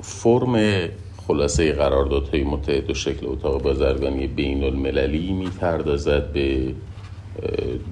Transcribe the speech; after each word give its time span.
فرم 0.00 0.88
خلاصه 1.26 1.72
قراردادهای 1.72 2.44
متحد 2.44 2.90
و 2.90 2.94
شکل 2.94 3.26
اتاق 3.26 3.62
بازرگانی 3.62 4.26
بین 4.26 4.64
المللی 4.64 5.32
می‌پردازد 5.32 6.32
به 6.32 6.74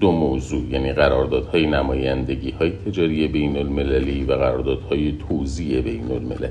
دو 0.00 0.12
موضوع. 0.12 0.64
یعنی 0.71 0.92
قراردادهای 0.92 1.66
نمایندگی 1.66 2.50
های 2.50 2.71
تجاری 2.71 3.29
بین 3.29 3.56
المللی 3.56 4.24
و 4.24 4.32
قراردادهای 4.32 5.18
توزیع 5.28 5.80
بین 5.80 6.10
المللی 6.12 6.48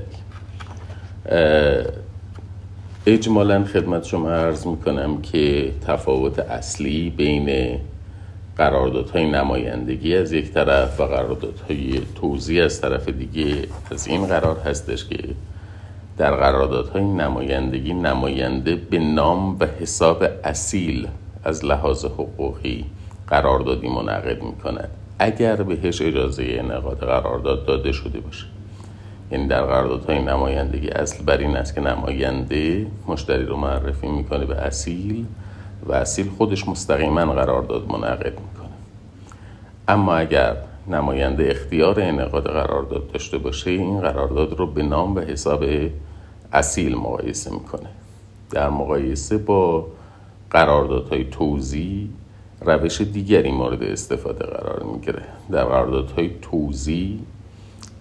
اجمالا 3.06 3.64
خدمت 3.64 4.04
شما 4.04 4.30
عرض 4.30 4.66
می‌کنم 4.66 5.22
که 5.22 5.72
تفاوت 5.86 6.38
اصلی 6.38 7.10
بین 7.10 7.78
قراردادهای 8.60 9.30
نمایندگی 9.30 10.16
از 10.16 10.32
یک 10.32 10.52
طرف 10.52 11.00
و 11.00 11.04
قراردادهای 11.04 12.00
توزیع 12.14 12.64
از 12.64 12.80
طرف 12.80 13.08
دیگه 13.08 13.68
از 13.90 14.06
این 14.06 14.26
قرار 14.26 14.58
هستش 14.58 15.04
که 15.04 15.18
در 16.18 16.34
قراردادهای 16.34 17.04
نمایندگی 17.04 17.94
نماینده 17.94 18.76
به 18.76 18.98
نام 18.98 19.56
و 19.60 19.66
حساب 19.80 20.24
اصیل 20.44 21.08
از 21.44 21.64
لحاظ 21.64 22.04
حقوقی 22.04 22.84
قراردادی 23.28 23.88
منعقد 23.88 24.42
می 24.42 24.52
کند 24.52 24.90
اگر 25.18 25.56
بهش 25.56 26.02
اجازه 26.02 26.44
انعقاد 26.48 26.98
قرارداد 26.98 27.66
داده 27.66 27.92
شده 27.92 28.20
باشه. 28.20 28.46
یعنی 29.32 29.46
در 29.46 29.62
قراردادهای 29.62 30.22
نمایندگی 30.22 30.88
اصل 30.88 31.24
بر 31.24 31.36
این 31.36 31.56
است 31.56 31.74
که 31.74 31.80
نماینده 31.80 32.86
مشتری 33.08 33.44
رو 33.44 33.56
معرفی 33.56 34.08
می‌کنه 34.08 34.44
به 34.44 34.56
اصیل 34.56 35.24
و 35.86 35.92
اصیل 35.92 36.30
خودش 36.38 36.68
مستقیما 36.68 37.26
قرارداد 37.26 37.92
منعقد 37.92 38.32
می‌کنه. 38.40 38.70
اما 39.88 40.14
اگر 40.14 40.56
نماینده 40.88 41.50
اختیار 41.50 42.00
انعقاد 42.00 42.44
قرارداد 42.44 43.12
داشته 43.12 43.38
باشه 43.38 43.70
این 43.70 44.00
قرارداد 44.00 44.58
رو 44.58 44.66
به 44.66 44.82
نام 44.82 45.16
و 45.16 45.20
حساب 45.20 45.64
اصیل 46.52 46.96
مقایسه 46.96 47.52
می‌کنه. 47.52 47.88
در 48.50 48.68
مقایسه 48.68 49.38
با 49.38 49.86
قراردادهای 50.50 51.24
توزیع 51.24 52.08
روش 52.60 53.00
دیگری 53.00 53.52
مورد 53.52 53.82
استفاده 53.82 54.44
قرار 54.44 54.82
می‌گیره. 54.82 55.22
در 55.50 55.64
قراردادهای 55.64 56.30
توزیع 56.42 57.18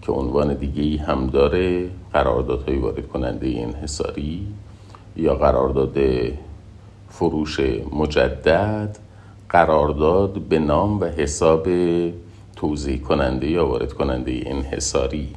که 0.01 0.11
عنوان 0.11 0.53
دیگه 0.53 0.83
ای 0.83 0.97
هم 0.97 1.27
داره 1.27 1.89
قراردادهای 2.13 2.77
وارد 2.77 3.07
کننده 3.07 3.47
انحصاری 3.47 4.47
یا 5.15 5.35
قرارداد 5.35 5.97
فروش 7.19 7.59
مجدد 7.91 8.97
قرارداد 9.49 10.33
به 10.33 10.59
نام 10.59 10.99
و 10.99 11.05
حساب 11.05 11.67
توضیح 12.55 13.01
کننده 13.01 13.49
یا 13.49 13.67
وارد 13.67 13.93
کننده 13.93 14.41
انحصاری 14.45 15.27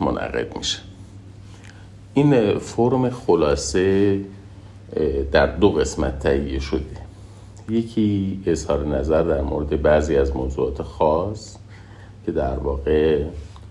منعقد 0.00 0.56
میشه. 0.56 0.78
این 2.14 2.58
فرم 2.58 3.10
خلاصه 3.10 4.20
در 5.32 5.46
دو 5.46 5.70
قسمت 5.70 6.18
تهیه 6.18 6.58
شده. 6.58 6.96
یکی 7.68 8.40
اظهار 8.46 8.86
نظر 8.86 9.22
در 9.22 9.40
مورد 9.40 9.82
بعضی 9.82 10.16
از 10.16 10.36
موضوعات 10.36 10.82
خاص 10.82 11.56
که 12.26 12.32
در 12.32 12.58
واقع 12.58 13.24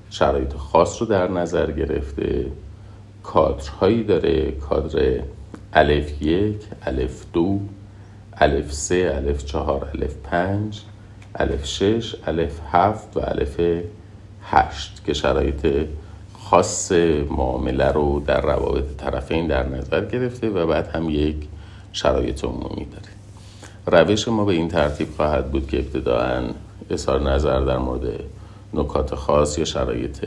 شرایط 0.10 0.54
خاص 0.54 1.02
رو 1.02 1.08
در 1.08 1.28
نظر 1.28 1.72
گرفته. 1.72 2.46
کادرهایی 3.24 4.04
داره 4.04 4.52
کادر 4.52 5.20
الف 5.76 6.22
یک 6.22 6.62
الف 6.86 7.26
دو 7.34 7.60
الف 8.34 8.74
سه 8.74 9.12
الف 9.16 9.46
چهار 9.46 9.90
الف 9.96 10.16
پنج 10.24 10.82
الف 11.36 11.66
شش 11.66 12.16
الف 12.28 12.60
هفت 12.72 13.18
و 13.18 13.20
الف 13.20 13.60
هشت 14.44 15.02
که 15.06 15.14
شرایط 15.14 15.68
خاص 16.40 16.92
معامله 17.30 17.92
رو 17.92 18.24
در 18.28 18.42
روابط 18.42 18.98
طرفین 18.98 19.48
در 19.48 19.70
نظر 19.70 20.06
گرفته 20.06 20.50
و 20.50 20.68
بعد 20.68 20.88
هم 20.88 21.10
یک 21.10 21.36
شرایط 21.94 22.44
عمومی 22.44 22.86
داره. 22.86 23.14
روش 23.86 24.28
ما 24.28 24.46
به 24.46 24.54
این 24.54 24.68
ترتیب 24.68 25.08
خواهد 25.16 25.52
بود 25.52 25.68
که 25.68 25.80
ابتداعا 25.80 26.44
اظهار 26.90 27.32
نظر 27.32 27.60
در 27.60 27.78
مورد 27.78 28.20
نکات 28.74 29.16
خاص 29.16 29.58
یا 29.58 29.66
شرایط 29.66 30.26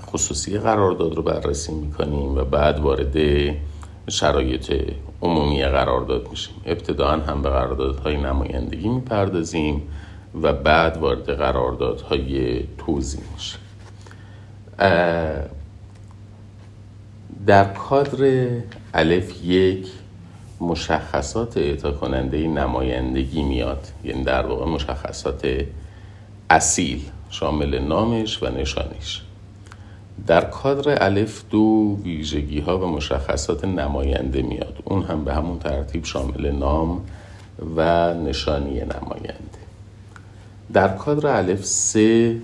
خصوصی 0.00 0.58
قرارداد 0.58 1.14
رو 1.14 1.22
بررسی 1.22 1.74
می‌کنیم 1.74 2.36
و 2.36 2.44
بعد 2.44 2.78
وارد 2.78 3.16
شرایط 4.08 4.72
عمومی 5.22 5.62
قرارداد 5.62 6.30
میشیم. 6.30 6.54
ابتداعا 6.66 7.16
هم 7.16 7.42
به 7.42 7.50
قراردادهای 7.50 8.16
نمایندگی 8.16 8.88
می‌پردازیم 8.88 9.82
و 10.42 10.52
بعد 10.52 10.96
وارد 10.96 11.30
قراردادهای 11.30 12.62
توضیح 12.78 13.20
میشیم. 13.34 13.60
در 17.46 17.64
کادر 17.64 18.48
الف 18.94 19.44
یک 19.44 19.86
مشخصات 20.60 21.56
اعطا 21.56 21.92
کننده 21.92 22.48
نمایندگی 22.48 23.42
میاد. 23.42 23.88
یعنی 24.04 24.24
در 24.24 24.46
واقع 24.46 24.66
مشخصات 24.66 25.64
اصیل 26.50 27.02
شامل 27.30 27.78
نامش 27.78 28.42
و 28.42 28.46
نشانش. 28.46 29.22
در 30.26 30.40
کادر 30.40 31.04
الف 31.04 31.42
دو 31.50 31.96
ویژگی 32.02 32.60
ها 32.60 32.78
و 32.78 32.86
مشخصات 32.86 33.64
نماینده 33.64 34.42
میاد. 34.42 34.78
اون 34.84 35.02
هم 35.02 35.24
به 35.24 35.34
همون 35.34 35.58
ترتیب 35.58 36.04
شامل 36.04 36.50
نام 36.50 37.00
و 37.76 38.14
نشانی 38.14 38.74
نماینده. 38.74 39.60
در 40.72 40.88
کادر 40.88 41.36
الف 41.36 41.64
سه 41.64 42.36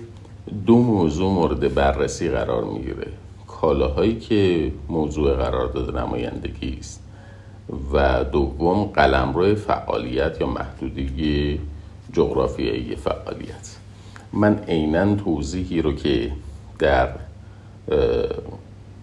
دو 0.65 0.77
موضوع 0.77 1.31
مورد 1.31 1.73
بررسی 1.73 2.29
قرار 2.29 2.63
می‌گیره. 2.63 3.07
کالاهایی 3.47 4.19
که 4.19 4.71
موضوع 4.89 5.33
قرارداد 5.33 5.97
نمایندگی 5.97 6.77
است 6.79 7.03
و 7.93 8.23
دوم 8.23 8.83
قلمرو 8.83 9.55
فعالیت 9.55 10.41
یا 10.41 10.47
محدودی 10.47 11.59
جغرافیایی 12.13 12.95
فعالیت. 12.95 13.77
من 14.33 14.59
عینا 14.67 15.15
توضیحی 15.15 15.81
رو 15.81 15.93
که 15.93 16.31
در 16.79 17.09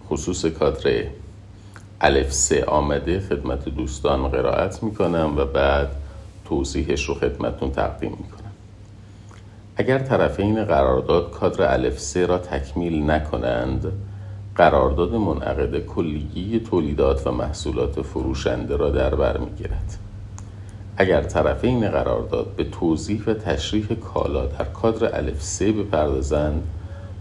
خصوص 0.09 0.45
کادر 0.45 1.03
الف 2.01 2.33
سه 2.33 2.65
آمده 2.65 3.19
خدمت 3.19 3.69
دوستان 3.69 4.27
قرائت 4.27 4.83
می‌کنم 4.83 5.33
و 5.37 5.45
بعد 5.45 5.95
توضیحش 6.45 7.05
رو 7.05 7.15
خدمتون 7.15 7.71
تقدیم 7.71 8.11
می‌کنم. 8.11 8.51
اگر 9.75 9.99
طرفین 9.99 10.65
قرارداد 10.65 11.31
کادر 11.31 11.73
الف 11.73 11.99
سه 11.99 12.25
را 12.25 12.37
تکمیل 12.37 13.11
نکنند 13.11 13.91
قرارداد 14.55 15.15
منعقد 15.15 15.85
کلیگی 15.85 16.59
تولیدات 16.59 17.27
و 17.27 17.31
محصولات 17.31 18.01
فروشنده 18.01 18.75
را 18.75 18.89
در 18.89 19.15
بر 19.15 19.37
می‌گیرد. 19.37 19.97
اگر 20.97 21.21
طرفین 21.21 21.89
قرارداد 21.89 22.47
به 22.55 22.63
توضیح 22.63 23.23
و 23.27 23.33
تشریح 23.33 23.85
کالا 23.85 24.45
در 24.45 24.65
کادر 24.65 25.17
الف 25.17 25.41
سه 25.41 25.71
بپردازند 25.71 26.63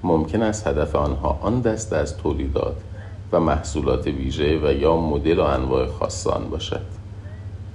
ممکن 0.03 0.43
است 0.43 0.66
هدف 0.66 0.97
آنها 0.97 1.38
آن 1.43 1.61
دسته 1.61 1.97
از 1.97 2.16
تولیدات 2.16 2.77
و 3.33 3.41
محصولات 3.41 4.06
ویژه 4.06 4.59
و 4.59 4.72
یا 4.72 4.97
مدل 4.97 5.38
و 5.38 5.43
انواع 5.43 5.87
خاصان 5.87 6.50
باشد. 6.50 6.87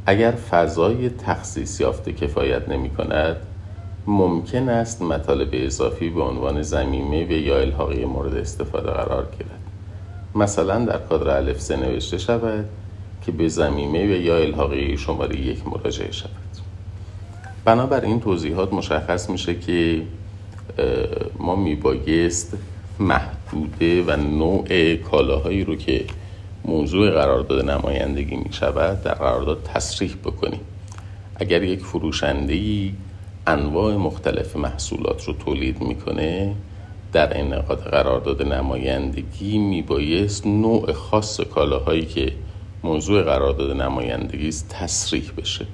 اگر 0.06 0.31
فضای 0.31 1.09
تخصیص 1.09 1.80
یافته 1.80 2.13
کفایت 2.13 2.69
نمی 2.69 2.90
کند 2.90 3.36
ممکن 4.08 4.69
است 4.69 5.02
مطالب 5.02 5.50
اضافی 5.53 6.09
به 6.09 6.22
عنوان 6.22 6.62
زمینه 6.62 7.25
و 7.25 7.31
یا 7.31 7.58
الحاقی 7.58 8.06
مورد 8.06 8.36
استفاده 8.36 8.92
قرار 8.92 9.28
گیرد. 9.38 9.59
مثلا 10.36 10.86
در 10.86 10.97
کادر 10.97 11.38
الف 11.38 11.62
سه 11.62 11.75
نوشته 11.75 12.18
شود 12.18 12.66
که 13.25 13.31
به 13.31 13.47
زمینه 13.47 14.06
و 14.06 14.09
یا 14.09 14.38
الحاقی 14.38 14.97
شماره 14.97 15.40
یک 15.42 15.68
مراجعه 15.68 16.12
شود. 16.12 16.31
بنابر 17.66 18.02
این 18.02 18.19
توضیحات 18.19 18.74
مشخص 18.74 19.30
میشه 19.30 19.56
که 19.56 20.02
ما 21.40 21.56
میبایست 21.56 22.58
محدوده 23.00 24.04
و 24.04 24.16
نوع 24.16 24.95
کالاهایی 24.95 25.63
رو 25.63 25.75
که 25.75 26.06
موضوع 26.66 27.12
قرارداد 27.12 27.69
نمایندگی 27.69 28.36
می 28.36 28.54
شود 28.54 29.04
در 29.04 29.13
قرارداد 29.13 29.63
تصریح 29.63 30.16
بکنیم. 30.25 30.60
اگر 31.36 31.63
یک 31.63 31.80
فروشنده 31.80 32.89
انواع 33.48 33.95
مختلف 33.95 34.56
محصولات 34.56 35.24
رو 35.24 35.33
تولید 35.33 35.81
می‌کنه 35.81 36.56
در 37.13 37.39
انعقاد 37.39 37.80
قرارداد 37.80 38.42
نمایندگی 38.54 39.57
میبایست 39.57 40.48
نوع 40.48 40.92
خاص 40.92 41.39
کالاهایی 41.42 42.06
که 42.06 42.33
موضوع 42.83 43.21
قرارداد 43.21 43.81
نمایندگی 43.81 44.48
است 44.48 44.69
تصریح 44.69 45.31
بشه. 45.38 45.66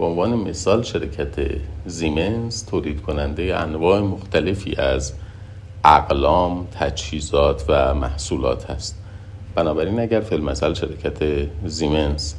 به 0.00 0.06
عنوان 0.06 0.34
مثال 0.34 0.82
شرکت 0.82 1.34
زیمنز 1.86 2.66
تولید 2.66 3.02
کننده 3.02 3.56
انواع 3.56 4.00
مختلفی 4.00 4.76
از 4.76 5.12
اقلام، 5.84 6.66
تجهیزات 6.66 7.64
و 7.68 7.94
محصولات 7.94 8.70
هست. 8.70 9.02
بنابراین 9.54 10.00
اگر 10.00 10.20
فیلم 10.20 10.44
مثال 10.44 10.74
شرکت 10.74 11.48
زیمنز 11.66 12.34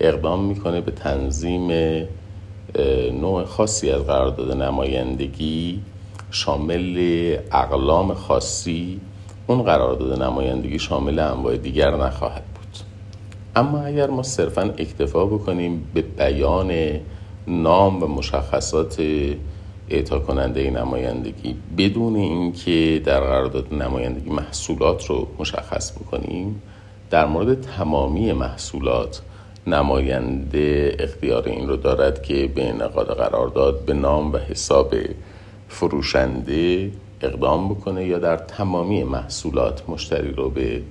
اقدام 0.00 0.44
می‌کنه 0.44 0.80
به 0.80 0.90
تنظیم 0.90 1.70
نوع 3.20 3.44
خاصی 3.44 3.90
از 3.90 4.02
قرارداد 4.02 4.62
نمایندگی 4.62 5.80
شامل 6.30 6.98
اقلام 7.52 8.14
خاصی 8.14 9.00
اون 9.46 9.62
قرارداد 9.62 10.22
نمایندگی 10.22 10.78
شامل 10.78 11.18
انواع 11.18 11.56
دیگر 11.56 11.96
نخواهد. 11.96 12.55
اما 13.56 13.80
اگر 13.80 14.10
ما 14.10 14.22
صرفا 14.22 14.62
اکتفا 14.62 15.26
بکنیم 15.26 15.90
به 15.94 16.02
بیان 16.02 16.72
نام 17.46 18.02
و 18.02 18.06
مشخصات 18.06 19.02
اعطا 19.90 20.18
کننده 20.18 20.70
نمایندگی 20.70 21.56
بدون 21.78 22.16
اینکه 22.16 23.02
در 23.04 23.20
قرارداد 23.20 23.74
نمایندگی 23.74 24.30
محصولات 24.30 25.06
رو 25.06 25.28
مشخص 25.38 25.92
بکنیم 25.92 26.62
در 27.10 27.26
مورد 27.26 27.60
تمامی 27.60 28.32
محصولات 28.32 29.22
نماینده 29.66 30.96
اختیار 30.98 31.48
این 31.48 31.68
رو 31.68 31.76
دارد 31.76 32.22
که 32.22 32.50
به 32.54 32.68
انعقاد 32.68 33.06
قرارداد 33.06 33.84
به 33.84 33.92
نام 33.92 34.32
و 34.32 34.38
حساب 34.38 34.94
فروشنده 35.68 36.90
اقدام 37.20 37.68
بکنه 37.68 38.06
یا 38.06 38.18
در 38.18 38.36
تمامی 38.36 39.04
محصولات 39.04 39.88
مشتری 39.88 40.32
رو 40.32 40.50
به 40.50 40.82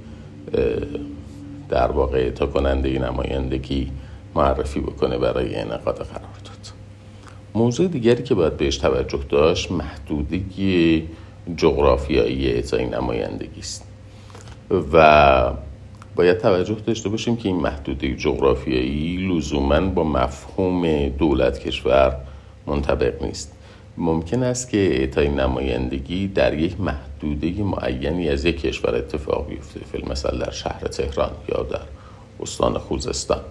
در 1.75 1.92
واقع 1.92 2.30
تا 2.30 2.45
کننده 2.45 3.00
نمایندگی 3.00 3.92
معرفی 4.36 4.80
بکنه 4.80 5.18
برای 5.18 5.56
انعقاد 5.56 5.98
قرارداد 5.98 6.72
موضوع 7.56 7.88
دیگری 7.88 8.24
که 8.24 8.36
باید 8.36 8.57
بهش 8.57 8.77
توجه 8.77 9.19
داشت 9.30 9.72
محدودگی 9.72 11.07
جغرافیایی 11.57 12.48
اعطای 12.48 12.86
نمایندگی 12.86 13.60
است. 13.60 13.83
و 14.94 15.54
باید 16.16 16.38
توجه 16.38 16.75
داشته 16.75 17.10
باشیم 17.10 17.36
که 17.36 17.50
این 17.50 17.57
محدوده 17.57 18.16
جغرافیایی 18.16 19.18
لزوما 19.18 19.81
با 19.81 20.04
مفهوم 20.04 21.10
دولت 21.10 21.60
کشور 21.60 22.18
منطبق 22.68 23.24
نیست. 23.24 23.55
ممکن 23.98 24.44
است 24.44 24.70
که 24.70 24.78
اعطای 24.78 25.30
نمایندگی 25.30 26.28
در 26.28 26.54
یک 26.54 26.82
محدوده 26.82 27.64
معینی 27.64 28.30
از 28.30 28.46
یک 28.46 28.62
کشور 28.62 28.96
اتفاق 28.96 29.48
بیفته. 29.50 29.80
فیلم 29.92 30.12
مثلا 30.12 30.38
در 30.38 30.52
شهر 30.52 30.80
تهران 30.80 31.32
یا 31.50 31.64
در 31.64 31.82
استان 32.40 32.78
خوزستان. 32.78 33.42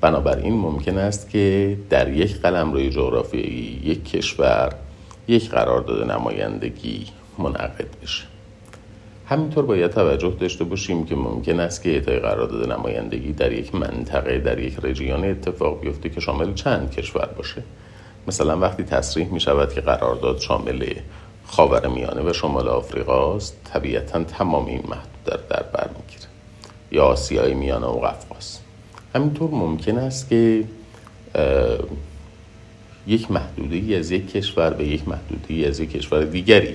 بنابراین 0.00 0.54
ممکن 0.54 0.98
است 0.98 1.30
که 1.30 1.76
در 1.90 2.12
یک 2.12 2.40
قلم 2.40 2.72
روی 2.72 2.90
جغرافیایی 2.90 3.80
یک 3.84 4.04
کشور 4.04 4.74
یک 5.28 5.50
قرارداد 5.50 6.10
نمایندگی 6.10 7.06
منعقد 7.38 7.88
بشه. 8.02 8.24
همینطور 9.26 9.66
باید 9.66 9.90
توجه 9.90 10.36
داشته 10.40 10.64
باشیم 10.64 11.04
که 11.04 11.14
ممکن 11.14 11.60
است 11.60 11.82
که 11.82 11.90
اعطای 11.90 12.18
قرارداد 12.18 12.72
نمایندگی 12.72 13.32
در 13.32 13.52
یک 13.52 13.74
منطقه 13.74 14.38
در 14.38 14.58
یک 14.58 14.76
رژیون 14.82 15.24
اتفاق 15.24 15.80
بیفته 15.80 16.08
که 16.08 16.20
شامل 16.20 16.54
چند 16.54 16.90
کشور 16.90 17.26
باشه. 17.36 17.62
مثلا 18.26 18.58
وقتی 18.58 18.82
تصریح 18.82 19.28
می 19.28 19.40
شود 19.40 19.74
که 19.74 19.80
قرارداد 19.80 20.38
شامل 20.38 20.94
خاور 21.46 21.88
میانه 21.88 22.30
و 22.30 22.32
شمال 22.32 22.68
آفریقا 22.68 23.36
است 23.36 23.56
طبیعتا 23.64 24.24
تمام 24.24 24.66
این 24.66 24.82
محدود 24.88 25.46
در 25.50 25.62
بر 25.62 25.88
می‌گیره. 25.88 26.28
یا 26.90 27.04
آسیای 27.04 27.54
میانه 27.54 27.86
و 27.86 28.00
قفقاز. 28.00 28.58
همینطور 29.14 29.50
ممکن 29.50 29.98
است 29.98 30.28
که 30.28 30.64
یک 33.06 33.30
محدوده 33.30 33.96
از 33.96 34.10
یک 34.10 34.32
کشور 34.32 34.70
به 34.70 34.84
یک 34.84 35.08
محدوده 35.08 35.68
از 35.68 35.80
یک 35.80 35.90
کشور 35.90 36.24
دیگری 36.24 36.74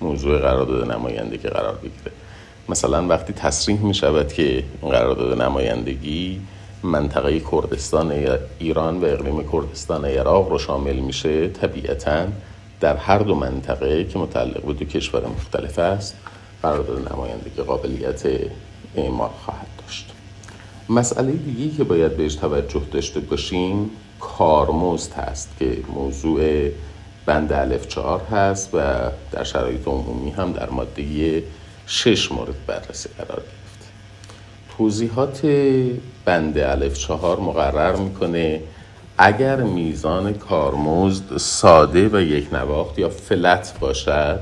موضوع 0.00 0.38
قرارداد 0.38 0.92
نمایندگی 0.92 1.48
قرار 1.48 1.74
بگیره. 1.74 2.12
مثلا 2.68 3.06
وقتی 3.06 3.32
تصریح 3.32 3.80
می 3.80 3.94
شود 3.94 4.32
که 4.32 4.64
قرارداد 4.82 5.42
نمایندگی 5.42 6.40
منطقه 6.86 7.40
کردستان 7.40 8.38
ایران 8.58 9.00
و 9.00 9.04
اقلیم 9.04 9.48
کردستان 9.52 10.04
عراق 10.04 10.50
رو 10.50 10.58
شامل 10.58 10.96
میشه 10.96 11.48
طبیعتا 11.48 12.26
در 12.80 12.96
هر 12.96 13.18
دو 13.18 13.34
منطقه 13.34 14.04
که 14.04 14.18
متعلق 14.18 14.62
به 14.62 14.72
دو 14.72 14.84
کشور 14.84 15.26
مختلف 15.26 15.78
است 15.78 16.16
قرارداد 16.62 17.12
نمایندگی 17.12 17.62
قابلیت 17.62 18.22
اعمال 18.96 19.30
خواهد 19.44 19.66
داشت. 19.78 20.12
مسئله 20.88 21.32
دیگه 21.32 21.76
که 21.76 21.84
باید 21.84 22.16
بهش 22.16 22.34
توجه 22.34 22.82
داشته 22.92 23.20
باشیم 23.20 23.90
کارمزد 24.20 25.12
هست 25.12 25.48
که 25.58 25.78
موضوع 25.94 26.70
بند 27.26 27.52
الف 27.52 27.88
چهار 27.88 28.20
هست 28.20 28.70
و 28.74 28.78
در 29.32 29.44
شرایط 29.44 29.88
عمومی 29.88 30.30
هم 30.30 30.52
در 30.52 30.70
ماده 30.70 31.42
شش 31.86 32.32
مورد 32.32 32.66
بررسی 32.66 33.08
قرار 33.18 33.38
گرفته 33.38 33.86
توضیحات 34.76 35.40
بند 36.26 36.58
الف 36.58 36.98
چهار 36.98 37.40
مقرر 37.40 37.96
می‌کنه. 37.96 38.60
اگر 39.18 39.56
میزان 39.56 40.34
کارمزد 40.34 41.36
ساده 41.36 42.08
و 42.08 42.20
یک 42.20 42.54
نواخت 42.54 42.98
یا 42.98 43.08
فلت 43.08 43.74
باشد 43.80 44.40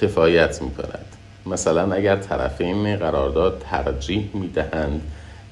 کفایت 0.00 0.62
می‌کند. 0.62 1.06
مثلا 1.46 1.92
اگر 1.94 2.16
طرفین 2.16 2.96
قرارداد 2.96 3.62
ترجیح 3.70 4.30
می‌دهند 4.34 5.02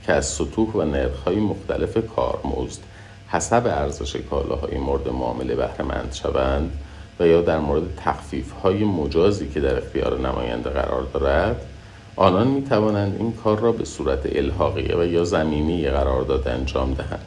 که 0.06 0.12
از 0.12 0.26
سطوح 0.26 0.68
و 0.68 0.82
نرخهای 0.82 1.36
مختلف 1.36 1.98
کارمزد 2.16 2.80
حسب 3.28 3.66
ارزش 3.66 4.16
کالاهای 4.16 4.78
مورد 4.78 5.08
معامله 5.08 5.54
بهره 5.54 5.82
مند 5.82 6.12
شوند 6.22 6.72
و 7.20 7.26
یا 7.26 7.42
در 7.42 7.58
مورد 7.58 7.82
تخفیف 8.04 8.52
های 8.52 8.84
مجازی 8.84 9.48
که 9.48 9.60
در 9.60 9.78
اختیار 9.78 10.18
نماینده 10.18 10.70
قرار 10.70 11.02
دارد 11.14 11.66
آنان 12.20 12.48
می 12.48 12.62
توانند 12.62 13.16
این 13.18 13.32
کار 13.32 13.58
را 13.58 13.72
به 13.72 13.84
صورت 13.84 14.36
الحاقیه 14.36 14.96
و 14.96 15.04
یا 15.04 15.24
زمینی 15.24 15.88
قرارداد 15.88 16.48
انجام 16.48 16.94
دهند. 16.94 17.24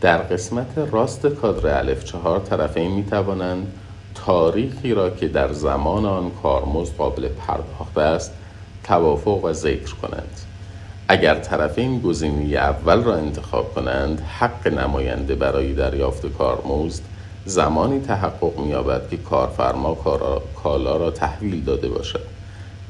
در 0.00 0.18
قسمت 0.18 0.78
راست 0.90 1.26
کادر 1.26 1.78
الف 1.78 2.04
چهار 2.04 2.38
طرفین 2.38 2.90
می 2.90 3.04
توانند 3.04 3.72
تاریخی 4.14 4.94
را 4.94 5.10
که 5.10 5.28
در 5.28 5.52
زمان 5.52 6.06
آن 6.06 6.30
کارمزد 6.42 6.96
قابل 6.96 7.28
پرداخت 7.28 7.98
است 7.98 8.32
توافق 8.84 9.44
و 9.44 9.52
ذکر 9.52 9.94
کنند. 9.94 10.40
اگر 11.08 11.34
طرفین 11.34 12.00
گزینه 12.00 12.56
اول 12.56 13.02
را 13.02 13.14
انتخاب 13.14 13.74
کنند 13.74 14.20
حق 14.20 14.68
نماینده 14.68 15.34
برای 15.34 15.74
دریافت 15.74 16.26
کارمزد 16.26 17.02
زمانی 17.44 18.00
تحقق 18.00 18.58
می‌یابد 18.58 19.08
که 19.10 19.16
کارفرما 19.16 19.94
کالا 20.62 20.96
را 20.96 21.10
تحویل 21.10 21.64
داده 21.64 21.88
باشد. 21.88 22.41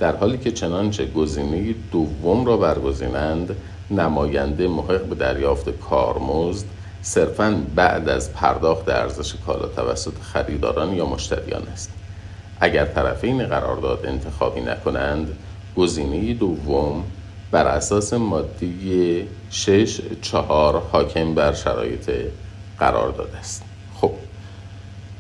در 0.03 0.17
حالی 0.17 0.39
که 0.39 0.53
چنانچه 0.53 1.07
گزینه 1.07 1.75
دوم 1.93 2.47
را 2.47 2.57
برگزینند 2.57 3.57
نماینده 3.91 4.69
محق 4.69 5.05
به 5.05 5.15
دریافت 5.15 5.71
کارمزد 5.71 6.67
صرفا 7.03 7.63
بعد 7.75 8.09
از 8.09 8.33
پرداخت 8.33 8.89
ارزش 8.89 9.35
کالا 9.47 9.67
توسط 9.67 10.19
خریداران 10.23 10.93
یا 10.93 11.07
مشتریان 11.07 11.63
است. 11.63 11.93
اگر 12.61 12.85
طرفین 12.85 13.47
قرارداد 13.47 14.07
انتخابی 14.07 14.61
نکنند 14.61 15.37
گزینه 15.77 16.35
دوم 16.35 17.05
بر 17.51 17.67
اساس 17.67 18.13
ماده 18.13 19.27
6 19.51 20.01
چهار 20.23 20.83
حاکم 20.93 21.35
بر 21.35 21.53
شرایط 21.53 22.11
قرار 22.79 23.11
داده 23.11 23.39
است. 23.39 23.63
خب 24.01 24.13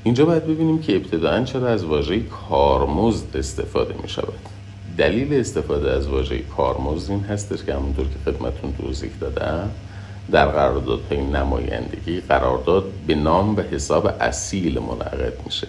اینجا 0.05 0.25
باید 0.25 0.45
ببینیم 0.45 0.79
که 0.83 0.97
ابتداعا 0.97 1.45
چرا 1.45 1.69
از 1.69 1.85
واژه 1.85 2.21
کارمزد 2.21 3.37
استفاده 3.37 3.95
می 4.03 4.09
شود 4.09 4.52
دلیل 4.99 5.35
استفاده 5.35 5.91
از 5.91 6.09
واژه 6.09 6.39
کارمزد 6.39 7.11
این 7.11 7.21
هستش 7.21 7.65
که 7.65 7.75
همونطور 7.75 8.05
که 8.05 8.31
خدمتون 8.31 8.75
توضیح 8.81 9.11
دادم 9.21 9.71
در 10.31 10.47
قراردادهای 10.47 11.21
نمایندگی 11.21 12.21
قرارداد 12.21 12.85
به 13.07 13.15
نام 13.15 13.57
و 13.57 13.61
حساب 13.61 14.07
اصیل 14.21 14.79
منعقد 14.79 15.33
میشه. 15.45 15.69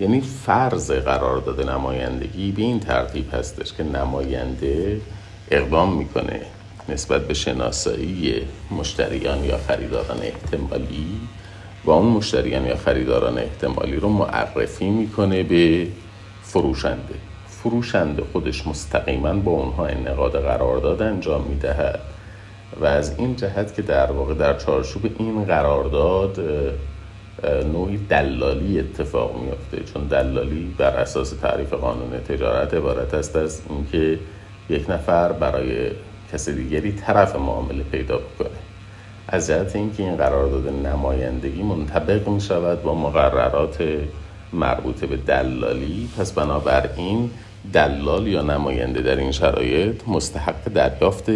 یعنی 0.00 0.20
فرض 0.20 0.90
قرارداد 0.90 1.70
نمایندگی 1.70 2.52
به 2.52 2.62
این 2.62 2.80
ترتیب 2.80 3.34
هستش 3.34 3.72
که 3.72 3.82
نماینده 3.82 5.00
اقدام 5.50 5.96
می‌کنه 5.96 6.40
نسبت 6.88 7.26
به 7.26 7.34
شناسایی 7.34 8.42
مشتریان 8.70 9.44
یا 9.44 9.58
خریداران 9.68 10.18
احتمالی 10.22 11.20
و 11.84 11.90
اون 11.90 12.06
مشتریان 12.06 12.66
یا 12.66 12.76
خریداران 12.76 13.38
احتمالی 13.38 13.96
رو 13.96 14.08
معرفی 14.08 14.90
می‌کنه 14.90 15.42
به 15.42 15.86
فروشنده. 16.42 17.14
فروشنده 17.64 18.22
خودش 18.32 18.66
مستقیما 18.66 19.32
با 19.32 19.52
اونها 19.52 19.86
انعقاد 19.86 20.42
قرارداد 20.42 21.02
انجام 21.02 21.44
می‌دهد. 21.48 22.00
و 22.80 22.86
از 22.86 23.18
این 23.18 23.36
جهت 23.36 23.74
که 23.74 23.82
در 23.82 24.12
واقع 24.12 24.34
در 24.34 24.58
چارچوب 24.58 25.02
این 25.18 25.44
قرارداد 25.44 26.40
نوعی 27.72 27.96
دلالی 27.96 28.80
اتفاق 28.80 29.42
میافته. 29.42 29.92
چون 29.92 30.04
دلالی 30.04 30.74
بر 30.78 30.96
اساس 30.96 31.30
تعریف 31.30 31.72
قانون 31.72 32.10
تجارت 32.28 32.74
عبارت 32.74 33.14
است 33.14 33.36
از 33.36 33.62
اینکه 33.68 34.18
یک 34.70 34.90
نفر 34.90 35.32
برای 35.32 35.90
کس 36.32 36.48
دیگری 36.48 36.92
طرف 36.92 37.36
معامله 37.36 37.82
پیدا 37.82 38.18
بکنه. 38.18 38.48
از 39.28 39.46
جهت 39.46 39.76
اینکه 39.76 40.02
این 40.02 40.16
قرارداد 40.16 40.68
نمایندگی 40.68 41.62
منطبق 41.62 42.28
می 42.28 42.40
شود 42.40 42.82
با 42.82 42.94
مقررات 42.94 43.84
مربوط 44.52 45.04
به 45.04 45.16
دلالی 45.16 46.08
پس 46.18 46.32
بنابراین 46.32 47.30
دلال 47.72 48.26
یا 48.26 48.42
نماینده 48.42 49.02
در 49.02 49.16
این 49.16 49.32
شرایط 49.32 50.08
مستحق 50.08 50.64
دریافت 50.74 51.30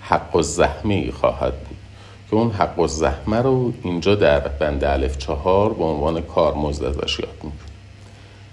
حق 0.00 0.36
و 0.36 0.42
زحمه 0.42 1.10
خواهد 1.10 1.52
بود. 1.52 1.76
که 2.30 2.36
اون 2.36 2.50
حق 2.50 2.78
و 2.78 2.86
زحمه 2.86 3.36
رو 3.36 3.72
اینجا 3.82 4.14
در 4.14 4.40
بند 4.40 4.84
الف 4.84 5.18
چهار 5.18 5.72
به 5.72 5.84
عنوان 5.84 6.20
کارمزد 6.20 6.84
ازش 6.84 7.18
یاد 7.18 7.52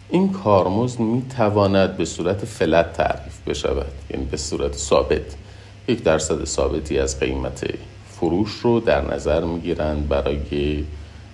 این 0.09 0.31
کارمزد 0.31 0.99
می 0.99 1.23
تواند 1.37 1.97
به 1.97 2.05
صورت 2.05 2.45
فلت 2.45 2.93
تعریف 2.93 3.41
بشود 3.47 3.91
یعنی 4.09 4.25
به 4.25 4.37
صورت 4.37 4.73
ثابت. 4.73 5.35
یک 5.87 6.03
درصد 6.03 6.45
ثابتی 6.45 6.99
از 6.99 7.19
قیمت 7.19 7.65
فروش 8.09 8.51
رو 8.51 8.79
در 8.79 9.13
نظر 9.13 9.43
می 9.43 9.59
گیرند 9.59 10.07
برای 10.07 10.83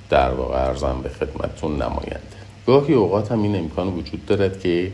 در 0.09 0.29
واقع 0.29 0.55
ارزم 0.55 0.99
به 1.03 1.09
خدمتتون 1.09 1.75
نماینده. 1.75 2.39
گاهی 2.67 2.93
اوقات 2.93 3.31
هم 3.31 3.43
این 3.43 3.55
امکان 3.55 3.87
وجود 3.87 4.25
دارد 4.25 4.59
که 4.59 4.91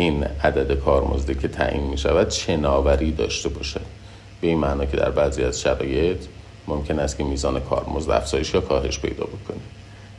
این 0.00 0.24
عدد 0.24 0.74
کارمزدی 0.74 1.34
که 1.34 1.48
تعیین 1.48 1.82
می 1.82 1.98
شود 1.98 2.28
چناوری 2.28 3.12
داشته 3.12 3.48
باشد 3.48 3.80
به 4.40 4.48
این 4.48 4.58
معنا 4.58 4.84
که 4.84 4.96
در 4.96 5.10
بعضی 5.10 5.42
از 5.42 5.60
شرایط 5.60 6.18
ممکن 6.68 6.98
است 6.98 7.18
که 7.18 7.24
میزان 7.24 7.60
کارمزد 7.60 8.10
افزایش 8.10 8.54
یا 8.54 8.60
کاهش 8.60 8.98
پیدا 8.98 9.24
بکنه. 9.24 9.60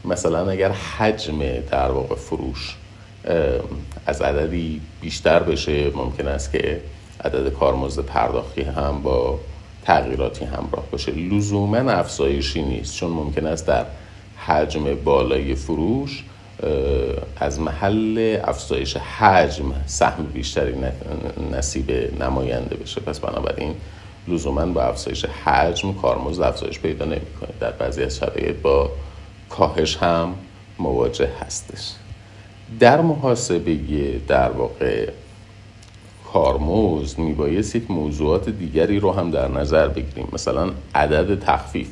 مثلا 0.06 0.50
اگر 0.50 0.72
حجم 0.72 1.40
در 1.72 1.92
واقع 1.92 2.16
فروش 2.16 2.76
از 4.06 4.22
عددی 4.22 4.82
بیشتر 5.02 5.40
بشه 5.40 5.90
ممکن 5.90 6.28
است 6.28 6.52
که 6.52 6.82
عدد 7.24 7.50
کارمزد 7.50 8.02
پرداختی 8.02 8.62
هم 8.62 9.02
با 9.04 9.40
تغییراتی 9.86 10.46
همراه 10.46 10.86
باشه. 10.92 11.12
لزوما 11.12 11.92
افزایشی 11.92 12.62
نیست 12.62 12.96
چون 12.96 13.12
ممکن 13.12 13.46
است 13.46 13.68
در 13.68 13.86
حجم 14.38 14.96
بالای 15.04 15.56
فروش 15.56 16.24
از 17.38 17.60
محل 17.60 18.40
افزایش 18.44 18.98
حجم 18.98 19.74
سهم 19.86 20.26
بیشتری 20.26 20.74
نصیب 21.52 21.92
نماینده 22.24 22.76
بشه. 22.76 23.02
پس 23.02 23.20
بنابراین 23.20 23.76
لزوما 24.28 24.66
با 24.66 24.82
افزایش 24.82 25.26
حجم 25.26 25.94
کارمزد 25.94 26.42
افزایش 26.42 26.80
پیدا 26.80 27.06
نمی‌کنه. 27.06 27.50
در 27.60 27.72
بعضی 27.72 28.04
از 28.04 28.18
شرایط 28.18 28.56
با 28.56 28.92
کاهش 29.50 29.98
هم 29.98 30.36
مواجه 30.80 31.30
هستش. 31.40 31.92
در 32.80 33.02
محاسبه 33.02 33.76
در 34.28 34.52
واقع 34.52 35.10
کارمزد 36.34 37.18
میبایست 37.20 37.76
یک 37.76 37.92
موضوعات 37.92 38.50
دیگری 38.50 39.00
رو 39.00 39.12
هم 39.12 39.32
در 39.32 39.48
نظر 39.48 39.88
بگیریم. 39.88 40.28
مثلا 40.34 40.72
عدد 40.96 41.40
تخفیف. 41.40 41.90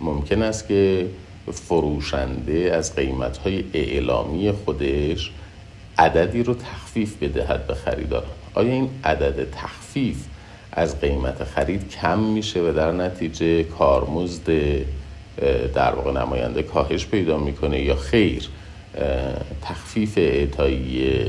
ممکن 0.00 0.42
است 0.42 0.68
که 0.68 1.06
فروشنده 1.52 2.72
از 2.74 2.94
قیمت 2.94 3.36
های 3.36 3.64
اعلامی 3.74 4.52
خودش 4.52 5.30
عددی 5.98 6.42
رو 6.42 6.54
تخفیف 6.54 7.22
بدهد 7.22 7.66
به 7.66 7.74
خریدار. 7.74 8.24
آیا 8.54 8.72
این 8.72 8.90
عدد 9.04 9.50
تخفیف 9.50 10.16
از 10.72 11.00
قیمت 11.00 11.44
خرید 11.44 11.88
کم 11.88 12.18
میشه 12.18 12.60
و 12.60 12.72
در 12.72 12.92
نتیجه 12.92 13.62
کارمزد 13.62 14.50
در 15.74 15.94
واقع 15.94 16.12
نماینده 16.12 16.62
کاهش 16.62 17.06
پیدا 17.06 17.38
می‌کنه 17.38 17.80
یا 17.80 17.96
خیر 17.96 18.48
تخفیف 19.62 20.18
اعطایی 20.18 21.22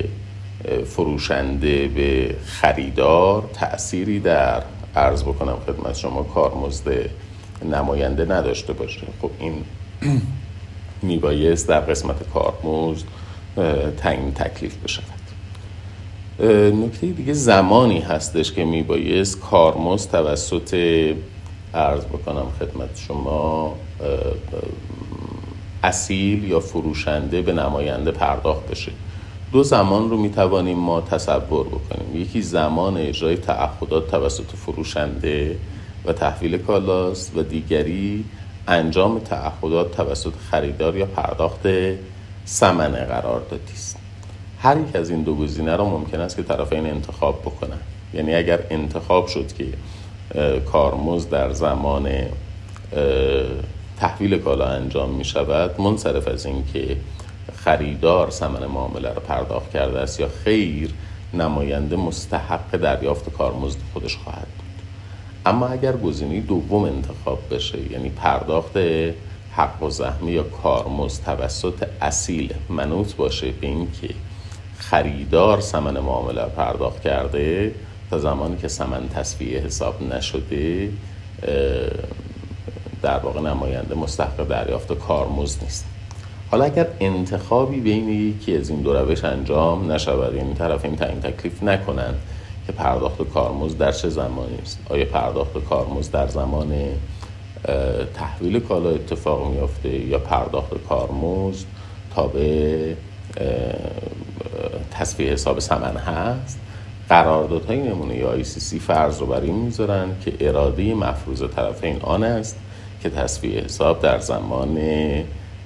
فروشنده 0.86 1.88
به 1.88 2.36
خریدار 2.46 3.50
تأثیری 3.54 4.20
در 4.20 4.64
عرض 4.96 5.24
بکنم 5.24 5.58
خدمت 5.68 5.98
شما 5.98 6.24
کارمزد 6.24 7.10
نماینده 7.72 8.26
نداشته 8.26 8.74
باشه؟ 8.74 9.08
خب 9.22 9.32
این 9.40 9.64
میبایست 11.02 11.68
در 11.68 11.80
قسمت 11.80 12.16
کارمزد 12.34 13.04
تعیین 13.98 14.32
تکلیف 14.32 14.76
بشود. 14.78 15.20
نکته 16.86 17.08
دیگه 17.08 17.34
زمانی 17.34 18.00
هستش 18.00 18.52
که 18.52 18.66
میبایست 18.66 19.40
کارمزد 19.40 20.12
توسط 20.12 20.74
عرض 21.74 22.06
بکنم 22.06 22.46
خدمت 22.60 22.98
شما 22.98 23.76
اصیل 25.84 26.44
یا 26.44 26.60
فروشنده 26.60 27.42
به 27.42 27.54
نماینده 27.54 28.12
پرداخت 28.12 28.68
بشه. 28.68 28.92
دو 29.52 29.64
زمان 29.64 30.10
رو 30.10 30.18
می 30.18 30.30
توانیم 30.30 30.78
ما 30.78 31.02
تصور 31.02 31.68
بکنیم. 31.68 32.22
یکی 32.22 32.42
زمان 32.42 32.98
اجرای 32.98 33.38
تعهدات 33.38 34.12
توسط 34.12 34.56
فروشنده 34.56 35.58
و 36.06 36.14
تحویل 36.14 36.58
کالاست 36.58 37.38
و 37.38 37.44
دیگری 37.44 38.26
انجام 38.70 39.20
تعهدات 39.20 39.92
توسط 39.92 40.34
خریدار 40.52 40.98
یا 40.98 41.06
پرداخت 41.06 41.68
سمن 42.46 42.92
قراردادی 42.92 43.74
است 43.74 43.98
هر 44.60 44.78
یک 44.78 44.96
از 44.96 45.10
این 45.10 45.24
دو 45.24 45.36
گزینه 45.36 45.76
را 45.76 45.86
ممکن 45.86 46.20
است 46.20 46.36
که 46.36 46.44
طرفین 46.44 46.86
انتخاب 46.86 47.42
بکنن 47.42 47.80
یعنی 48.14 48.36
اگر 48.36 48.60
انتخاب 48.70 49.28
شد 49.28 49.54
که 49.54 49.66
کارمزد 50.60 51.30
در 51.30 51.54
زمان 51.54 52.10
تحویل 54.00 54.38
کالا 54.38 54.66
انجام 54.66 55.10
می 55.10 55.26
شود 55.26 55.82
منصرف 55.82 56.28
از 56.28 56.46
اینکه 56.46 56.98
خریدار 57.56 58.30
ثمن 58.30 58.66
معامله 58.66 59.14
را 59.14 59.20
پرداخت 59.20 59.72
کرده 59.72 60.00
است 60.00 60.20
یا 60.20 60.30
خیر 60.44 60.94
نماینده 61.34 61.96
مستحق 61.96 62.78
دریافت 62.78 63.30
کارمزد 63.30 63.80
خودش 63.94 64.18
خواهد 64.18 64.48
اما 65.46 65.68
اگر 65.68 65.98
گزینه 65.98 66.40
دوم 66.40 66.84
انتخاب 66.84 67.40
بشه 67.52 67.92
یعنی 67.92 68.10
پرداخت 68.10 68.78
حق 69.52 69.84
و 69.84 69.90
زحمه 69.90 70.32
یا 70.32 70.44
کارمزد 70.44 71.24
توسط 71.24 71.88
اصیل 72.02 72.54
منوط 72.70 73.16
باشه 73.16 73.52
به 73.52 73.68
اینکه 73.68 74.10
خریدار 74.78 75.62
ثمن 75.62 76.00
معامله 76.00 76.46
پرداخت 76.46 77.02
کرده 77.02 77.72
تا 78.10 78.20
زمانی 78.20 78.58
که 78.58 78.68
ثمن 78.68 79.10
تصفیه 79.10 79.60
حساب 79.60 80.14
نشده 80.14 80.90
در 83.02 83.20
واقع 83.20 83.42
نماینده 83.42 83.96
مستحق 83.96 84.48
دریافت 84.48 84.94
کارمزد 84.94 85.64
نیست. 85.64 85.86
حالا 86.52 86.64
اگر 86.64 86.88
انتخابی 87.00 87.80
بین 87.80 88.10
یکی 88.10 88.58
از 88.58 88.70
این 88.70 88.82
دو 88.82 88.94
روش 88.94 89.24
انجام 89.24 89.92
نشود 89.92 90.36
یعنی 90.36 90.54
طرف 90.54 90.86
این 90.86 90.96
تعیین 90.96 91.20
تکلیف 91.20 91.64
نکنند 91.64 92.20
پرداخت 92.72 93.22
کارمزد 93.22 93.78
در 93.78 93.92
چه 93.92 94.10
زمانی 94.10 94.58
است؟ 94.62 94.80
آیا 94.90 95.06
پرداخت 95.06 95.66
کارمزد 95.70 96.12
در 96.12 96.28
زمان 96.28 96.74
تحویل 98.14 98.60
کالا 98.60 98.90
اتفاق 98.90 99.52
میافته 99.52 99.90
یا 99.90 100.20
پرداخت 100.20 100.88
کارمزد 100.90 101.66
به 102.34 102.96
تصفیه 104.92 105.32
حساب 105.32 105.60
سمن 105.60 105.98
هست؟ 105.98 106.60
قراردادهای 107.10 107.78
نمونه 107.78 108.16
یا 108.16 108.44
ICC 108.44 108.76
فرض 108.80 109.20
رو 109.20 109.26
بر 109.26 109.42
این 109.42 109.56
می‌ذارن 109.56 110.10
که 110.22 110.34
اراده 110.40 110.94
مفروض 110.94 111.44
طرفین 111.56 112.02
آن 112.02 112.24
است 112.24 112.56
که 113.02 113.10
تصفیه 113.10 113.62
حساب 113.62 114.02
در 114.02 114.20
زمان 114.20 114.80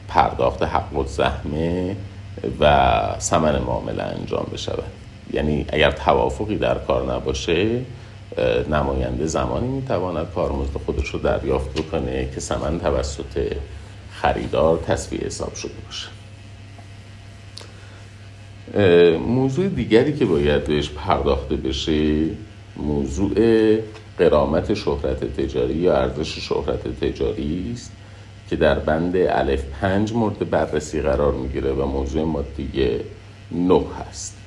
پرداخت 0.08 0.64
حق 0.64 0.98
و 0.98 1.04
زحمه 1.04 1.96
و 2.60 3.16
سمن 3.20 3.60
معامله 3.60 4.04
انجام 4.04 4.48
بشود. 4.54 5.03
یعنی 5.34 5.66
اگر 5.70 5.92
توافقی 5.92 6.58
در 6.58 6.78
کار 6.78 7.14
نباشه 7.14 7.82
نماینده 8.70 9.26
زمانی 9.26 9.68
می‌تواند 9.68 10.28
کارمزد 10.36 10.78
خودش 10.86 11.10
رو 11.10 11.20
دریافت 11.20 11.82
بکنه 11.82 12.30
که 12.34 12.40
سمن 12.40 12.80
توسط 12.80 13.56
خریدار 14.12 14.78
تصفیه 14.78 15.20
حساب 15.20 15.54
شده 15.54 15.74
باشه. 15.86 16.08
موضوع 19.18 19.68
دیگری 19.68 20.14
که 20.14 20.26
باید 20.26 20.64
بهش 20.64 20.90
پرداخته 20.90 21.56
بشه 21.56 22.26
موضوع 22.78 23.78
قرامت 24.18 24.74
شهرت 24.74 25.42
تجاری 25.42 25.74
یا 25.74 25.98
ارزش 25.98 26.40
شهرت 26.40 27.00
تجاری 27.06 27.72
است 27.74 27.92
که 28.50 28.56
در 28.56 28.80
بند 28.80 29.16
الف 29.16 29.64
پنج 29.82 30.14
مورد 30.14 30.50
بررسی 30.50 31.02
قرار 31.02 31.34
می‌گیره 31.34 31.72
و 31.72 31.86
موضوع 31.86 32.24
مادی 32.24 33.00
نه 33.52 33.82
هست. 34.00 34.38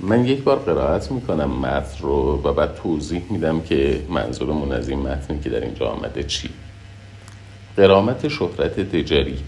من 0.00 0.24
یک 0.24 0.42
بار 0.42 0.58
قرائت 0.58 1.12
می‌کنم 1.12 1.50
متن 1.50 2.02
رو 2.02 2.42
و 2.44 2.52
بعد 2.52 2.74
توضیح 2.74 3.22
میدم 3.30 3.60
که 3.60 4.00
منظورمون 4.08 4.72
از 4.72 4.88
این 4.88 4.98
متنی 4.98 5.40
که 5.40 5.50
در 5.50 5.60
اینجا 5.60 5.86
آمده 5.86 6.22
چی. 6.22 6.48
قرامت 7.76 8.28
شهرت 8.28 8.80
تجاری. 8.96 9.38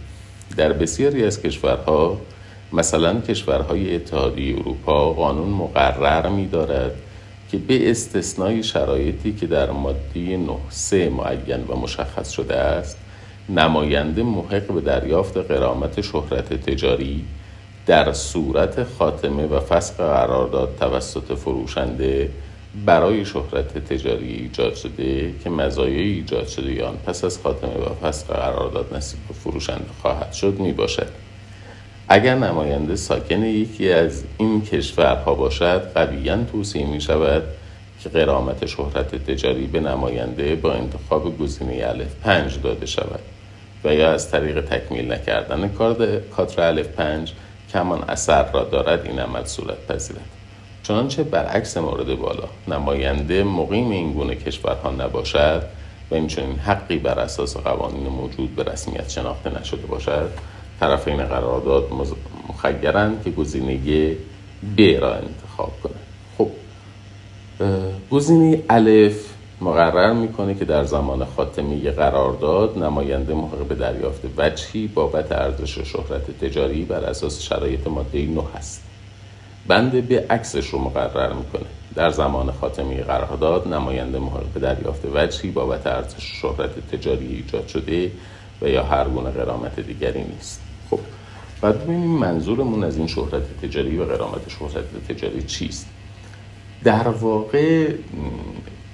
در 0.57 0.73
بسیاری 0.73 1.25
از 1.25 1.42
کشورها 1.42 2.21
مثلا 2.73 3.21
کشورهای 3.21 3.95
اتحادیه 3.95 4.59
اروپا 4.59 5.12
قانون 5.12 5.49
مقرر 5.49 6.28
میدارد 6.28 6.92
که 7.50 7.59
به 7.59 7.90
استثنای 7.90 8.62
شرایطی 8.62 9.33
که 9.33 9.47
در 9.47 9.71
ماده 9.71 10.37
9 10.37 11.09
معین 11.09 11.64
و 11.69 11.76
مشخص 11.76 12.30
شده 12.30 12.57
است 12.57 12.99
نماینده 13.49 14.23
محق 14.23 14.73
به 14.73 14.80
دریافت 14.80 15.37
قرامت 15.37 16.00
شهرت 16.00 16.52
تجاری 16.71 17.25
در 17.87 18.13
صورت 18.13 18.85
خاتمه 18.85 19.47
و 19.47 19.61
فسق 19.61 19.97
قرارداد 19.97 20.77
توسط 20.81 21.39
فروشنده 21.39 22.31
برای 22.87 23.25
شهرت 23.25 23.79
تجاری 23.79 24.33
ایجاد 24.33 24.75
شده 24.75 25.35
که 25.45 25.51
مزایای 25.51 26.03
ایجاد 26.03 26.47
شده 26.47 26.85
آن 26.85 26.97
پس 27.07 27.25
از 27.25 27.39
خاتمه 27.39 27.75
و 27.75 27.95
فسق 27.95 28.27
قرارداد 28.27 28.95
نصیب 28.97 29.21
فروشنده 29.45 29.91
خواهد 30.03 30.33
شد 30.33 30.59
می 30.59 30.73
باشد. 30.73 31.07
اگر 32.09 32.35
نماینده 32.35 32.97
ساکن 32.97 33.43
یکی 33.43 33.93
از 33.93 34.25
این 34.39 34.63
کشورها 34.63 35.35
باشد 35.35 35.93
قویا 35.95 36.45
توصیه 36.53 36.87
می 36.87 37.01
شود 37.01 37.43
که 38.03 38.09
قرامت 38.09 38.67
شهرت 38.67 39.31
تجاری 39.31 39.67
به 39.67 39.81
نماینده 39.81 40.57
با 40.57 40.73
انتخاب 40.73 41.39
گزینه 41.39 41.83
الف 41.87 42.15
پنج 42.23 42.63
داده 42.63 42.87
شود 42.87 43.21
و 43.85 43.95
یا 43.95 44.13
از 44.13 44.31
طریق 44.31 44.61
تکمیل 44.61 45.13
نکردن 45.13 45.69
کادر 45.69 46.21
الف 46.59 46.89
پنج 46.89 47.33
که 47.73 47.79
همان 47.79 48.05
اثر 48.09 48.53
را 48.53 48.65
دارد 48.65 49.07
این 49.07 49.19
عمل 49.19 49.45
صورت 49.45 49.87
پذیرد. 49.87 50.21
چنانچه 50.83 51.23
برعکس 51.23 51.77
مورد 51.77 52.15
بالا 52.19 52.49
نماینده 52.69 53.45
مقیم 53.45 53.91
این 53.91 54.12
گونه 54.12 54.35
کشورها 54.35 54.91
نباشد 54.91 55.62
و 56.11 56.15
این 56.15 56.31
حقی 56.67 56.99
بر 56.99 57.19
اساس 57.19 57.57
قوانین 57.57 58.09
موجود 58.09 58.57
به 58.57 58.62
رسمیت 58.62 59.11
شناخته 59.11 59.61
نشده 59.61 59.87
باشد 59.87 60.31
طرفین 60.81 61.17
قرارداد 61.17 61.89
مخیرند 62.49 63.25
که 63.25 63.31
گزینه 63.31 64.17
ب 64.77 64.81
را 64.81 65.15
انتخاب 65.15 65.73
کنند. 65.83 65.97
خب 66.39 66.50
گزینه 68.11 68.62
الف 68.69 69.30
مقرر 69.62 70.12
می‌کنه 70.12 70.55
که 70.55 70.64
در 70.64 70.85
زمان 70.85 71.25
خاتمه 71.25 71.90
قرارداد 71.90 72.79
نماینده 72.79 73.35
محقق 73.35 73.67
به 73.69 73.75
دریافت 73.75 74.21
وجهی 74.38 74.87
بابت 74.87 75.33
ارزش 75.33 75.79
شهرت 75.79 76.45
تجاری 76.45 76.85
بر 76.85 77.05
اساس 77.05 77.43
شرایط 77.43 77.87
ماده 77.87 78.26
9 78.26 78.43
هست. 78.57 78.83
بند 79.67 80.09
به 80.09 80.26
عکسش 80.31 80.67
رو 80.67 80.79
مقرر 80.79 81.33
می‌کنه. 81.33 81.67
در 81.95 82.11
زمان 82.11 82.52
خاتمه 82.52 83.02
قرارداد 83.02 83.69
نماینده 83.69 84.19
محقق 84.19 84.47
به 84.55 84.61
دریافت 84.61 85.02
وجهی 85.14 85.50
بابت 85.50 85.87
ارزش 85.87 86.40
شهرت 86.43 86.97
تجاری 86.97 87.26
ایجاد 87.26 87.67
شده 87.67 88.11
و 88.62 88.69
یا 88.69 88.85
هر 88.85 89.09
گونه 89.09 89.31
قرامت 89.31 89.81
دیگری 89.81 90.25
نیست. 90.25 90.61
خب 90.90 90.99
بعد 91.61 91.85
ببینیم 91.85 92.11
منظورمون 92.11 92.85
از 92.85 92.97
این 92.97 93.07
شهرت 93.07 93.61
تجاری 93.62 93.99
و 93.99 94.05
قرامت 94.05 94.49
شهرت 94.49 95.09
تجاری 95.09 95.43
چیست. 95.43 95.87
در 96.85 97.09
واقع 97.09 97.93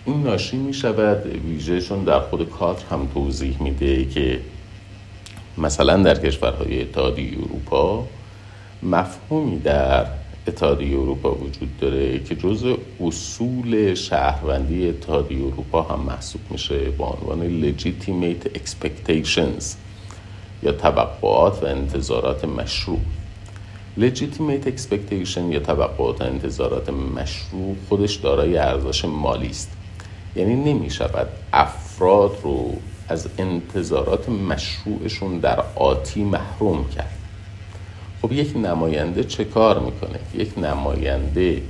این 0.06 0.22
ناشی 0.22 0.56
می 0.56 0.74
شود 0.74 1.26
ویژه 1.26 1.80
چون 1.80 2.04
در 2.04 2.20
خود 2.20 2.50
کادر 2.50 2.82
هم 2.90 3.08
توضیح 3.14 3.62
میده 3.62 4.04
که 4.04 4.40
مثلا 5.58 6.02
در 6.02 6.14
کشورهای 6.14 6.82
اتحادیه 6.82 7.38
اروپا 7.38 8.06
مفهومی 8.82 9.58
در 9.58 10.06
اتحادیه 10.46 10.98
اروپا 10.98 11.34
وجود 11.34 11.78
داره 11.80 12.18
که 12.18 12.36
جز 12.36 12.64
اصول 13.00 13.94
شهروندی 13.94 14.88
اتحادیه 14.88 15.38
اروپا 15.38 15.82
هم 15.82 16.00
محسوب 16.00 16.40
میشه 16.50 16.90
با 16.90 17.06
عنوان 17.06 17.62
legitimate 17.62 18.58
expectations 18.58 19.64
یا 20.62 20.72
توقعات 20.72 21.62
و 21.62 21.66
انتظارات 21.66 22.44
مشروع. 22.44 23.00
legitimate 23.98 24.66
expectation 24.66 25.50
یا 25.50 25.60
توقعات 25.60 26.20
و 26.20 26.24
انتظارات 26.24 26.90
مشروع 26.90 27.76
خودش 27.88 28.14
دارای 28.14 28.58
ارزش 28.58 29.04
مالی 29.04 29.46
است. 29.46 29.75
یعنی 30.36 30.72
نمی 30.72 30.90
شود 30.90 31.28
افراد 31.52 32.38
رو 32.42 32.76
از 33.08 33.28
انتظارات 33.38 34.28
مشروعشون 34.28 35.38
در 35.38 35.64
آتی 35.74 36.24
محروم 36.24 36.88
کرد. 36.96 37.12
خب 38.22 38.32
یک 38.32 38.56
نماینده 38.56 39.24
چه 39.24 39.44
کار 39.44 39.78
می‌کنه؟ 39.78 40.18
یک 40.34 40.58
نماینده 40.58 41.62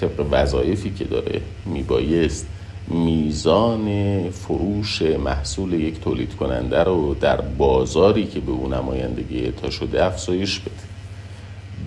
طبق 0.00 0.26
وظایفی 0.30 0.90
که 0.90 1.04
داره 1.04 1.40
میبایست 1.66 2.46
میزان 2.88 3.90
فروش 4.30 5.02
محصول 5.02 5.72
یک 5.72 6.00
تولید 6.00 6.36
کننده 6.36 6.84
رو 6.84 7.14
در 7.14 7.40
بازاری 7.40 8.26
که 8.26 8.40
به 8.40 8.52
اون 8.52 8.74
نمایندگی 8.74 9.38
اعطا 9.38 9.70
شده 9.70 10.04
افزایش 10.04 10.60
بده. 10.60 10.70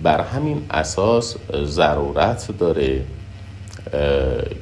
بر 0.02 0.20
همین 0.20 0.62
اساس 0.70 1.36
ضرورت 1.64 2.58
داره 2.58 3.04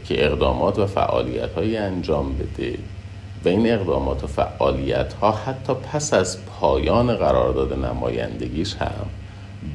که 0.04 0.26
اقدامات 0.26 0.78
و 0.78 0.86
فعالیت 0.86 1.52
های 1.52 1.76
انجام 1.76 2.34
بده. 2.36 2.78
و 3.44 3.48
این 3.48 3.72
اقدامات 3.72 4.24
و 4.24 4.26
فعالیت 4.26 5.12
ها 5.12 5.30
حتی 5.30 5.72
پس 5.74 6.14
از 6.14 6.46
پایان 6.46 7.16
قرارداد 7.16 7.84
نمایندگیش 7.84 8.74
هم 8.74 9.06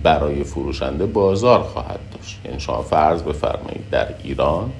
برای 0.03 0.43
فروشنده 0.43 1.05
بازار 1.05 1.59
خواهد 1.59 1.99
داشت. 2.17 2.39
یعنی 2.45 2.59
شما 2.59 2.81
فرض 2.81 3.23
بفرمایید 3.23 3.89
در 3.91 4.07
ایران 4.23 4.71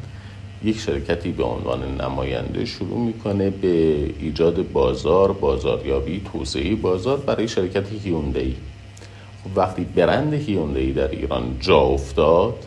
یک 0.64 0.80
شرکتی 0.80 1.32
به 1.32 1.44
عنوان 1.44 2.02
نماینده 2.02 2.66
شروع 2.66 3.00
می‌کنه 3.00 3.50
به 3.50 3.68
ایجاد 4.20 4.72
بازار 4.72 5.32
بازاریابی 5.32 6.22
توسعه 6.32 6.76
بازار 6.76 7.18
برای 7.18 7.48
شرکت 7.48 7.92
هیوندی 8.04 8.56
خب 9.44 9.58
وقتی 9.58 9.86
برند 9.96 10.34
هیوندی 10.34 10.94
در 10.94 11.12
ایران 11.12 11.58
جا 11.60 11.80
افتاد 11.80 12.67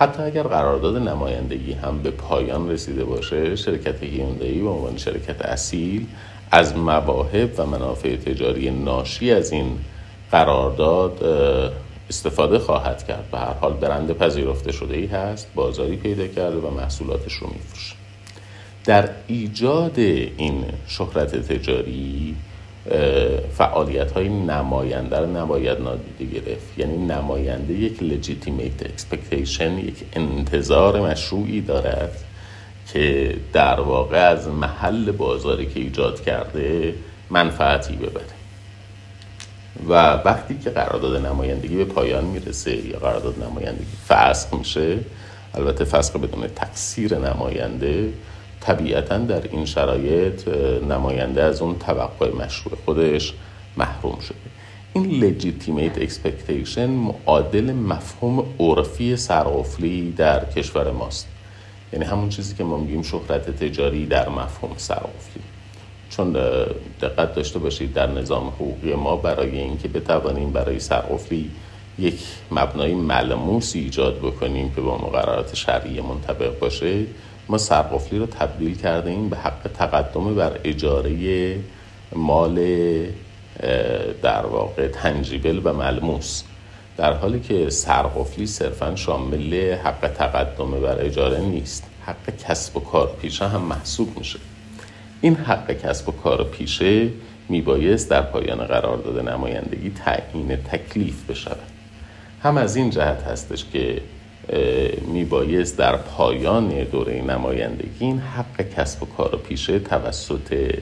حتی 0.00 0.22
اگر 0.22 0.42
قرارداد 0.42 0.96
نمایندگی 1.08 1.72
هم 1.72 2.02
به 2.02 2.10
پایان 2.10 2.70
رسیده 2.70 3.04
باشه 3.04 3.56
شرکت 3.56 4.02
هیوندی 4.02 4.60
به 4.60 4.68
عنوان 4.68 4.96
شرکت 4.96 5.42
اصیل 5.42 6.06
از 6.50 6.76
مواهب 6.76 7.50
و 7.58 7.66
منافع 7.66 8.16
تجاری 8.16 8.70
ناشی 8.70 9.32
از 9.32 9.52
این 9.52 9.78
قرارداد 10.30 11.24
استفاده 12.08 12.58
خواهد 12.58 13.06
کرد. 13.06 13.30
به 13.32 13.38
هر 13.38 13.52
حال 13.52 13.72
برند 13.72 14.12
پذیرفته 14.12 14.72
شده 14.72 14.96
ای 14.96 15.06
هست 15.06 15.48
بازاری 15.54 15.96
پیدا 15.96 16.26
کرده 16.26 16.56
و 16.56 16.70
محصولاتش 16.70 17.32
رو 17.32 17.46
میفروشه. 17.46 17.94
در 18.84 19.08
ایجاد 19.26 19.98
این 19.98 20.64
شهرت 20.86 21.36
تجاری 21.36 22.36
فعالیت 23.52 24.12
های 24.12 24.28
نماینده 24.28 25.18
رو 25.18 25.36
نباید 25.36 25.80
نادیده 25.80 26.24
گرفت. 26.24 26.78
یعنی 26.78 26.96
نماینده 26.96 27.72
یک 27.74 27.98
legitimate 27.98 28.84
expectation 28.84 29.60
یک 29.60 30.04
انتظار 30.12 31.00
مشروعی 31.00 31.60
دارد 31.60 32.24
که 32.92 33.36
در 33.52 33.80
واقع 33.80 34.18
از 34.18 34.48
محل 34.48 35.12
بازاری 35.12 35.66
که 35.66 35.80
ایجاد 35.80 36.20
کرده 36.20 36.94
منفعتی 37.30 37.96
ببره. 37.96 38.24
و 39.88 39.92
وقتی 40.24 40.58
که 40.58 40.70
قرارداد 40.70 41.26
نمایندگی 41.26 41.76
به 41.76 41.84
پایان 41.84 42.24
می‌رسه 42.24 42.86
یا 42.86 42.98
قرارداد 42.98 43.42
نمایندگی 43.42 43.96
فسخ 44.08 44.54
میشه 44.54 44.98
البته 45.54 45.84
فسخ 45.84 46.16
بدون 46.16 46.46
تقصیر 46.56 47.18
نماینده 47.18 48.12
طبیعتا 48.60 49.18
در 49.18 49.42
این 49.52 49.64
شرایط 49.64 50.48
نماینده 50.88 51.42
از 51.42 51.62
اون 51.62 51.78
توقع 51.78 52.34
مشروع 52.34 52.78
خودش 52.84 53.34
محروم 53.76 54.18
شده. 54.18 54.36
این 54.92 55.20
legitimate 55.20 55.98
expectation 55.98 56.78
معادل 56.78 57.72
مفهوم 57.72 58.44
عرفی 58.58 59.16
سرقفلی 59.16 60.12
در 60.12 60.44
کشور 60.44 60.90
ماست. 60.90 61.28
یعنی 61.92 62.04
همون 62.04 62.28
چیزی 62.28 62.54
که 62.54 62.64
ما 62.64 62.76
میگیم 62.76 63.02
شهرت 63.02 63.64
تجاری 63.64 64.06
در 64.06 64.28
مفهوم 64.28 64.72
سرقفلی. 64.76 65.42
چون 66.10 66.32
دقت 67.02 67.34
داشته 67.34 67.58
باشید 67.58 67.92
در 67.92 68.06
نظام 68.06 68.48
حقوقی 68.48 68.94
ما 68.94 69.16
برای 69.16 69.58
اینکه 69.58 69.88
بتوانیم 69.88 70.52
برای 70.52 70.80
سرقفلی 70.80 71.50
یک 71.98 72.20
مبنای 72.50 72.94
ملموس 72.94 73.76
ایجاد 73.76 74.18
بکنیم 74.18 74.70
که 74.74 74.80
با 74.80 74.98
مقررات 74.98 75.54
شرعی 75.54 76.00
منطبق 76.00 76.58
باشه 76.58 77.06
ما 77.50 77.58
سرقفلی 77.58 78.18
رو 78.18 78.26
تبدیل 78.26 78.76
کرده 78.76 79.10
ایم 79.10 79.28
به 79.28 79.36
حق 79.36 79.70
تقدم 79.74 80.34
بر 80.34 80.60
اجاره 80.64 81.56
مال 82.16 82.56
در 84.22 84.46
واقع 84.46 84.88
تنجیبل 84.88 85.60
و 85.64 85.72
ملموس. 85.72 86.42
در 86.96 87.12
حالی 87.12 87.40
که 87.40 87.70
سرقفلی 87.70 88.46
صرفا 88.46 88.96
شامل 88.96 89.74
حق 89.74 90.08
تقدم 90.08 90.70
بر 90.70 91.04
اجاره 91.04 91.40
نیست 91.40 91.86
حق 92.06 92.36
کسب 92.36 92.76
و 92.76 92.80
کار 92.80 93.16
پیشه 93.22 93.48
هم 93.48 93.60
محسوب 93.62 94.18
میشه. 94.18 94.38
این 95.20 95.34
حق 95.34 95.72
کسب 95.72 96.08
و 96.08 96.12
کار 96.12 96.44
پیشه 96.44 97.08
میبایست 97.48 98.10
در 98.10 98.22
پایان 98.22 98.58
قرارداد 98.58 99.28
نمایندگی 99.28 99.90
تعیین 99.90 100.56
تکلیف 100.56 101.30
بشود. 101.30 101.58
هم 102.42 102.56
از 102.56 102.76
این 102.76 102.90
جهت 102.90 103.22
هستش 103.22 103.64
که 103.72 104.00
میبایست 105.06 105.78
در 105.78 105.96
پایان 105.96 106.68
دوره 106.68 107.22
نمایندگی 107.22 107.90
این 107.98 108.18
حق 108.18 108.62
کسب 108.76 109.02
و 109.02 109.06
کار 109.06 109.40
پیشه 109.48 109.78
توسط 109.78 110.74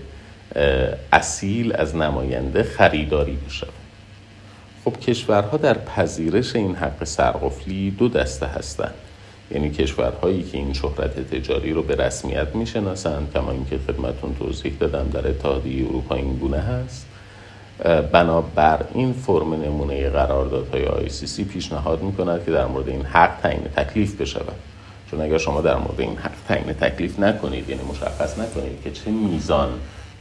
اصیل 1.13 1.73
از 1.77 1.97
نماینده 1.97 2.63
خریداری 2.63 3.39
بشود. 3.47 3.73
خب 4.85 5.01
کشورها 5.01 5.57
در 5.57 5.79
پذیرش 5.79 6.57
این 6.57 6.75
حق 6.75 7.05
سرقفلی 7.05 7.91
دو 7.91 8.09
دسته 8.09 8.47
هستند. 8.47 8.95
یعنی 9.51 9.71
کشورهایی 9.71 10.43
که 10.43 10.59
این 10.59 10.73
شهرت 10.73 11.35
تجاری 11.35 11.73
رو 11.73 11.83
به 11.83 11.97
رسمیت 11.97 12.55
می‌شناسند 12.55 13.33
کما 13.35 13.51
اینکه 13.51 13.79
خدمتون 13.79 14.35
توضیح 14.39 14.73
دادم 14.81 15.09
در 15.13 15.29
اتحادیه 15.29 15.87
اروپا 15.87 16.15
این 16.15 16.37
گونه 16.37 16.59
هست. 16.59 17.08
بنابر 18.13 18.85
این 18.95 19.13
فرم 19.13 19.55
نمونه 19.55 20.11
قراردادهای 20.11 21.09
سی 21.09 21.45
پیشنهاد 21.45 22.03
می‌کند 22.03 22.45
که 22.45 22.51
در 22.51 22.67
مورد 22.67 22.89
این 22.89 23.03
حق 23.03 23.41
تعیین 23.43 23.65
تکلیف 23.77 24.21
بشود. 24.21 24.57
چون 25.11 25.21
اگر 25.21 25.39
شما 25.39 25.61
در 25.61 25.77
مورد 25.77 26.01
این 26.01 26.17
حق 26.17 26.33
تعیین 26.49 26.73
تکلیف 26.73 27.21
نکنید 27.21 27.69
یعنی 27.69 27.83
مشخص 27.91 28.39
نکنید 28.39 28.83
که 28.85 28.91
چه 28.91 29.11
میزان 29.11 29.69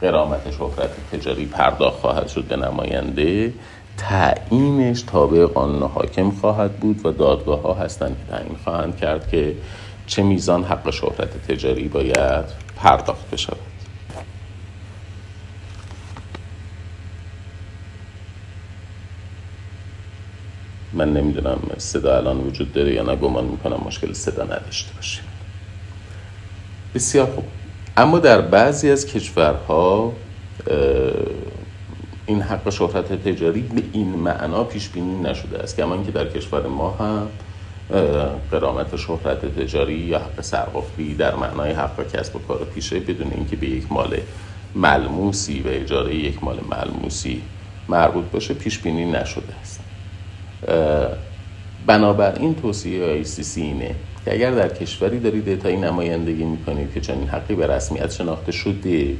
قرامت 0.00 0.50
شهرت 0.50 0.90
تجاری 1.12 1.46
پرداخت 1.46 2.00
خواهد 2.00 2.28
شد 2.28 2.44
به 2.44 2.56
نماینده 2.56 3.52
تعیینش 3.96 5.02
تابع 5.02 5.46
قانون 5.46 5.82
حاکم 5.82 6.30
خواهد 6.30 6.72
بود 6.72 7.06
و 7.06 7.12
دادگاه 7.12 7.62
ها 7.62 7.74
هستند 7.74 8.16
که 8.18 8.36
تعیین 8.36 8.56
خواهند 8.64 8.96
کرد 8.96 9.28
که 9.28 9.54
چه 10.06 10.22
میزان 10.22 10.64
حق 10.64 10.90
شهرت 10.90 11.46
تجاری 11.48 11.88
باید 11.88 12.44
پرداخت 12.76 13.30
بشود. 13.30 13.67
من 20.98 21.12
نمی‌دونم 21.12 21.58
صدا 21.78 22.16
الان 22.16 22.40
وجود 22.40 22.72
داره 22.72 22.94
یا 22.94 23.02
نه 23.02 23.16
گمان 23.16 23.44
می‌کنم 23.44 23.80
مشکل 23.86 24.12
صدا 24.12 24.44
نداشته 24.44 24.94
باشیم. 24.94 25.24
بسیار 26.94 27.26
خوب. 27.26 27.44
اما 27.96 28.18
در 28.18 28.40
بعضی 28.40 28.90
از 28.90 29.06
کشورها 29.06 30.12
این 32.26 32.42
حق 32.42 32.70
شهرت 32.70 33.28
تجاری 33.28 33.60
به 33.60 33.82
این 33.92 34.08
معنا 34.08 34.64
پیش 34.64 34.88
بینی 34.88 35.22
نشده 35.22 35.58
است 35.58 35.76
کما 35.76 36.02
که 36.02 36.12
در 36.12 36.28
کشور 36.28 36.66
ما 36.66 36.90
هم 36.90 37.28
قرامت 38.50 38.96
شهرت 38.96 39.60
تجاری 39.60 39.94
یا 39.94 40.18
حق 40.18 40.40
سرقفلی 40.40 41.14
در 41.14 41.34
معنای 41.34 41.72
حق 41.72 42.12
کسب 42.12 42.36
و 42.36 42.38
کار 42.38 42.64
پیشه 42.74 43.00
بدون 43.00 43.32
اینکه 43.32 43.56
به 43.56 43.66
یک 43.66 43.92
مال 43.92 44.18
ملموسی 44.74 45.60
و 45.60 45.68
اجاره 45.68 46.14
یک 46.14 46.44
مال 46.44 46.60
ملموسی 46.70 47.42
مربوط 47.88 48.24
باشه 48.24 48.54
پیش 48.54 48.78
بینی 48.78 49.04
نشده 49.04 49.54
است. 49.60 49.87
بنابراین 51.86 52.54
توصیه 52.54 53.04
ICC 53.04 53.62
اینه 53.62 53.94
که 54.24 54.34
اگر 54.34 54.50
در 54.50 54.68
کشوری 54.68 55.20
دارید 55.20 55.48
اعطایی 55.48 55.76
نمایندگی 55.76 56.44
می‌کنید 56.44 56.94
که 56.94 57.00
چنین 57.00 57.28
حقی 57.28 57.54
به 57.54 57.66
رسمیت 57.66 58.12
شناخته 58.12 58.52
شده 58.52 59.16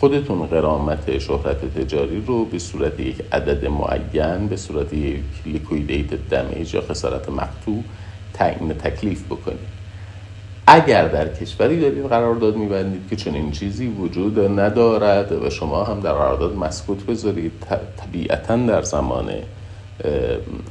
خودتون 0.00 0.46
غرامت 0.46 1.18
شهرت 1.18 1.78
تجاری 1.78 2.22
رو 2.26 2.44
به 2.44 2.58
صورت 2.58 3.00
یک 3.00 3.16
عدد 3.32 3.66
معین 3.66 4.46
به 4.46 4.56
صورت 4.56 4.92
یک 4.92 5.20
liquidated 5.46 6.28
damage 6.30 6.74
یا 6.74 6.80
خسارت 6.80 7.28
مقطوع 7.28 7.82
تعیین 8.34 8.72
تکلیف 8.72 9.24
بکنید. 9.24 9.78
اگر 10.66 11.08
در 11.08 11.34
کشوری 11.34 11.80
دارید 11.80 12.06
قرارداد 12.06 12.56
میبندید 12.56 13.08
که 13.10 13.16
چنین 13.16 13.50
چیزی 13.50 13.86
وجود 13.86 14.60
ندارد 14.60 15.32
و 15.32 15.50
شما 15.50 15.84
هم 15.84 16.00
در 16.00 16.12
قرارداد 16.12 16.56
مسکوت 16.56 17.06
بذارید 17.06 17.52
طبیعتا 17.96 18.56
در 18.56 18.82
زمان 18.82 19.32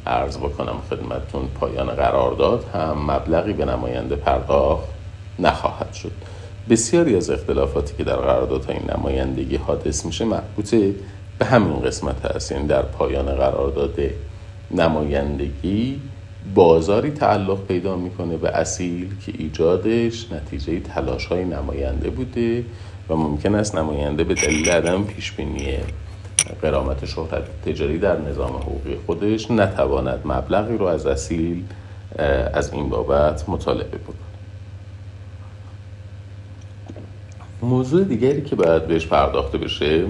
ارز 0.06 0.38
بکنم 0.38 0.76
خدمتتون 0.90 1.48
پایان 1.60 1.88
قرارداد 1.88 2.66
هم 2.74 3.12
مبلغی 3.12 3.54
به 3.54 3.66
نماینده 3.66 4.16
پرداخت 4.16 4.88
نخواهد 5.40 5.94
شد. 5.94 6.12
بسیاری 6.70 7.16
از 7.16 7.30
اختلافاتی 7.30 7.96
که 7.98 8.04
در 8.04 8.16
قراردادهای 8.16 8.78
نمایندگی 8.98 9.56
حادث 9.56 10.06
میشه 10.06 10.26
مربوط 10.26 10.76
به 11.40 11.46
همین 11.46 11.80
قسمت 11.80 12.26
هست. 12.26 12.52
یعنی 12.52 12.68
در 12.68 12.82
پایان 12.82 13.26
قرارداد 13.26 14.00
نمایندگی 14.72 16.02
بازاری 16.56 17.12
تعلق 17.12 17.66
پیدا 17.68 17.96
می‌کنه 17.96 18.38
به 18.38 18.50
اصیل 18.50 19.10
که 19.26 19.34
ایجادش 19.38 20.32
نتیجه 20.32 20.80
تلاش 20.80 21.26
های 21.26 21.46
نماینده 21.46 22.10
بوده 22.10 22.64
و 23.10 23.16
ممکن 23.16 23.56
است 23.56 23.76
نماینده 23.76 24.24
به 24.24 24.34
دلیل 24.34 24.70
عدم 24.70 25.04
پیش 25.04 25.32
بینی 25.32 25.78
قرامت 26.62 27.06
شهرت 27.06 27.62
تجاری 27.66 28.00
در 28.00 28.22
نظام 28.22 28.56
حقوقی 28.56 28.98
خودش 29.06 29.52
نتواند 29.52 30.22
مبلغی 30.26 30.78
رو 30.78 30.86
از 30.86 31.06
اصیل 31.06 31.64
از 32.54 32.74
این 32.74 32.90
بابت 32.90 33.50
مطالبه 33.50 33.98
بکنه. 33.98 34.18
موضوع 37.62 38.04
دیگری 38.04 38.42
که 38.42 38.56
باید 38.56 38.88
بهش 38.88 39.06
پرداخته 39.06 39.58
بشه 39.58 40.06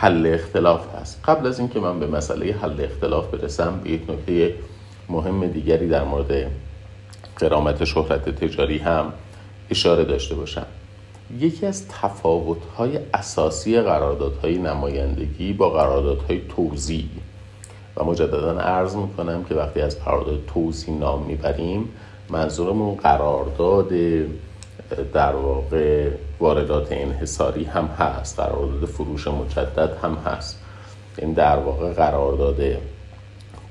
حل 0.00 0.26
اختلاف 0.34 0.94
هست. 0.94 1.20
قبل 1.24 1.46
از 1.46 1.58
اینکه 1.58 1.80
من 1.80 2.00
به 2.00 2.06
مسئله 2.06 2.52
حل 2.52 2.80
اختلاف 2.84 3.26
برسم 3.34 3.80
به 3.84 3.90
یک 3.90 4.10
نکته 4.10 4.54
مهم 5.08 5.46
دیگری 5.46 5.88
در 5.88 6.04
مورد 6.04 6.50
قرامت 7.36 7.84
شهرت 7.84 8.28
تجاری 8.28 8.78
هم 8.78 9.12
اشاره 9.70 10.04
داشته 10.04 10.34
باشم. 10.34 10.66
یکی 11.38 11.66
از 11.66 11.88
تفاوت‌های 11.88 12.98
اساسی 13.14 13.80
قراردادهای 13.80 14.58
نمایندگی 14.58 15.52
با 15.52 15.70
قراردادهای 15.70 16.40
توزیع. 16.56 17.08
و 17.96 18.04
مجددا 18.04 18.60
عرض 18.60 18.96
می‌کنم 18.96 19.44
که 19.44 19.54
وقتی 19.54 19.80
از 19.80 20.04
قرارداد 20.04 20.40
توزیع 20.54 20.94
نام 20.94 21.22
می‌بریم 21.22 21.88
منظورمون 22.30 22.94
قرارداد 22.94 23.88
در 25.12 25.34
واقع 25.34 26.10
واردات 26.40 26.88
انحصاری 26.90 27.64
هم 27.64 27.86
هست 27.86 28.40
قرارداد 28.40 28.84
فروش 28.84 29.28
مجدد 29.28 29.96
هم 30.02 30.14
هست. 30.14 30.58
این 31.18 31.32
در 31.32 31.58
واقع 31.58 31.92
قرارداد 31.92 32.60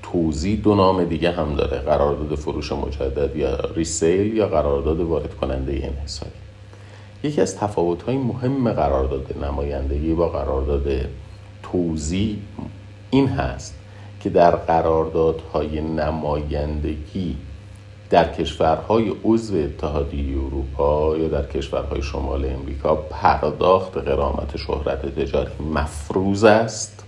توزیع 0.03 0.61
دو 0.61 0.75
نام 0.75 1.03
دیگه 1.03 1.31
هم 1.31 1.55
داره 1.55 1.77
قرارداد 1.77 2.35
فروش 2.35 2.71
مجدد 2.71 3.35
یا 3.35 3.55
ریسیل 3.75 4.37
یا 4.37 4.47
قرارداد 4.47 4.99
وارد 4.99 5.33
کننده 5.35 5.73
انحصاری. 5.73 6.31
یکی 7.23 7.41
از 7.41 7.57
تفاوت‌های 7.57 8.17
مهم 8.17 8.73
قرارداد 8.73 9.43
نمایندگی 9.43 10.13
با 10.13 10.29
قرارداد 10.29 10.87
توزیع 11.63 12.37
این 13.09 13.27
هست 13.27 13.75
که 14.19 14.29
در 14.29 14.51
قراردادهای 14.51 15.81
نمایندگی 15.81 17.37
در 18.09 18.33
کشورهای 18.33 19.13
عضو 19.23 19.57
اتحادیه 19.57 20.37
اروپا 20.37 21.17
یا 21.17 21.27
در 21.27 21.45
کشورهای 21.45 22.01
شمال 22.01 22.45
امریکا 22.45 22.95
پرداخت 22.95 23.97
قرامت 23.97 24.57
شهرت 24.57 25.19
تجاری 25.19 25.51
مفروض 25.73 26.43
است. 26.43 27.03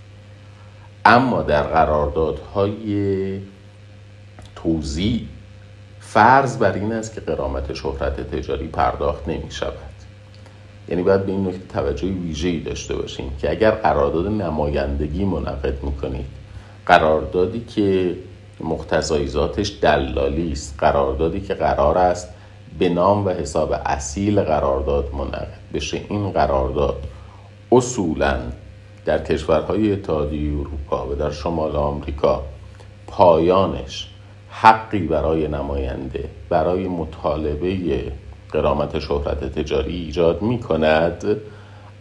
اما 1.04 1.42
در 1.42 1.62
قراردادهای 1.62 3.40
توزیع 4.56 5.20
فرض 6.00 6.58
بر 6.58 6.72
این 6.72 6.92
است 6.92 7.14
که 7.14 7.20
قرامت 7.20 7.74
شهرت 7.74 8.36
تجاری 8.36 8.68
پرداخت 8.68 9.28
نمی 9.28 9.50
شود 9.50 9.93
یعنی 10.88 11.02
باید 11.02 11.26
به 11.26 11.32
این 11.32 11.46
نکته 11.48 11.68
توجه 11.72 12.06
ویژه‌ای 12.06 12.60
داشته 12.60 12.96
باشیم 12.96 13.32
که 13.40 13.50
اگر 13.50 13.70
قرارداد 13.70 14.26
نمایندگی 14.26 15.24
منعقد 15.24 15.82
می‌کنید 15.82 16.26
قراردادی 16.86 17.60
که 17.60 18.16
مقتضای 18.60 19.28
ذاتش 19.28 19.72
دلالی 19.80 20.52
است 20.52 20.74
قراردادی 20.78 21.40
که 21.40 21.54
قرار 21.54 21.98
است 21.98 22.28
به 22.78 22.88
نام 22.88 23.26
و 23.26 23.30
حساب 23.30 23.74
اصیل 23.86 24.40
قرارداد 24.40 25.14
منعقد 25.14 25.58
بشه. 25.74 26.00
این 26.08 26.30
قرارداد 26.30 26.96
اصولا 27.72 28.36
در 29.04 29.24
کشورهای 29.24 29.92
اتحادیه 29.92 30.52
اروپا 30.52 31.08
و 31.08 31.14
در 31.14 31.30
شمال 31.30 31.76
آمریکا 31.76 32.42
پایانش 33.06 34.08
حقی 34.50 34.98
برای 34.98 35.48
نماینده 35.48 36.28
برای 36.48 36.88
مطالبه 36.88 38.12
قرامت 38.54 38.98
شهرت 38.98 39.44
تجاری 39.44 39.96
ایجاد 39.96 40.42
می 40.42 40.58
کند 40.58 41.24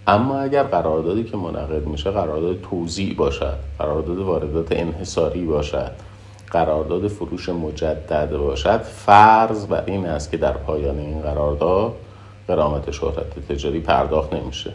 اما 0.07 0.39
اگر 0.39 0.63
قراردادی 0.63 1.23
که 1.23 1.37
منعقد 1.37 1.87
میشه 1.87 2.11
قرارداد 2.11 2.61
توزیع 2.61 3.15
باشد 3.15 3.57
قرارداد 3.79 4.17
واردات 4.17 4.67
انحصاری 4.71 5.45
باشد 5.45 5.91
قرارداد 6.51 7.07
فروش 7.07 7.49
مجدد 7.49 8.37
باشد 8.37 8.81
فرض 8.81 9.65
بر 9.65 9.83
این 9.85 10.05
است 10.05 10.31
که 10.31 10.37
در 10.37 10.51
پایان 10.51 10.99
این 10.99 11.21
قرارداد 11.21 11.93
قرامت 12.47 12.91
شهرت 12.91 13.47
تجاری 13.49 13.79
پرداخت 13.79 14.33
نمیشه. 14.33 14.71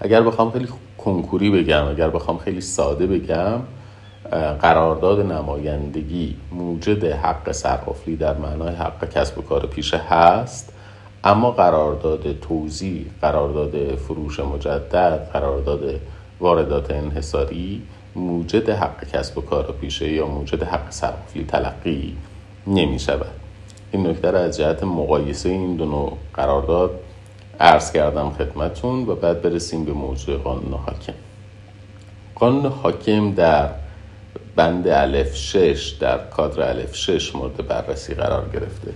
اگر 0.00 0.22
بخوام 0.22 0.50
خیلی 0.50 0.68
کنکوری 0.98 1.50
بگم 1.50 1.88
اگر 1.88 2.10
بخوام 2.10 2.38
خیلی 2.38 2.60
ساده 2.60 3.06
بگم 3.06 3.60
قرارداد 4.60 5.32
نمایندگی 5.32 6.36
موجد 6.52 7.04
حق 7.04 7.52
سرقفلی 7.52 8.16
در 8.16 8.36
معنای 8.36 8.74
حق 8.74 9.10
کسب 9.10 9.38
و 9.38 9.42
کار 9.42 9.66
پیشه 9.66 9.96
هست 9.98 10.72
اما 11.24 11.50
قرارداد 11.50 12.40
توزیع 12.40 13.06
قرارداد 13.22 13.94
فروش 13.94 14.40
مجدد 14.40 15.28
قرارداد 15.32 16.00
واردات 16.40 16.90
انحصاری 16.90 17.82
موجد 18.16 18.70
حق 18.70 19.04
کسب 19.04 19.38
و 19.38 19.40
کار 19.40 19.74
پیشه 19.80 20.12
یا 20.12 20.26
موجد 20.26 20.62
حق 20.62 20.90
سرقفلی 20.90 21.44
تلقی 21.44 22.16
نمی 22.66 22.98
شود. 22.98 23.26
این 23.92 24.06
نکته 24.06 24.30
را 24.30 24.38
از 24.38 24.56
جهت 24.56 24.82
مقایسه 24.82 25.48
این 25.48 25.76
دو 25.76 25.84
نوع 25.84 26.16
قرارداد 26.34 26.90
عرض 27.60 27.92
کردم 27.92 28.30
خدمتون 28.30 29.08
و 29.08 29.14
بعد 29.14 29.42
برسیم 29.42 29.84
به 29.84 29.92
موضوع 29.92 30.36
قانون 30.36 30.72
حاکم. 30.72 31.12
قانون 32.34 32.66
حاکم 32.66 33.34
در 33.34 33.68
بند 34.56 34.88
الف 34.88 35.36
6 35.36 35.96
در 36.00 36.18
کادر 36.18 36.68
الف 36.68 36.94
6 36.96 37.34
مورد 37.34 37.66
بررسی 37.68 38.14
قرار 38.14 38.48
گرفته. 38.52 38.92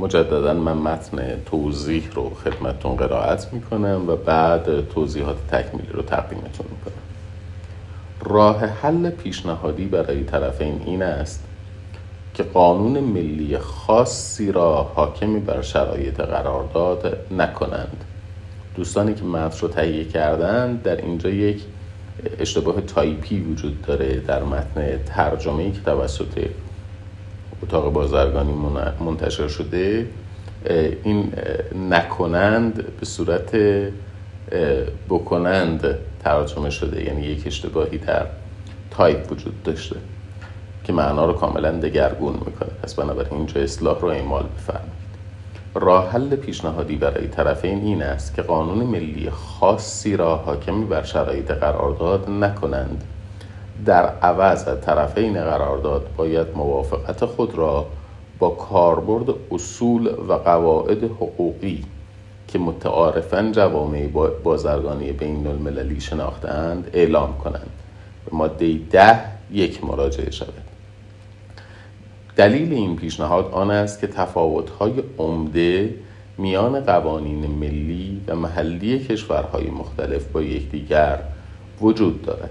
مجددا 0.00 0.54
من 0.54 0.72
متن 0.72 1.42
توضیح 1.46 2.08
رو 2.14 2.32
خدمتون 2.34 2.96
قرائت 2.96 3.52
می‌کنم 3.52 4.04
و 4.08 4.16
بعد 4.16 4.88
توضیحات 4.88 5.36
تکمیلی 5.50 5.92
رو 5.92 6.02
تقدیمتون 6.02 6.66
می‌کنم. 6.70 6.94
راه 8.22 8.64
حل 8.64 9.10
پیشنهادی 9.10 9.84
برای 9.84 10.24
طرفین 10.24 10.82
این 10.86 11.02
است 11.02 11.44
که 12.34 12.42
قانون 12.42 13.00
ملی 13.00 13.58
خاصی 13.58 14.52
را 14.52 14.82
حاکمی 14.82 15.40
بر 15.40 15.62
شرایط 15.62 16.20
قرارداد 16.20 17.16
نکنند. 17.30 18.04
دوستانی 18.76 19.14
که 19.14 19.24
متن 19.24 19.58
رو 19.60 19.68
تهیه 19.68 20.04
کردند 20.04 20.82
در 20.82 20.96
اینجا 20.96 21.30
یک 21.30 21.62
اشتباه 22.38 22.80
تایپی 22.80 23.40
وجود 23.40 23.82
داره 23.82 24.20
در 24.20 24.42
متن 24.42 24.98
ترجمه 25.06 25.72
که 25.72 25.80
توسط 25.80 26.48
اتاق 27.62 27.92
بازرگانی 27.92 28.52
منتشر 29.00 29.48
شده 29.48 30.06
این 31.04 31.32
نکنند 31.90 32.74
به 33.00 33.06
صورت 33.06 33.56
بکنند 35.08 35.98
ترجمه 36.24 36.70
شده. 36.70 37.04
یعنی 37.04 37.22
یک 37.22 37.46
اشتباهی 37.46 37.98
در 37.98 38.26
تایپ 38.90 39.32
وجود 39.32 39.62
داشته 39.62 39.96
که 40.84 40.92
معنا 40.92 41.24
رو 41.26 41.32
کاملا 41.32 41.70
دگرگون 41.70 42.32
می‌کنه. 42.32 42.70
پس 42.82 42.94
بنابراین 42.94 43.34
اینجا 43.34 43.60
اصلاح 43.60 44.00
رو 44.00 44.08
اعمال 44.08 44.44
بفرمایید 44.56 45.03
راه 45.74 46.10
حل 46.10 46.36
پیشنهادی 46.36 46.96
برای 46.96 47.28
طرفین 47.28 47.84
این 47.84 48.02
است 48.02 48.34
که 48.34 48.42
قانون 48.42 48.78
ملی 48.78 49.30
خاصی 49.30 50.16
را 50.16 50.36
حاکمی 50.36 50.84
بر 50.84 51.02
شرایط 51.02 51.50
قرارداد 51.50 52.30
نکنند. 52.30 53.04
در 53.86 54.06
عوض 54.06 54.64
طرفین 54.64 55.44
قرارداد 55.44 56.06
باید 56.16 56.46
موافقت 56.54 57.24
خود 57.24 57.54
را 57.54 57.86
با 58.38 58.50
کاربرد 58.50 59.34
اصول 59.50 60.06
و 60.06 60.32
قواعد 60.32 61.04
حقوقی 61.04 61.84
که 62.48 62.58
متعارفا 62.58 63.50
جوامع 63.52 64.06
بازرگانی 64.44 65.12
بین 65.12 65.46
المللی 65.46 66.00
شناختند 66.00 66.90
اعلام 66.92 67.38
کنند. 67.44 67.70
به 68.24 68.36
ماده 68.36 68.78
ده 68.90 69.20
یک 69.52 69.84
مراجعه 69.84 70.30
شود. 70.30 70.63
دلیل 72.36 72.72
این 72.72 72.96
پیشنهاد 72.96 73.50
آن 73.52 73.70
است 73.70 74.00
که 74.00 74.06
تفاوت‌های 74.06 74.92
عمده 75.18 75.94
میان 76.38 76.80
قوانین 76.80 77.46
ملی 77.46 78.20
و 78.26 78.36
محلی 78.36 78.98
کشورهای 78.98 79.70
مختلف 79.70 80.24
با 80.32 80.42
یکدیگر 80.42 81.18
وجود 81.80 82.22
دارد. 82.22 82.50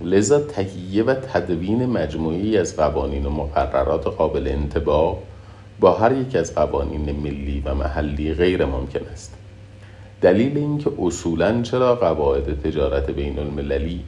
لذا 0.00 0.40
تهیه 0.40 1.02
و 1.02 1.14
تدوین 1.14 1.86
مجموعی 1.86 2.58
از 2.58 2.76
قوانین 2.76 3.26
و 3.26 3.30
مقررات 3.30 4.06
قابل 4.06 4.48
انتباق 4.48 5.22
با 5.80 5.92
هر 5.92 6.12
یک 6.12 6.36
از 6.36 6.54
قوانین 6.54 7.16
ملی 7.22 7.62
و 7.64 7.74
محلی 7.74 8.34
غیر 8.34 8.64
ممکن 8.64 9.06
است. 9.12 9.34
دلیل 10.20 10.58
اینکه 10.58 10.90
اصولا 10.98 11.62
چرا 11.62 11.94
قواعد 11.94 12.60
تجارت 12.62 13.10
بین 13.10 13.38
المللی 13.38 14.00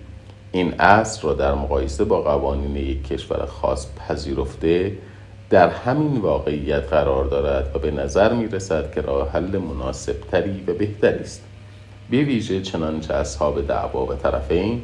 این 0.52 0.74
اصل 0.78 1.22
را 1.22 1.34
در 1.34 1.54
مقایسه 1.54 2.04
با 2.04 2.22
قوانین 2.22 2.76
یک 2.76 3.08
کشور 3.08 3.46
خاص 3.46 3.86
پذیرفته 3.96 4.92
در 5.50 5.68
همین 5.68 6.20
واقعیت 6.20 6.88
قرار 6.92 7.24
دارد 7.24 7.76
و 7.76 7.78
به 7.78 7.90
نظر 7.90 8.32
می 8.32 8.48
رسد 8.48 8.94
که 8.94 9.00
راه 9.00 9.30
حل 9.30 9.58
مناسب 9.58 10.16
تری 10.30 10.64
و 10.66 10.74
بهتری 10.74 11.20
است. 11.20 11.44
به 12.10 12.16
ویژه 12.16 12.62
چنانچه 12.62 13.14
اصحاب 13.14 13.66
دعوا 13.66 14.06
و 14.06 14.14
طرفین 14.14 14.82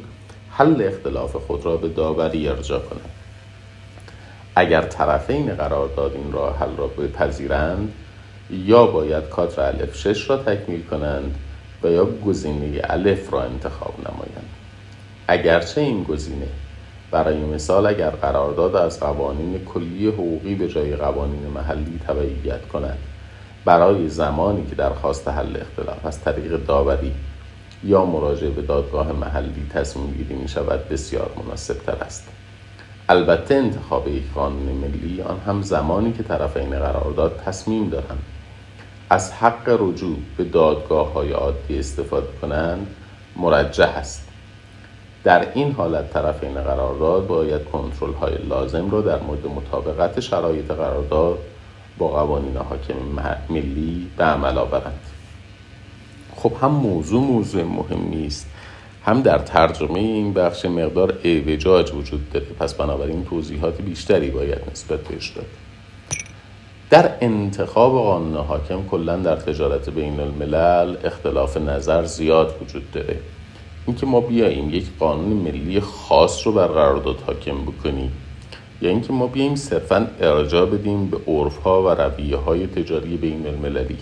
حل 0.49 0.81
اختلاف 0.87 1.35
خود 1.35 1.65
را 1.65 1.77
به 1.77 1.89
داوری 1.89 2.47
ارجا 2.47 2.79
کنند. 2.79 3.09
اگر 4.55 4.81
طرفین 4.81 5.55
قرارداد 5.55 6.15
این 6.15 6.31
راه 6.31 6.57
حل 6.57 6.77
را 6.77 6.87
بپذیرند 6.87 7.93
یا 8.49 8.85
باید 8.85 9.29
کادر 9.29 9.61
الف 9.61 9.97
شش 9.97 10.29
را 10.29 10.37
تکمیل 10.37 10.83
کنند 10.83 11.35
و 11.83 11.87
یا 11.87 12.05
گزینه 12.05 12.81
الف 12.83 13.33
را 13.33 13.43
انتخاب 13.43 13.93
نمایند. 13.99 14.49
اگرچه 15.27 15.81
این 15.81 16.03
گزینه 16.03 16.47
برای 17.13 17.37
مثال 17.37 17.85
اگر 17.85 18.09
قرارداد 18.09 18.75
از 18.75 18.99
قوانین 18.99 19.65
کلی 19.65 20.07
حقوقی 20.07 20.55
به 20.55 20.67
جای 20.67 20.95
قوانین 20.95 21.47
محلی 21.47 21.99
تبعیت 22.07 22.67
کند 22.67 22.97
برای 23.65 24.09
زمانی 24.09 24.65
که 24.65 24.75
درخواست 24.75 25.27
حل 25.27 25.57
اختلاف 25.61 26.05
از 26.05 26.21
طریق 26.21 26.65
داوری 26.65 27.11
یا 27.83 28.05
مراجعه 28.05 28.49
به 28.49 28.61
دادگاه 28.61 29.11
محلی 29.11 29.67
تصمیم 29.73 30.13
گیری 30.13 30.35
می 30.35 30.47
شود 30.47 30.89
بسیار 30.89 31.31
مناسب 31.45 31.73
تر 31.73 32.03
است. 32.03 32.27
البته 33.09 33.55
انتخاب 33.55 34.07
یک 34.07 34.23
قانون 34.35 34.71
ملی 34.71 35.21
آن 35.21 35.39
هم 35.39 35.61
زمانی 35.61 36.13
که 36.13 36.23
طرفین 36.23 36.69
قرارداد 36.69 37.41
تصمیم 37.45 37.89
دارند. 37.89 38.23
از 39.09 39.33
حق 39.33 39.77
رجوع 39.79 40.17
به 40.37 40.43
دادگاه 40.43 41.13
های 41.13 41.31
عادی 41.31 41.79
استفاده 41.79 42.27
کنند 42.41 42.87
مرجح 43.35 43.97
است. 43.97 44.22
در 45.23 45.47
این 45.53 45.71
حالت 45.71 46.13
طرفین 46.13 46.53
قرارداد 46.53 47.27
باید 47.27 47.65
کنترل 47.65 48.13
های 48.13 48.33
لازم 48.49 48.91
را 48.91 49.01
در 49.01 49.19
مورد 49.19 49.47
مطابقت 49.47 50.19
شرایط 50.19 50.71
قرارداد 50.71 51.39
با 51.97 52.07
قوانین 52.07 52.57
حاکم 52.57 52.93
ملی 53.49 54.09
به 54.17 54.23
عمل 54.23 54.57
آورند. 54.57 54.99
خب 56.35 56.51
هم 56.61 56.71
موضوع 56.71 57.21
موضوع 57.21 57.63
مهمی 57.63 58.27
است 58.27 58.47
هم 59.05 59.21
در 59.21 59.37
ترجمه 59.37 59.99
این 59.99 60.33
بخش 60.33 60.65
مقدار 60.65 61.17
اعوجاج 61.23 61.91
وجود 61.91 62.29
داره. 62.29 62.45
پس 62.45 62.73
بنابراین 62.73 63.25
توضیحات 63.25 63.81
بیشتری 63.81 64.29
باید 64.29 64.61
نسبت 64.71 64.99
بهش 64.99 65.29
داد. 65.29 65.45
در 66.89 67.11
انتخاب 67.21 67.93
قانون 67.93 68.45
حاکم 68.45 68.87
کلا 68.91 69.17
در 69.17 69.35
تجارت 69.35 69.89
بین 69.89 70.19
الملل 70.19 70.95
اختلاف 71.03 71.57
نظر 71.57 72.05
زیاد 72.05 72.55
وجود 72.61 72.91
داره. 72.91 73.19
اینکه 73.87 74.05
ما 74.05 74.21
بیاییم 74.21 74.69
یک 74.69 74.85
قانون 74.99 75.33
ملی 75.33 75.79
خاص 75.79 76.47
رو 76.47 76.53
بر 76.53 76.67
قرارداد 76.67 77.19
حاکم 77.27 77.61
بکنیم. 77.61 78.11
یا 78.81 78.89
اینکه 78.89 79.13
ما 79.13 79.27
بیاییم 79.27 79.55
صرفا 79.55 80.07
ارجاع 80.21 80.65
بدیم 80.65 81.07
به 81.07 81.17
عرف 81.27 81.57
ها 81.57 81.83
و 81.83 81.89
رویه 81.89 82.37
های 82.37 82.67
تجاری 82.67 83.17
بین 83.17 83.47
المللی. 83.47 83.97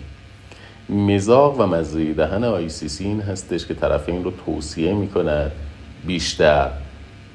مزاق 0.90 1.60
و 1.60 1.66
مزه 1.66 2.14
دهن 2.14 2.44
آی 2.44 2.70
سی 2.70 2.90
سی 2.90 3.04
این 3.04 3.22
هستش 3.22 3.66
که 3.66 3.74
طرفین 3.74 4.24
رو 4.24 4.32
توصیه 4.46 4.94
می 4.94 5.08
کند 5.08 5.52
بیشتر 6.08 6.72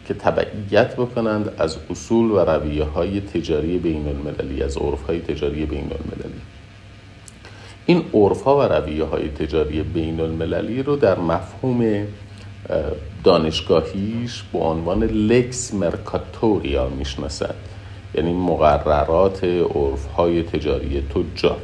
که 0.09 0.15
تبعیت 0.15 0.97
بکنند 0.97 1.55
از 1.59 1.77
اصول 1.91 2.31
و 2.31 2.39
رویه 2.39 2.85
های 2.85 3.21
تجاری 3.21 3.79
بین 3.79 4.09
المللی 4.09 4.63
از 4.63 4.77
عرف 4.77 5.03
های 5.03 5.21
تجاری 5.21 5.67
بین 5.67 5.91
المللی. 5.93 6.41
این 7.87 8.05
عرف 8.15 8.43
ها 8.43 8.59
و 8.59 8.63
رویه 8.63 9.05
های 9.05 9.29
تجاری 9.29 9.83
بین 9.83 10.21
المللی 10.21 10.83
رو 10.83 10.97
در 10.97 11.19
مفهوم 11.19 12.07
دانشگاهیش 13.25 14.43
به 14.53 14.59
عنوان 14.59 15.05
لکس 15.05 15.75
مرکاتوریا 15.75 16.89
می‌شناسد. 16.89 17.55
یعنی 18.15 18.33
مقررات 18.33 19.45
عرف 19.45 20.07
های 20.07 20.43
تجاری 20.43 21.01
تجار. 21.01 21.59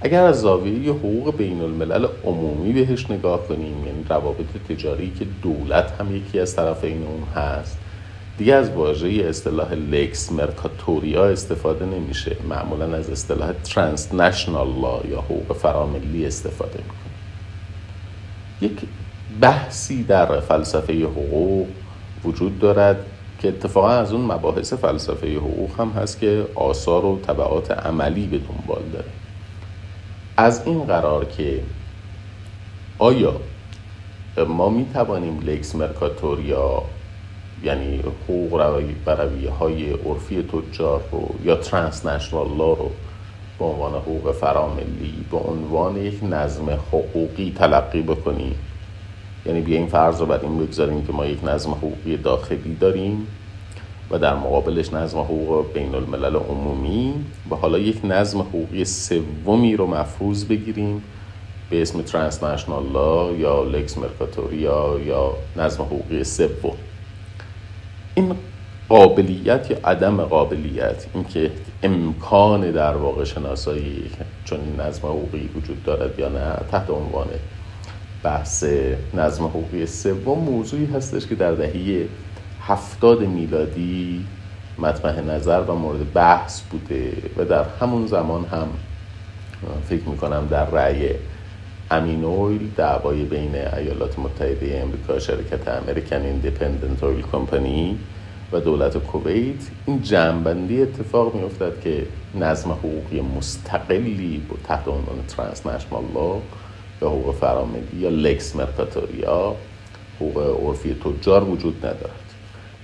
اگر 0.00 0.22
از 0.22 0.40
زاویه 0.40 0.92
حقوق 0.92 1.36
بین 1.36 1.60
الملل 1.60 2.06
عمومی 2.24 2.72
بهش 2.72 3.10
نگاه 3.10 3.48
کنیم 3.48 3.86
یعنی 3.86 4.04
روابط 4.08 4.46
تجاری 4.68 5.12
که 5.18 5.26
دولت 5.42 5.92
هم 6.00 6.16
یکی 6.16 6.40
از 6.40 6.56
طرفین 6.56 7.02
اون 7.02 7.22
هست 7.42 7.78
دیگه 8.38 8.54
از 8.54 8.70
واژه 8.70 9.08
اصطلاح 9.08 9.72
لکس 9.72 10.32
مرکاتوریا 10.32 11.24
استفاده 11.24 11.86
نمیشه. 11.86 12.36
معمولا 12.48 12.96
از 12.96 13.10
اصطلاح 13.10 13.52
ترانس 13.52 14.14
نشنال 14.14 14.68
لا 14.80 15.00
یا 15.10 15.20
حقوق 15.20 15.56
فراملی 15.56 16.26
استفاده 16.26 16.78
می‌کنه. 16.78 17.10
یک 18.60 18.80
بحثی 19.40 20.02
در 20.02 20.40
فلسفه 20.40 20.92
حقوق 20.92 21.66
وجود 22.24 22.58
دارد 22.58 22.96
که 23.38 23.48
اتفاقا 23.48 23.88
از 23.88 24.12
اون 24.12 24.32
مباحث 24.32 24.72
فلسفه 24.72 25.36
حقوق 25.36 25.80
هم 25.80 25.90
هست 25.90 26.20
که 26.20 26.46
آثار 26.54 27.04
و 27.04 27.18
طبعات 27.26 27.70
عملی 27.70 28.26
به 28.26 28.38
دنبال 28.38 28.82
داره. 28.92 29.10
از 30.36 30.66
این 30.66 30.84
قرار 30.84 31.24
که 31.24 31.60
آیا 32.98 33.36
ما 34.48 34.68
می 34.68 34.86
توانیم 34.94 35.40
لکس 35.40 35.74
مرکاتوریا 35.74 36.82
یعنی 37.62 37.98
حقوق 37.98 38.60
رویه 39.06 39.50
های 39.50 39.92
عرفی 39.92 40.42
تجار 40.42 41.02
رو 41.12 41.34
یا 41.44 41.56
ترانس 41.56 42.06
نشنال 42.06 42.48
لا 42.56 42.72
رو 42.72 42.90
به 43.58 43.64
عنوان 43.64 43.92
حقوق 43.92 44.32
فراملی 44.32 45.24
به 45.30 45.36
عنوان 45.36 45.96
یک 45.96 46.18
نظم 46.22 46.70
حقوقی 46.70 47.54
تلقی 47.58 48.02
بکنیم 48.02 48.54
یعنی 49.46 49.60
بیایم 49.60 49.86
فرض 49.86 50.20
رو 50.20 50.26
بر 50.26 50.40
این 50.42 50.58
بگذاریم 50.58 51.06
که 51.06 51.12
ما 51.12 51.26
یک 51.26 51.44
نظم 51.44 51.70
حقوقی 51.70 52.16
داخلی 52.16 52.74
داریم 52.80 53.26
و 54.10 54.18
در 54.18 54.34
مقابلش 54.34 54.92
نظم 54.92 55.18
حقوق 55.18 55.72
بین 55.72 55.94
الملل 55.94 56.36
عمومی 56.36 57.14
و 57.50 57.54
حالا 57.54 57.78
یک 57.78 58.00
نظم 58.04 58.40
حقوقی 58.40 58.84
سومی 58.84 59.76
رو 59.76 59.86
مفروض 59.86 60.44
بگیریم 60.44 61.02
به 61.70 61.82
اسم 61.82 62.02
ترانسنشنال 62.02 62.92
لا 62.92 63.32
یا 63.32 63.62
لکس 63.62 63.98
مرکاتوریا 63.98 65.00
یا 65.06 65.32
نظم 65.56 65.82
حقوقی 65.82 66.24
سوم. 66.24 66.76
این 68.14 68.34
قابلیت 68.88 69.70
یا 69.70 69.76
عدم 69.84 70.22
قابلیت 70.22 71.06
اینکه 71.14 71.50
امکان 71.82 72.70
در 72.70 72.96
واقع 72.96 73.24
شناسایی 73.24 74.02
چون 74.44 74.58
نظم 74.78 75.08
حقوقی 75.08 75.50
وجود 75.56 75.84
دارد 75.84 76.18
یا 76.18 76.28
نه 76.28 76.56
تحت 76.70 76.90
عنوان 76.90 77.26
بحث 78.22 78.64
نظم 79.14 79.44
حقوقی 79.44 79.86
سوم 79.86 80.38
موضوعی 80.38 80.86
هستش 80.86 81.26
که 81.26 81.34
در 81.34 81.52
دهه 81.52 82.08
هفتاد 82.62 83.20
میلادی 83.20 84.26
مطمح 84.78 85.20
نظر 85.20 85.60
و 85.60 85.74
مورد 85.74 86.12
بحث 86.12 86.60
بوده 86.60 87.12
و 87.36 87.44
در 87.44 87.64
همون 87.80 88.06
زمان 88.06 88.44
هم 88.44 88.68
فکر 89.88 90.08
می‌کنم 90.08 90.46
در 90.50 90.70
رأی 90.70 91.10
Aminoil 91.90 92.70
دعوای 92.76 93.24
بین 93.24 93.54
ایالات 93.54 94.18
متحده 94.18 94.80
امریکا 94.84 95.18
شرکت 95.18 95.68
American 95.68 96.22
Independent 96.22 97.04
Oil 97.04 97.24
Company 97.32 97.98
و 98.52 98.60
دولت 98.60 98.96
کویت 98.98 99.70
این 99.86 100.02
جمع‌بندی 100.02 100.82
اتفاق 100.82 101.34
میافتد 101.34 101.80
که 101.80 102.06
نظم 102.34 102.70
حقوقی 102.72 103.20
مستقلی 103.20 104.42
تحت 104.64 104.88
عنوان 104.88 105.26
trans 105.28 105.66
law 105.66 106.40
یا 107.02 107.08
حقوق 107.08 107.34
فراملی 107.34 107.96
یا 107.98 108.08
lex 108.08 108.56
mercatoria 108.56 109.56
حقوق 110.20 110.66
عرفی 110.68 110.94
تجار 110.94 111.44
وجود 111.44 111.76
ندارد. 111.78 112.34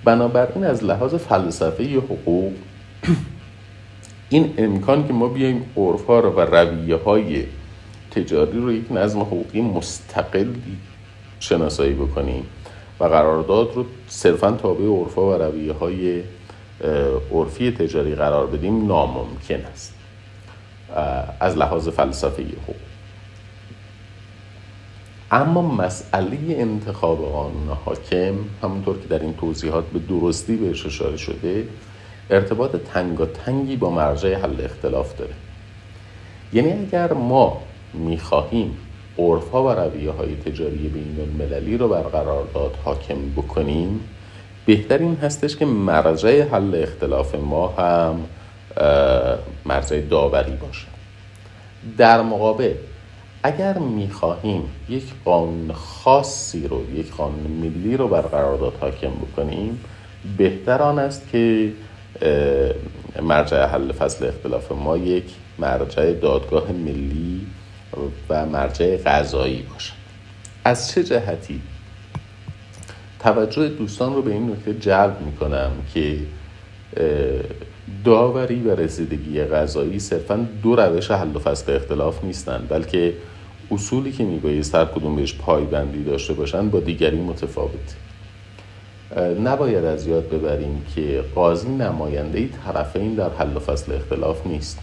بنابراین 0.05 0.65
از 0.65 0.85
لحاظ 0.85 1.15
فلسفه 1.15 1.85
حقوق 1.97 2.53
این 4.29 4.55
امکان 4.59 5.07
که 5.07 5.13
ما 5.13 5.29
بیایم 5.29 5.71
عرف 5.77 6.07
ها 6.07 6.21
رو 6.21 6.31
و 6.31 6.41
رویه 6.41 6.97
های 6.97 7.45
تجاری 8.11 8.59
رو 8.59 8.73
یک 8.73 8.93
نظم 8.93 9.21
حقوقی 9.21 9.61
مستقلی 9.61 10.77
شناسایی 11.41 11.95
بکنیم 11.95 12.47
و 13.01 13.05
قرارداد 13.05 13.75
رو 13.75 13.85
صرفا 14.09 14.51
تابع 14.51 14.85
عرف 14.85 15.19
و 15.19 15.33
رویه 15.33 15.73
های 15.73 16.23
عرفی 17.33 17.71
تجاری 17.71 18.15
قرار 18.15 18.47
بدیم 18.47 18.87
ناممکن 18.87 19.61
است. 19.73 19.95
از 21.41 21.57
لحاظ 21.57 21.89
فلسفه 21.89 22.43
حقوق. 22.43 22.96
اما 25.31 25.63
مسئله 25.63 26.39
انتخاب 26.49 27.19
قانون 27.19 27.77
حاکم 27.85 28.35
همونطور 28.63 28.99
که 28.99 29.09
در 29.09 29.19
این 29.19 29.35
توضیحات 29.35 29.85
به 29.85 29.99
درستی 29.99 30.57
بهش 30.57 30.87
اشاره 30.87 31.17
شده 31.17 31.69
ارتباط 32.31 32.77
تنگی 33.45 33.77
با 33.77 33.91
مرجع 33.91 34.35
حل 34.35 34.65
اختلاف 34.65 35.17
داره. 35.17 35.35
یعنی 36.53 36.73
اگر 36.73 37.13
ما 37.13 37.63
می‌خواهیم 37.95 38.77
عرف 39.19 39.51
ها 39.51 39.65
و 39.65 39.69
رویه 39.69 40.11
های 40.11 40.35
تجاری 40.37 40.89
بین 40.89 41.17
المللی 41.21 41.77
رو 41.77 41.89
بر 41.89 42.03
قرارداد 42.03 42.75
حاکم 42.85 43.31
بکنیم 43.37 44.01
بهتر 44.67 44.99
این 44.99 45.17
هستش 45.17 45.57
که 45.57 45.67
مرجع 45.67 46.43
حل 46.43 46.83
اختلاف 46.83 47.35
ما 47.35 47.69
هم 47.69 48.21
مرجع 49.65 50.01
داوری 50.01 50.57
باشه. 50.57 50.87
در 51.99 52.23
مقابل 52.23 52.75
اگر 53.47 53.79
می‌خواهیم 53.79 54.63
یک 54.89 55.05
قانون 55.25 55.73
خاصی 55.73 56.69
رو 56.69 56.95
یک 56.95 57.11
قانون 57.11 57.51
ملی 57.51 57.97
رو 57.97 58.09
بر 58.09 58.21
قرارداد 58.21 58.73
حاکم 58.81 59.11
بکنیم 59.11 59.81
بهتر 60.37 60.83
آن 60.83 60.99
است 60.99 61.29
که 61.33 61.73
مرجع 63.23 63.67
حل 63.67 63.93
فصل 63.93 64.27
اختلاف 64.27 64.73
ما 64.73 64.97
یک 64.97 65.25
مرجع 65.59 66.13
دادگاه 66.13 66.73
ملی 66.73 67.47
و 68.29 68.47
مرجع 68.47 68.97
قضایی 68.97 69.63
باشه. 69.63 69.93
از 70.65 70.91
چه 70.91 71.05
جهتی؟ 71.05 71.61
توجه 73.21 73.69
دوستان 73.69 74.15
رو 74.15 74.23
به 74.23 74.33
این 74.33 74.51
نکته 74.51 74.75
جلب 74.75 75.23
می‌کنم 75.23 75.71
که 75.95 76.19
داوری 78.05 78.61
و 78.61 78.77
رسیدگی 78.77 79.45
غذایی 79.45 79.99
صرفا 79.99 80.47
دو 80.63 80.77
روش 80.77 81.11
حل 81.11 81.37
و 81.37 81.39
فصل 81.39 81.77
اختلاف 81.77 82.25
نیستند 82.25 82.69
بلکه 82.69 83.15
اصولی 83.71 84.13
که 84.13 84.25
میبایست 84.25 84.75
هر 84.75 84.85
کدوم 84.85 85.17
بهش 85.17 85.35
پایبندی 85.35 86.05
داشته 86.05 86.35
باشن 86.35 86.71
با 86.71 86.81
دیگری 86.81 87.21
متفاوت. 87.21 87.97
نباید 89.45 89.85
از 89.85 90.07
یاد 90.07 90.29
ببریم 90.29 90.85
که 90.95 91.25
قاضی 91.35 91.69
نماینده 91.69 92.49
طرفین 92.65 93.15
در 93.15 93.31
حل 93.31 93.57
و 93.57 93.61
فصل 93.61 93.93
اختلاف 93.93 94.47
نیست. 94.47 94.79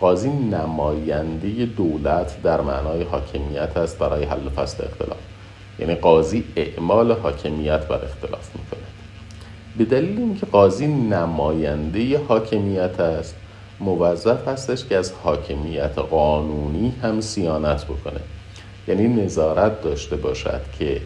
قاضی 0.00 0.30
نماینده 0.30 1.66
دولت 1.66 2.42
در 2.42 2.60
معنای 2.60 3.02
حاکمیت 3.02 3.76
است 3.76 3.98
برای 3.98 4.24
حل 4.24 4.46
و 4.46 4.50
فصل 4.50 4.84
اختلاف. 4.84 5.18
یعنی 5.78 5.94
قاضی 5.94 6.44
اعمال 6.56 7.12
حاکمیت 7.12 7.88
بر 7.88 8.04
اختلاف 8.04 8.50
می‌کنه 8.56 8.86
به 9.78 9.84
دلیل 9.84 10.18
اینکه 10.18 10.46
قاضی 10.46 10.86
نماینده 10.86 12.18
حاکمیت 12.28 13.00
است 13.00 13.34
موظف 13.80 14.48
هستش 14.48 14.84
که 14.84 14.96
از 14.96 15.12
حاکمیت 15.12 15.98
قانونی 15.98 16.94
هم 17.02 17.20
سیانت 17.20 17.84
بکنه. 17.84 18.20
یعنی 18.88 19.08
نظارت 19.08 19.82
داشته 19.82 20.16
باشد 20.16 20.60
که 20.78 21.00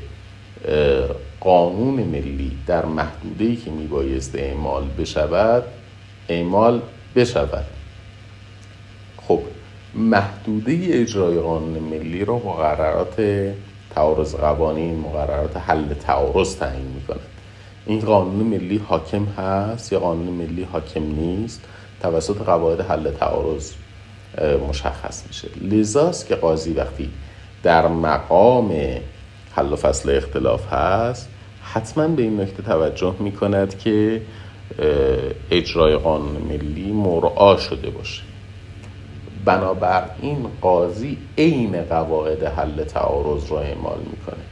قانون 1.41 1.95
ملی 1.95 2.53
در 2.67 2.85
محدوده 2.85 3.57
که 3.57 3.71
میبایست 3.71 4.35
اعمال 4.35 4.85
بشود 4.99 5.65
اعمال 6.29 6.81
بشود. 7.17 7.65
خب 9.17 9.41
محدوده 9.95 10.79
اجرای 10.91 11.39
قانون 11.39 11.79
ملی 11.79 12.25
رو 12.25 12.37
مقررات 12.37 13.23
تعارض 13.91 14.35
قوانین 14.35 14.99
مقررات 14.99 15.57
حل 15.57 15.95
تعارض 15.95 16.57
تعیین 16.57 16.87
می‌کنه 16.87 17.21
این 17.87 18.01
قانون 18.01 18.47
ملی 18.47 18.79
حاکم 18.79 19.25
هست 19.25 19.93
یا 19.93 20.01
قانون 20.01 20.35
ملی 20.35 20.63
حاکم 20.63 21.03
نیست؟ 21.03 21.65
توسط 22.03 22.37
قواعد 22.37 22.81
حل 22.81 23.11
تعارض 23.11 23.73
مشخص 24.69 25.25
میشه. 25.27 25.49
لذاست 25.61 26.27
که 26.27 26.35
قاضی 26.35 26.73
وقتی 26.73 27.11
در 27.63 27.89
مقام 27.89 28.73
حل 29.53 29.73
و 29.73 29.77
فصل 29.77 30.17
اختلاف 30.17 30.73
هست 30.73 31.29
حتما 31.63 32.09
به 32.09 32.23
این 32.23 32.41
نکته 32.41 32.63
توجه 32.63 33.15
می‌کند 33.19 33.79
که 33.79 34.23
اجرای 35.51 35.97
قانون 35.97 36.37
ملی 36.37 36.93
مرعا 36.93 37.57
شده 37.57 37.91
باشه. 37.91 38.23
بنابراین 39.45 40.47
قاضی 40.61 41.19
عین 41.39 41.83
قواعد 41.83 42.45
حل 42.45 42.85
تعارض 42.85 43.53
را 43.53 43.61
اعمال 43.61 43.99
می‌کنه. 43.99 44.45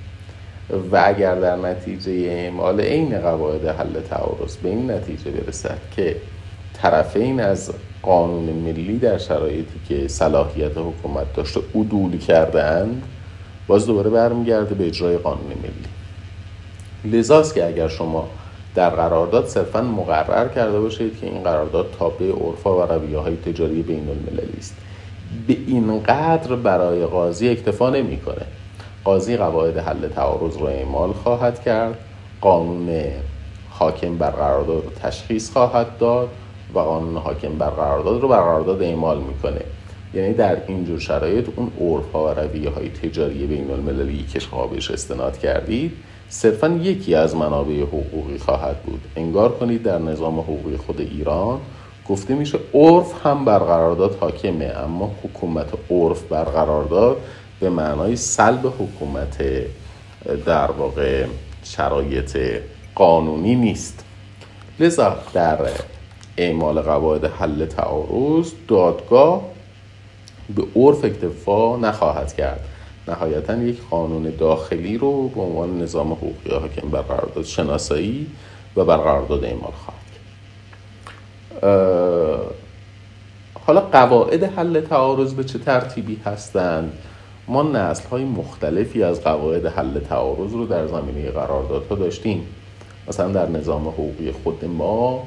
و 0.93 1.03
اگر 1.07 1.35
در 1.35 1.57
نتیجه 1.57 2.13
اعمال 2.13 2.81
عین 2.81 3.19
قواعد 3.19 3.67
حل 3.67 4.01
تعارض 4.01 4.57
به 4.57 4.69
این 4.69 4.91
نتیجه 4.91 5.31
برسد 5.31 5.79
که 5.97 6.17
طرفین 6.83 7.41
از 7.41 7.73
قانون 8.03 8.45
ملی 8.45 8.99
در 8.99 9.19
شرایطی 9.19 9.81
که 9.89 10.09
صلاحیت 10.09 10.79
حکومت 10.79 11.35
داشته 11.35 11.61
عدول 11.75 12.19
کردند 12.19 13.03
باز 13.67 13.87
دوباره 13.87 14.11
برمیگرده 14.11 14.75
به 14.75 14.87
اجرای 14.87 15.19
قانون 15.19 15.53
ملی. 15.63 17.19
لذاست 17.19 17.55
که 17.55 17.67
اگر 17.67 17.89
شما 17.89 18.29
در 18.75 18.91
قرارداد 18.91 19.47
صرفا 19.47 19.83
مقرر 19.83 20.49
کرده 20.49 20.81
باشید 20.81 21.21
که 21.21 21.27
این 21.27 21.43
قرارداد 21.43 21.87
تابع 21.99 22.27
عرفا 22.27 22.79
و 22.79 22.93
رویه 22.93 23.19
های 23.19 23.37
تجاری 23.37 23.83
بین 23.83 24.09
المللی 24.09 24.59
است. 24.59 24.77
به 25.47 25.57
این 25.67 26.03
قدر 26.03 26.57
برای 26.57 27.07
قاضی 27.07 27.49
اکتفا 27.49 27.91
نمی‌کنه. 27.91 28.47
قاضی 29.05 29.37
قواعد 29.37 29.79
حل 29.79 30.09
تعارض 30.09 30.57
را 30.57 30.69
اعمال 30.69 31.13
خواهد 31.13 31.63
کرد 31.63 31.99
قانون 32.41 33.03
حاکم 33.71 34.19
بر 34.19 34.31
قرارداد 34.31 34.83
تشخیص 35.03 35.51
خواهد 35.51 35.99
داد 35.99 36.29
و 36.75 36.79
قانون 36.79 37.17
حاکم 37.17 37.59
بر 37.59 37.71
قرارداد 37.71 38.23
رو 38.23 38.29
بر 38.29 38.41
قرارداد 38.41 38.83
اعمال 38.83 39.19
می‌کنه. 39.19 39.61
یعنی 40.15 40.35
در 40.35 40.57
اینجور 40.67 40.99
شرایط 40.99 41.49
اون 41.57 41.71
عرف 41.81 42.13
ها 42.13 42.25
و 42.25 42.29
رویه 42.29 42.71
های 42.71 42.89
تجاری 42.89 43.47
بین 43.47 43.71
المللی 43.71 44.25
که 44.33 44.39
شما 44.39 44.67
بهش 44.67 44.91
استناد 44.91 45.39
کردید 45.39 45.93
صرفا 46.29 46.69
یکی 46.69 47.15
از 47.15 47.37
منابع 47.37 47.83
حقوقی 47.83 48.39
خواهد 48.39 48.83
بود. 48.83 49.01
انگار 49.17 49.53
کنید 49.53 49.83
در 49.83 49.99
نظام 49.99 50.41
حقوقی 50.41 50.77
خود 50.77 51.01
ایران 51.01 51.59
گفته 52.09 52.35
میشه 52.35 52.59
عرف 52.75 53.27
هم 53.27 53.45
بر 53.45 53.59
قرارداد 53.59 54.17
حاکمه 54.21 54.65
اما 54.65 55.15
حکومت 55.23 55.69
عرف 55.91 56.23
بر 56.23 56.45
قرارداد 56.45 57.17
به 57.61 57.71
معنای 57.71 58.17
سلب 58.17 58.67
حکومت 58.67 59.43
در 60.47 60.71
واقع 60.71 61.27
شرایط 61.65 62.39
قانونی 62.95 63.55
نیست. 63.55 64.05
لذا 64.81 65.17
در 65.35 65.59
اعمال 66.39 66.81
قواعد 66.81 67.25
حل 67.25 67.67
تعارض 67.67 68.53
دادگاه 68.69 69.43
به 70.57 70.63
عرف 70.77 71.05
اکتفا 71.05 71.77
نخواهد 71.77 72.35
کرد. 72.35 72.61
نهایتا 73.09 73.57
یک 73.57 73.79
قانون 73.91 74.33
داخلی 74.39 74.99
رو 74.99 75.29
به 75.29 75.41
عنوان 75.41 75.83
نظام 75.83 76.13
حقوقی 76.13 76.51
حاکم 76.51 76.89
بر 76.89 77.01
قرارداد 77.01 77.45
شناسایی 77.45 78.27
و 78.77 78.85
بر 78.85 78.97
قرارداد 78.97 79.45
اعمال 79.45 79.73
خواهد 79.73 79.99
حالا 83.67 83.81
قواعد 83.81 84.45
حل 84.45 84.81
تعارض 84.81 85.35
به 85.35 85.45
چه 85.45 85.59
ترتیبی 85.59 86.21
هستند؟ 86.25 86.93
ما 87.49 87.63
نسل 87.63 88.09
های 88.09 88.25
مختلفی 88.25 89.03
از 89.03 89.21
قواعد 89.21 89.67
حل 89.67 89.99
تعارض 89.99 90.53
رو 90.53 90.67
در 90.67 90.87
زمینه 90.87 91.31
قراردادها 91.31 91.95
داشتیم. 91.95 92.47
مثلا 93.09 93.29
در 93.29 93.49
نظام 93.49 93.89
حقوقی 93.89 94.33
خود 94.33 94.65
ما 94.65 95.23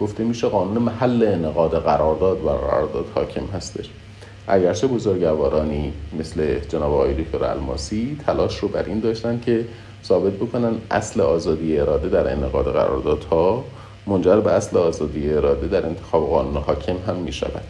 گفته 0.00 0.24
میشه 0.24 0.48
قانون 0.48 0.82
محل 0.82 1.22
انقاد 1.22 1.82
قرارداد 1.82 2.44
و 2.44 2.48
قرارداد 2.48 3.06
حاکم 3.14 3.46
هستش. 3.54 3.90
اگرچه 4.48 4.86
بزرگوارانی 4.86 5.92
مثل 6.18 6.58
جناب 6.68 6.92
آقای 6.92 7.14
دکتر 7.14 7.44
الماسی 7.44 8.18
تلاش 8.26 8.58
رو 8.58 8.68
بر 8.68 8.84
این 8.84 9.00
داشتن 9.00 9.40
که 9.46 9.64
ثابت 10.04 10.32
بکنن 10.32 10.74
اصل 10.90 11.20
آزادی 11.20 11.78
اراده 11.78 12.08
در 12.08 12.32
انقاد 12.32 12.72
قراردادها 12.72 13.64
منجر 14.06 14.40
به 14.40 14.52
اصل 14.52 14.76
آزادی 14.76 15.30
اراده 15.30 15.66
در 15.68 15.86
انتخاب 15.86 16.28
قانون 16.28 16.56
حاکم 16.56 16.96
هم 17.06 17.16
می 17.16 17.32
شود 17.32 17.62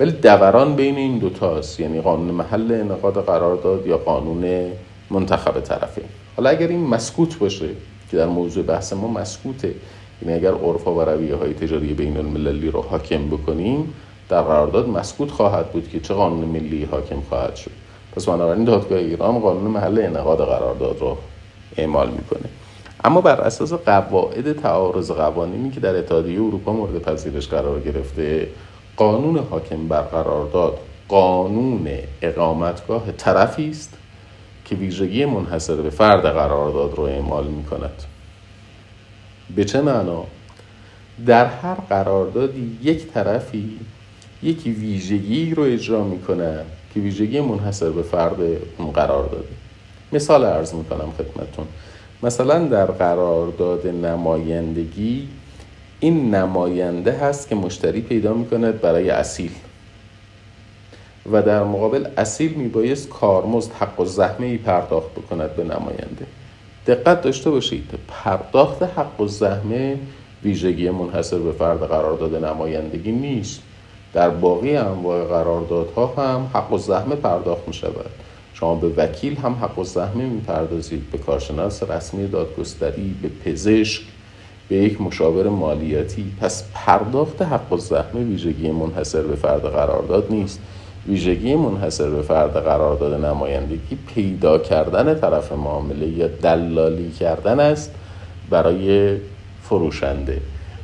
ولی 0.00 0.10
دوران 0.12 0.76
بین 0.76 0.96
این 0.96 1.18
دوتاست 1.18 1.80
یعنی 1.80 2.00
قانون 2.00 2.34
محل 2.34 2.72
انعقاد 2.72 3.24
قرارداد 3.24 3.86
یا 3.86 3.98
قانون 3.98 4.72
منتخب 5.10 5.60
طرفین 5.60 6.04
حالا 6.36 6.50
اگر 6.50 6.68
این 6.68 6.86
مسکوت 6.86 7.38
باشه 7.38 7.68
که 8.10 8.16
در 8.16 8.26
موضوع 8.26 8.64
بحث 8.64 8.92
ما 8.92 9.08
مسکوته 9.08 9.74
یعنی 10.22 10.34
اگر 10.34 10.54
عرف 10.54 10.88
و 10.88 11.00
رویه 11.00 11.34
های 11.34 11.54
تجاری 11.54 11.94
بین 11.94 12.16
المللی 12.16 12.70
رو 12.70 12.82
حاکم 12.82 13.26
بکنیم 13.26 13.94
در 14.28 14.42
قرارداد 14.42 14.88
مسکوت 14.88 15.30
خواهد 15.30 15.72
بود 15.72 15.88
که 15.88 16.00
چه 16.00 16.14
قانون 16.14 16.44
ملی 16.44 16.84
حاکم 16.84 17.20
خواهد 17.28 17.56
شد. 17.56 17.70
پس 18.16 18.26
بنابراین 18.28 18.64
دادگاه 18.64 18.98
ایران 18.98 19.38
قانون 19.38 19.70
محل 19.70 19.98
انعقاد 19.98 20.38
قرارداد 20.38 20.96
رو 21.00 21.16
اعمال 21.76 22.10
می‌کنه. 22.10 22.48
اما 23.04 23.20
بر 23.20 23.40
اساس 23.40 23.72
قواعد 23.72 24.52
تعارض 24.52 25.10
قوانینی 25.10 25.70
که 25.70 25.80
در 25.80 25.96
اتحادیه 25.96 26.40
اروپا 26.40 26.72
مورد 26.72 27.02
پذیرش 27.02 27.48
قرار 27.48 27.80
گرفته 27.80 28.48
قانون 28.96 29.38
حاکم 29.38 29.88
بر 29.88 30.02
قرارداد 30.02 30.78
قانون 31.08 31.88
اقامتگاه 32.22 33.12
طرفی 33.12 33.70
است 33.70 33.94
که 34.64 34.74
ویژگی 34.74 35.24
منحصر 35.24 35.74
به 35.74 35.90
فرد 35.90 36.22
قرارداد 36.22 36.94
رو 36.94 37.02
اعمال 37.02 37.46
می 37.46 37.64
کند 37.64 38.02
به 39.56 39.64
چه 39.64 39.80
معنا؟ 39.80 40.24
در 41.26 41.46
هر 41.46 41.74
قراردادی 41.74 42.78
یک 42.82 43.06
طرفی 43.12 43.78
یکی 44.42 44.70
ویژگی 44.70 45.54
رو 45.54 45.62
اجرا 45.62 46.04
می‌کنه 46.04 46.64
که 46.94 47.00
ویژگی 47.00 47.40
منحصر 47.40 47.90
به 47.90 48.02
فرد 48.02 48.36
اون 48.78 48.90
قرارداده. 48.90 49.48
مثال 50.12 50.44
عرض 50.44 50.74
می‌کنم 50.74 51.12
خدمتون 51.18 51.66
مثلا 52.22 52.58
در 52.58 52.86
قرارداد 52.86 53.86
نمایندگی 53.86 55.28
این 56.00 56.34
نماینده 56.34 57.12
هست 57.12 57.48
که 57.48 57.54
مشتری 57.54 58.00
پیدا 58.00 58.34
می‌کند 58.34 58.80
برای 58.80 59.10
اصیل. 59.10 59.50
و 61.32 61.42
در 61.42 61.64
مقابل 61.64 62.06
اصیل 62.16 62.54
میبایست 62.54 63.08
کارمزد 63.08 63.72
حق 63.72 64.00
و 64.00 64.04
زحمه 64.04 64.46
ای 64.46 64.56
پرداخت 64.56 65.10
بکند 65.10 65.56
به 65.56 65.64
نماینده. 65.64 66.26
دقت 66.88 67.22
داشته 67.22 67.50
باشید. 67.50 67.90
پرداخت 68.08 68.82
حق 68.82 69.20
و 69.20 69.26
زحمه 69.26 69.98
ویژگی 70.44 70.90
منحصر 70.90 71.38
به 71.38 71.52
فرد 71.52 71.80
قرارداد 71.80 72.44
نمایندگی 72.44 73.12
نیست. 73.12 73.62
در 74.12 74.30
باقی 74.30 74.76
انواع 74.76 75.24
قراردادها 75.24 76.06
هم 76.06 76.50
حق 76.54 76.72
و 76.72 76.78
زحمه 76.78 77.14
پرداخت 77.14 77.68
می 77.68 77.74
شود 77.74 78.10
شما 78.54 78.74
به 78.74 78.88
وکیل 78.88 79.36
هم 79.36 79.52
حق 79.52 79.78
و 79.78 79.84
زحمه 79.84 80.26
می 80.26 80.40
پردازید 80.40 81.10
به 81.10 81.18
کارشناس 81.18 81.82
رسمی 81.82 82.28
دادگستری 82.28 83.14
به 83.22 83.28
پزشک 83.28 84.02
به 84.68 84.76
یک 84.76 85.00
مشاور 85.00 85.48
مالیاتی. 85.48 86.32
پس 86.40 86.64
پرداخت 86.74 87.42
حق 87.42 87.72
و 87.72 87.76
زحمه 87.76 88.24
ویژگی 88.24 88.70
منحصر 88.70 89.22
به 89.22 89.36
فرد 89.36 89.62
قرارداد 89.62 90.26
نیست. 90.30 90.60
ویژگی 91.08 91.54
منحصر 91.54 92.10
به 92.10 92.22
فرد 92.22 92.52
قرارداد 92.52 93.24
نمایندگی 93.24 93.98
پیدا 94.14 94.58
کردن 94.58 95.14
طرف 95.14 95.52
معامله 95.52 96.06
یا 96.06 96.28
دلالی 96.28 97.10
کردن 97.10 97.60
است 97.60 97.94
برای 98.50 99.16
فروشنده. 99.62 100.40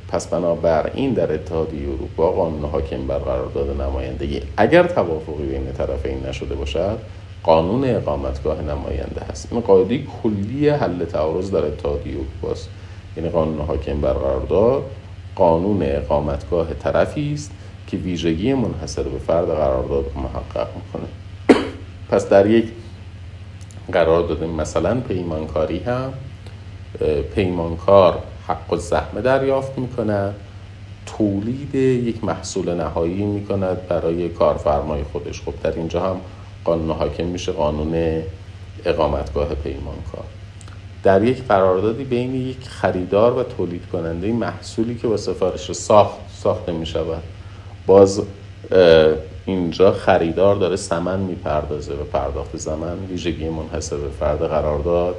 پس 0.08 0.26
بنابراین 0.26 1.12
در 1.12 1.32
اتحادیه 1.32 1.88
اروپا 1.88 2.30
قانون 2.30 2.70
حاکم 2.70 3.06
بر 3.06 3.18
قرارداد 3.18 3.80
نمایندگی 3.80 4.40
اگر 4.56 4.86
توافقی 4.86 5.46
بین 5.46 5.72
طرفین 5.72 6.26
نشده 6.26 6.54
باشد 6.54 6.98
قانون 7.42 7.84
اقامتگاه 7.84 8.62
نماینده 8.62 9.20
هست 9.30 9.48
این 9.50 9.60
قاعده 9.60 10.00
کلی 10.22 10.68
حل 10.68 11.04
تعارض 11.04 11.50
در 11.50 11.64
اتحادیه 11.64 12.14
اروپا 12.14 12.50
است. 12.50 12.68
یعنی 13.16 13.28
قانون 13.28 13.66
حاکم 13.66 14.00
بر 14.00 14.12
قرارداد 14.12 14.82
قانون 15.36 15.82
اقامتگاه 15.82 16.74
طرفی 16.74 17.32
است. 17.34 17.50
که 17.86 17.96
ویژگی 17.96 18.54
منحصر 18.54 19.02
به 19.02 19.18
فرد 19.18 19.46
قرارداد 19.46 20.04
محقق 20.16 20.68
می‌کنه. 20.76 21.08
پس 22.10 22.28
در 22.28 22.46
یک 22.50 22.72
قرارداد 23.92 24.44
مثلا 24.44 25.00
پیمانکاری 25.00 25.78
هم 25.78 26.12
پیمانکار 27.34 28.18
حق 28.48 28.72
و 28.72 28.76
زحمه 28.76 29.20
دریافت 29.20 29.78
می‌کنه 29.78 30.30
تولید 31.06 31.74
یک 31.74 32.24
محصول 32.24 32.74
نهایی 32.74 33.24
می‌کند 33.24 33.88
برای 33.88 34.28
کارفرمای 34.28 35.02
خودش. 35.02 35.42
خب 35.42 35.54
در 35.62 35.72
اینجا 35.72 36.00
هم 36.00 36.16
قانون 36.64 36.90
حاکم 36.90 37.24
میشه 37.24 37.52
قانون 37.52 38.22
اقامتگاه 38.84 39.54
پیمانکار. 39.54 40.24
در 41.02 41.24
یک 41.24 41.42
قراردادی 41.42 42.04
بین 42.04 42.34
یک 42.34 42.68
خریدار 42.68 43.38
و 43.38 43.42
تولید 43.42 43.86
کننده 43.92 44.32
محصولی 44.32 44.94
که 44.94 45.08
با 45.08 45.16
سفارش 45.16 45.72
ساخت 45.72 46.18
ساخته 46.42 46.72
می 46.72 46.86
شود 46.86 47.22
باز 47.86 48.22
اینجا 49.46 49.92
خریدار 49.92 50.56
داره 50.56 50.76
سمن 50.76 51.20
می‌پردازه 51.20 51.92
و 51.92 52.04
پرداخت 52.12 52.56
زمن 52.56 52.98
ویژگی 53.10 53.48
منحصر 53.48 53.96
به 53.96 54.08
فرد 54.20 54.38
قرارداد 54.38 55.16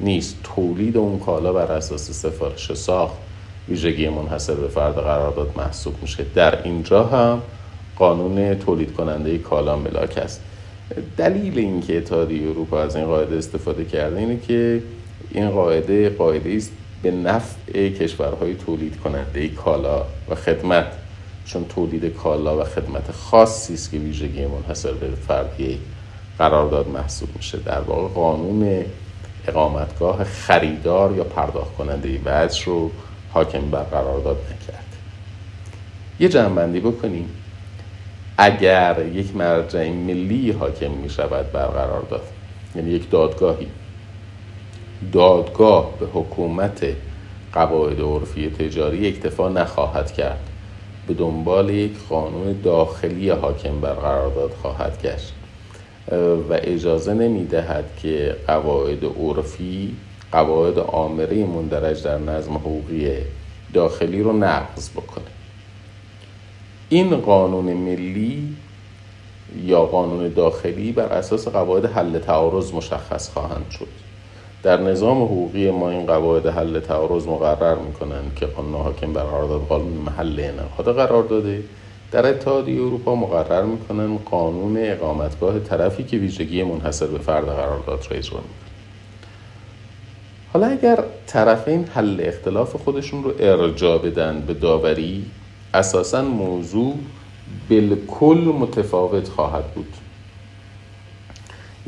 نیست. 0.00 0.36
تولید 0.44 0.96
اون 0.96 1.18
کالا 1.18 1.52
بر 1.52 1.72
اساس 1.72 2.10
سفارش 2.10 2.72
ساخت 2.72 3.16
ویژگی 3.68 4.08
منحصر 4.08 4.54
به 4.54 4.68
فرد 4.68 4.94
قرارداد 4.94 5.50
محسوب 5.56 5.94
میشه. 6.02 6.26
در 6.34 6.62
اینجا 6.62 7.04
هم 7.04 7.42
قانون 7.96 8.54
تولید 8.54 8.94
کننده 8.94 9.38
کالا 9.38 9.76
ملاک 9.76 10.18
است. 10.18 10.40
دلیل 11.16 11.58
اینکه 11.58 11.98
اتحادیه 11.98 12.48
اروپا 12.50 12.80
از 12.82 12.96
این 12.96 13.06
قاعده 13.06 13.36
استفاده 13.36 13.84
کرده 13.84 14.18
اینه 14.18 14.38
که 14.48 14.82
این 15.30 15.50
قاعده 15.50 16.08
قاعده 16.08 16.54
است 16.56 16.72
به 17.02 17.10
نفع 17.10 17.88
کشورهای 17.88 18.54
تولید 18.54 19.00
کننده 19.00 19.48
کالا 19.48 20.02
و 20.28 20.34
خدمت. 20.34 20.86
چون 21.48 21.64
تولید 21.64 22.04
کالا 22.04 22.60
و 22.60 22.64
خدمت 22.64 23.12
خاصی 23.12 23.74
است 23.74 23.90
که 23.90 23.98
ویژگی 23.98 24.46
منحصر 24.46 24.92
به 24.92 25.08
فردی 25.08 25.78
قرارداد 26.38 26.88
محسوب 26.88 27.28
میشه. 27.36 27.58
در 27.58 27.80
واقع 27.80 28.14
قانون 28.14 28.84
اقامتگاه 29.48 30.24
خریدار 30.24 31.16
یا 31.16 31.24
پرداخت 31.24 31.76
کننده 31.76 32.20
وجه 32.24 32.64
رو 32.64 32.90
حاکم 33.32 33.70
بر 33.70 33.82
قرارداد 33.82 34.36
نکرد. 34.36 34.84
یه 36.20 36.28
جنبندی 36.28 36.80
بکنیم. 36.80 37.28
اگر 38.38 39.06
یک 39.14 39.36
مرجع 39.36 39.90
ملی 39.90 40.50
حاکم 40.50 40.90
می 40.90 41.10
شود 41.10 41.52
بر 41.52 41.66
قرارداد 41.66 42.22
یعنی 42.74 42.90
یک 42.90 43.10
دادگاهی 43.10 43.66
دادگاه 45.12 45.98
به 46.00 46.06
حکومت 46.06 46.86
قواعد 47.52 48.00
عرفی 48.00 48.50
تجاری 48.50 49.08
اکتفا 49.08 49.48
نخواهد 49.48 50.12
کرد. 50.12 50.47
به 51.08 51.14
دنبال 51.14 51.70
یک 51.70 51.92
قانون 52.08 52.60
داخلی 52.64 53.30
حاکم 53.30 53.80
بر 53.80 53.92
قرارداد 53.92 54.50
خواهد 54.62 55.02
گشت. 55.02 55.32
و 56.50 56.52
اجازه 56.62 57.14
نمی‌دهد 57.14 57.84
که 58.02 58.36
قواعد 58.46 59.04
عرفی 59.04 59.96
قواعد 60.32 60.78
آمره 60.78 61.44
مندرج 61.44 62.02
در 62.02 62.18
نظم 62.18 62.54
حقوقی 62.54 63.12
داخلی 63.72 64.22
رو 64.22 64.32
نقض 64.32 64.90
بکنه. 64.90 65.24
این 66.88 67.16
قانون 67.16 67.64
ملی 67.64 68.56
یا 69.64 69.84
قانون 69.84 70.28
داخلی 70.28 70.92
بر 70.92 71.06
اساس 71.06 71.48
قواعد 71.48 71.84
حل 71.84 72.18
تعارض 72.18 72.72
مشخص 72.72 73.30
خواهند 73.30 73.66
شد. 73.70 74.07
در 74.62 74.80
نظام 74.80 75.22
حقوقی 75.22 75.70
ما 75.70 75.90
این 75.90 76.06
قواعد 76.06 76.46
حل 76.46 76.80
تعارض 76.80 77.26
مقرر 77.26 77.74
می‌کنند 77.74 78.32
که 78.36 78.46
قانون 78.46 78.82
حاکم 78.82 79.12
بر 79.12 79.22
قرارداد 79.22 79.66
قانون 79.68 79.92
محل 79.92 80.40
انعقاد 80.40 80.96
قرار 80.96 81.22
داده. 81.22 81.62
در 82.12 82.26
اتحادیه 82.26 82.80
اروپا 82.80 83.14
مقرر 83.14 83.62
می‌کنن 83.62 84.16
قانون 84.16 84.76
اقامتگاه 84.78 85.58
طرفی 85.58 86.04
که 86.04 86.16
ویژگی 86.16 86.62
منحصر 86.62 87.06
به 87.06 87.18
فرد 87.18 87.44
قرارداد 87.44 88.06
را 88.10 88.16
اجرا 88.16 88.38
می‌کنه. 88.38 88.68
حالا 90.52 90.66
اگر 90.66 91.04
طرفین 91.26 91.84
حل 91.84 92.20
اختلاف 92.20 92.76
خودشون 92.76 93.24
رو 93.24 93.32
ارجا 93.40 93.98
بدن 93.98 94.44
به 94.46 94.54
داوری 94.54 95.24
اساسا 95.74 96.22
موضوع 96.22 96.94
بالکل 97.70 98.52
متفاوت 98.58 99.28
خواهد 99.28 99.64
بود. 99.64 99.94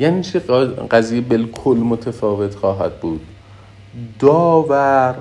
یعنی 0.01 0.23
چه 0.23 0.39
قضیه 0.91 1.21
بالکل 1.21 1.77
متفاوت 1.77 2.55
خواهد 2.55 2.99
بود؟ 2.99 3.21
داور 4.19 5.15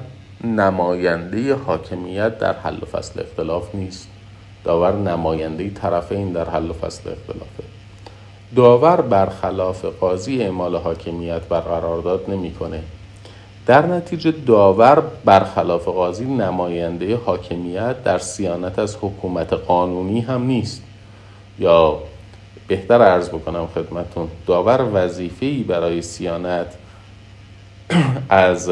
نماینده 0.45 1.55
حاکمیت 1.55 2.39
در 2.39 2.53
حل 2.53 2.77
و 2.83 2.87
فصل 2.87 3.21
اختلاف 3.21 3.75
نیست. 3.75 4.09
داور 4.65 4.93
نماینده 4.93 5.71
طرفین 5.71 6.33
در 6.33 6.51
حل 6.51 6.71
و 6.71 6.73
فصل 6.73 7.11
اختلافه. 7.11 7.65
داور 8.57 9.01
برخلاف 9.01 9.85
قاضی 9.85 10.43
اعمال 10.43 10.77
حاکمیت 10.77 11.43
بر 11.43 11.61
قرارداد 11.61 12.31
نمی‌کنه. 12.31 12.83
در 13.67 13.87
نتیجه 13.87 14.31
داور 14.31 15.03
برخلاف 15.25 15.89
قاضی 15.89 16.25
نماینده 16.25 17.17
حاکمیت 17.17 18.05
در 18.05 18.19
سیانت 18.19 18.79
از 18.79 18.97
حکومت 19.01 19.53
قانونی 19.53 20.21
هم 20.21 20.43
نیست. 20.43 20.83
یا 21.59 21.99
بهتر 22.71 23.03
عرض 23.03 23.29
بکنم 23.29 23.67
خدمتون. 23.67 24.29
داور 24.47 24.89
وظیفه‌ای 24.93 25.63
برای 25.63 26.03
سیانت 26.03 26.67
از 28.29 28.71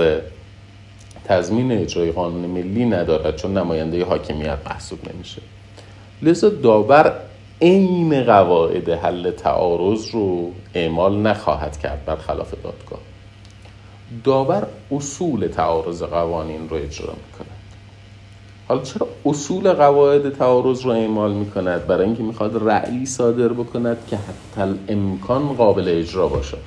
تضمین 1.24 1.72
اجرای 1.72 2.12
قانون 2.12 2.50
ملی 2.50 2.84
ندارد 2.84 3.36
چون 3.36 3.58
نماینده 3.58 4.04
حاکمیت 4.04 4.58
محسوب 4.66 4.98
نمیشه. 5.14 5.42
لذا 6.22 6.48
داور 6.48 7.20
عین 7.62 8.24
قواعد 8.24 8.88
حل 8.88 9.30
تعارض 9.30 10.10
رو 10.10 10.52
اعمال 10.74 11.22
نخواهد 11.22 11.78
کرد 11.78 12.04
برخلاف 12.04 12.50
دادگاه. 12.50 13.00
داور 14.24 14.66
اصول 14.92 15.46
تعارض 15.46 16.02
قوانین 16.02 16.68
رو 16.68 16.76
اجرا 16.76 17.14
می‌کند. 17.26 17.57
حالا 18.68 18.82
چرا 18.82 19.08
اصول 19.26 19.72
قواعد 19.72 20.30
تعارض 20.30 20.82
رو 20.82 20.90
اعمال 20.90 21.32
می‌کند؟ 21.32 21.86
برای 21.86 22.04
اینکه 22.04 22.22
می‌خواد 22.22 22.68
رأی 22.68 23.06
صادر 23.06 23.48
بکند 23.48 23.96
که 24.10 24.16
حتی 24.16 24.74
امکان 24.88 25.48
قابل 25.48 25.84
اجرا 25.88 26.28
باشد. 26.28 26.58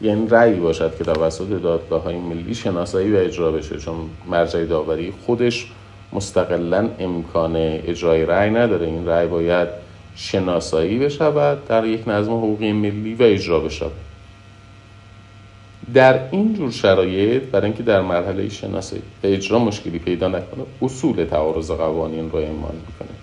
یعنی 0.00 0.28
رأی 0.28 0.54
باشد 0.54 0.96
که 0.98 1.04
توسط 1.04 1.48
دادگاه 1.48 2.02
های 2.02 2.16
ملی 2.16 2.54
شناسایی 2.54 3.12
و 3.12 3.16
اجرا 3.16 3.52
بشه 3.52 3.78
چون 3.78 3.94
مرجع 4.30 4.64
داوری 4.64 5.12
خودش 5.26 5.72
مستقلا 6.12 6.88
امکان 6.98 7.56
اجرای 7.56 8.26
رأی 8.26 8.50
نداره. 8.50 8.86
این 8.86 9.06
رأی 9.06 9.26
باید 9.26 9.68
شناسایی 10.16 10.98
بشود 10.98 11.66
در 11.66 11.86
یک 11.86 12.08
نظم 12.08 12.32
حقوقی 12.32 12.72
ملی 12.72 13.14
و 13.14 13.22
اجرا 13.22 13.60
بشود. 13.60 14.05
در 15.94 16.30
این 16.30 16.54
جور 16.54 16.70
شرایط 16.70 17.42
برای 17.42 17.64
اینکه 17.64 17.82
در 17.82 18.00
مرحله 18.00 18.48
شناسایی 18.48 19.02
و 19.24 19.26
اجرا 19.26 19.58
مشکلی 19.58 19.98
پیدا 19.98 20.28
نکنه 20.28 20.64
اصول 20.82 21.24
تعارض 21.24 21.70
قوانین 21.70 22.30
را 22.30 22.40
اعمال 22.40 22.74
می‌کنه 22.86 23.16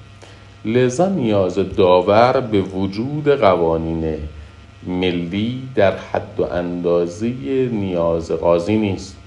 لذا 0.66 1.09
نیاز 1.09 1.55
داور 1.55 2.39
به 2.39 2.61
وجود 2.61 3.28
قوانین 3.30 4.18
ملی 4.88 5.61
در 5.76 5.97
حد 5.97 6.36
و 6.38 6.43
اندازه 6.43 7.28
نیاز 7.72 8.32
قاضی 8.32 8.78
نیست. 8.78 9.18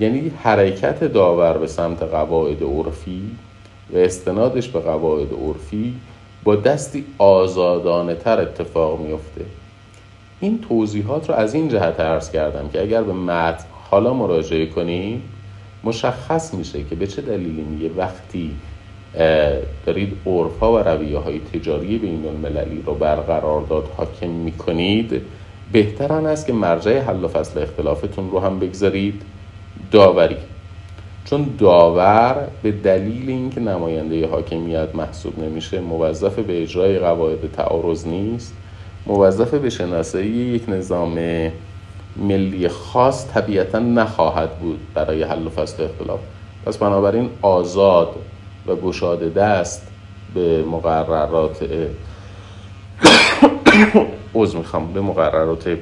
یعنی 0.00 0.32
حرکت 0.42 1.04
داور 1.04 1.58
به 1.58 1.66
سمت 1.66 2.02
قواعد 2.02 2.62
عرفی 2.62 3.22
و 3.92 3.96
استنادش 3.96 4.68
به 4.68 4.80
قواعد 4.80 5.32
عرفی 5.32 5.94
با 6.44 6.56
دستی 6.56 7.04
آزادانه 7.18 8.14
تر 8.14 8.40
اتفاق 8.40 9.00
میفته 9.00 9.44
این 10.40 10.60
توضیحات 10.68 11.28
رو 11.28 11.34
از 11.34 11.54
این 11.54 11.68
جهت 11.68 12.00
عرض 12.00 12.30
کردم 12.30 12.68
که 12.68 12.82
اگر 12.82 13.02
به 13.02 13.12
متن 13.12 13.64
حالا 13.90 14.14
مراجعه 14.14 14.66
کنیم 14.66 15.22
مشخص 15.84 16.54
میشه 16.54 16.84
که 16.84 16.94
به 16.94 17.06
چه 17.06 17.22
دلیلی 17.22 17.62
میگه 17.62 17.90
وقتی 17.96 18.50
دارید 19.86 20.16
عرفها 20.26 20.72
و 20.72 20.78
رویه 20.78 21.18
های 21.18 21.40
تجاری 21.40 21.98
بین 21.98 22.26
المللی 22.26 22.82
رو 22.86 22.94
برقرار 22.94 23.84
حاکم 23.96 24.30
می‌کنید 24.30 25.22
بهتران 25.72 26.26
است 26.26 26.46
که 26.46 26.52
مرجع 26.52 26.98
حل 26.98 27.24
و 27.24 27.28
فصل 27.28 27.62
اختلافتون 27.62 28.30
رو 28.30 28.40
هم 28.40 28.58
بگذارید. 28.58 29.22
داوری. 29.90 30.36
چون 31.24 31.46
داور 31.58 32.48
به 32.62 32.72
دلیل 32.72 33.28
اینکه 33.28 33.60
نماینده 33.60 34.26
حاکمیت 34.26 34.94
محسوب 34.94 35.38
نمیشه 35.38 35.80
موظف 35.80 36.38
به 36.38 36.62
اجرای 36.62 36.98
قواعد 36.98 37.52
تعارض 37.52 38.06
نیست 38.06 38.54
موظف 39.06 39.54
به 39.54 39.70
شناسایی 39.70 40.30
یک 40.30 40.68
نظام 40.68 41.18
ملی 42.16 42.68
خاص 42.68 43.26
طبیعتا 43.34 43.78
نخواهد 43.78 44.58
بود 44.58 44.80
برای 44.94 45.22
حل 45.22 45.46
و 45.46 45.50
فصل 45.50 45.84
اختلاف. 45.84 46.20
پس 46.66 46.78
بنابراین 46.78 47.30
آزاد 47.42 48.14
و 48.66 48.76
گشاده 48.76 49.28
دست 49.28 49.86
به 50.34 50.64
مقررات 50.64 51.64
عوض 54.34 54.56
می‌خوام 54.56 54.92
به 54.92 55.00
مقررات 55.00 55.76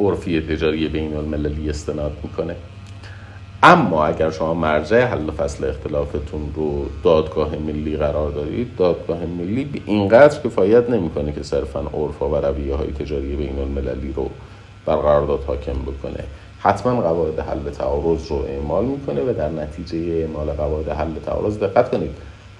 عرفی 0.00 0.40
تجاری 0.40 0.88
بین 0.88 1.16
المللی 1.16 1.70
استناد 1.70 2.12
می‌کنه. 2.22 2.56
اما 3.64 4.06
اگر 4.06 4.30
شما 4.30 4.54
مرجع 4.54 5.04
حل 5.04 5.30
فصل 5.30 5.64
اختلافتون 5.64 6.52
رو 6.54 6.86
دادگاه 7.04 7.56
ملی 7.56 7.96
قرار 7.96 8.30
دارید 8.30 8.76
دادگاه 8.76 9.18
ملی 9.18 9.64
به 9.64 9.80
اینقدر 9.86 10.42
کفایت 10.42 10.90
نمی‌کنه 10.90 11.32
که 11.32 11.42
صرفا 11.42 11.80
عرف 11.80 12.22
و 12.22 12.36
رویه 12.36 12.74
های 12.74 12.92
تجاری 12.92 13.36
بین 13.36 13.58
المللی 13.58 14.12
رو 14.16 14.30
بر 14.86 14.96
قرارداد 14.96 15.44
حاکم 15.46 15.72
بکنه. 15.72 16.24
حتما 16.58 17.00
قواعد 17.00 17.40
حل 17.40 17.70
تعارض 17.70 18.26
رو 18.26 18.36
اعمال 18.36 18.84
می‌کنه 18.84 19.20
و 19.20 19.32
در 19.32 19.48
نتیجه 19.48 19.98
اعمال 19.98 20.46
قواعد 20.46 20.88
حل 20.88 21.14
تعارض 21.26 21.58
دقت 21.58 21.90
کنید. 21.90 22.10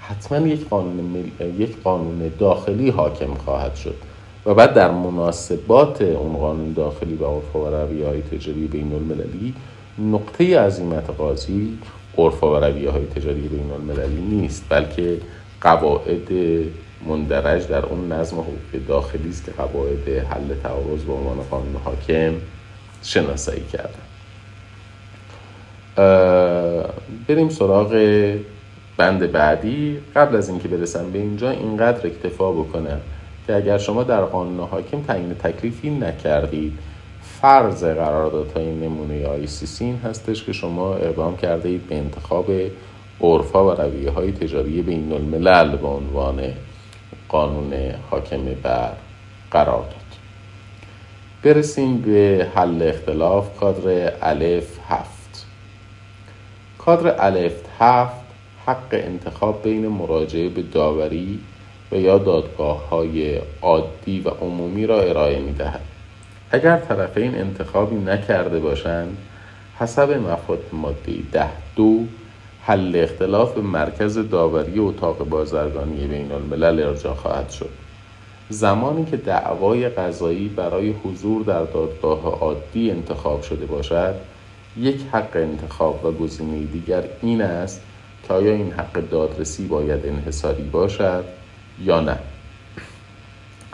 حتما 0.00 0.46
یک 0.46 0.68
قانون, 0.68 1.04
مل... 1.04 1.60
یک 1.60 1.82
قانون 1.84 2.32
داخلی 2.38 2.90
حاکم 2.90 3.34
خواهد 3.34 3.74
شد 3.74 3.94
و 4.46 4.54
بعد 4.54 4.74
در 4.74 4.90
مناسبات 4.90 6.02
اون 6.02 6.32
قانون 6.32 6.72
داخلی 6.72 7.14
و 7.14 7.24
عرف 7.24 7.56
و 7.56 7.66
رویه 7.66 8.06
های 8.06 8.22
تجاری 8.22 8.66
بین 8.66 8.92
المللی 8.92 9.54
نقطه 9.98 10.58
عظیمت 10.60 11.10
قاضی 11.10 11.78
عرف 12.18 12.44
و 12.44 12.56
رویه 12.56 12.90
های 12.90 13.06
تجاری 13.06 13.40
بین 13.40 13.70
المللی 13.70 14.20
نیست 14.20 14.64
بلکه 14.68 15.18
قواعد 15.60 16.28
مندرج 17.06 17.66
در 17.66 17.86
اون 17.86 18.12
نظم 18.12 18.36
حقوق 18.36 18.86
داخلی 18.88 19.28
است 19.28 19.44
که 19.44 19.52
قواعد 19.52 20.08
حل 20.08 20.54
تعارض 20.62 21.02
به 21.02 21.12
عنوان 21.12 21.36
قانون 21.50 21.76
حاکم 21.84 22.32
شناسایی 23.02 23.64
کردن. 23.72 24.02
بریم 27.28 27.48
سراغ 27.48 27.92
بند 28.96 29.32
بعدی. 29.32 29.98
قبل 30.16 30.36
از 30.36 30.48
اینکه 30.48 30.68
برسم 30.68 31.10
به 31.10 31.18
اینجا 31.18 31.50
اینقدر 31.50 32.06
اکتفا 32.06 32.52
بکنم 32.52 33.00
که 33.46 33.54
اگر 33.54 33.78
شما 33.78 34.02
در 34.02 34.20
قانون 34.20 34.68
حاکم 34.68 35.02
تعیین 35.02 35.34
تکلیفی 35.34 35.90
نکردید 35.90 36.78
فرض 37.42 37.84
قراردادهای 37.84 38.74
نمونه 38.74 39.26
آی 39.26 39.46
سی 39.46 39.84
این 39.84 39.96
هستش 39.96 40.44
که 40.44 40.52
شما 40.52 40.94
اقدام 40.94 41.36
کرده 41.36 41.68
اید 41.68 41.86
به 41.86 41.96
انتخاب 41.96 42.50
عرفا 43.20 43.66
و 43.66 43.70
رویه 43.70 44.10
های 44.10 44.32
تجاری 44.32 44.82
بین 44.82 45.12
الملل 45.12 45.76
به 45.76 45.86
عنوان 45.86 46.42
قانون 47.28 47.72
حاکم 48.10 48.44
بر 48.62 48.92
قرارداد. 49.50 49.94
برسیم 51.42 51.96
به 51.96 52.48
حل 52.54 52.82
اختلاف 52.82 53.56
کادر 53.60 54.12
الف 54.22 54.78
هفت. 54.88 55.46
کادر 56.78 57.14
الف 57.18 57.64
هفت 57.78 58.24
حق 58.66 58.88
انتخاب 58.92 59.62
بین 59.62 59.88
مراجعه 59.88 60.48
به 60.48 60.62
داوری 60.62 61.40
و 61.92 61.96
یا 61.96 62.18
دادگاه 62.18 62.88
های 62.88 63.38
عادی 63.62 64.20
و 64.20 64.28
عمومی 64.28 64.86
را 64.86 65.00
ارائه 65.00 65.38
می 65.38 65.52
دهد 65.52 65.91
اگر 66.54 66.76
طرفین 66.76 67.38
انتخابی 67.38 67.96
نکرده 67.96 68.58
باشند 68.58 69.16
حسب 69.78 70.10
مفاد 70.10 70.58
ماده 70.72 71.12
ده 71.32 71.48
دو 71.76 72.04
حل 72.62 72.96
اختلاف 72.96 73.54
به 73.54 73.60
مرکز 73.60 74.18
داوری 74.18 74.78
اتاق 74.78 75.28
بازرگانی 75.28 76.06
بین 76.06 76.32
الملل 76.32 76.82
ارجاع 76.82 77.14
خواهد 77.14 77.50
شد. 77.50 77.68
زمانی 78.48 79.04
که 79.04 79.16
دعوای 79.16 79.88
قضایی 79.88 80.48
برای 80.48 80.90
حضور 81.04 81.42
در 81.42 81.64
دادگاه 81.64 82.24
عادی 82.24 82.90
انتخاب 82.90 83.42
شده 83.42 83.66
باشد 83.66 84.14
یک 84.76 85.00
حق 85.12 85.36
انتخاب 85.36 86.04
و 86.04 86.12
گزینه 86.12 86.64
دیگر 86.64 87.04
این 87.22 87.42
است 87.42 87.80
که 88.28 88.34
آیا 88.34 88.52
این 88.52 88.72
حق 88.72 89.08
دادرسی 89.10 89.66
باید 89.66 90.06
انحصاری 90.06 90.62
باشد 90.62 91.24
یا 91.80 92.00
نه. 92.00 92.18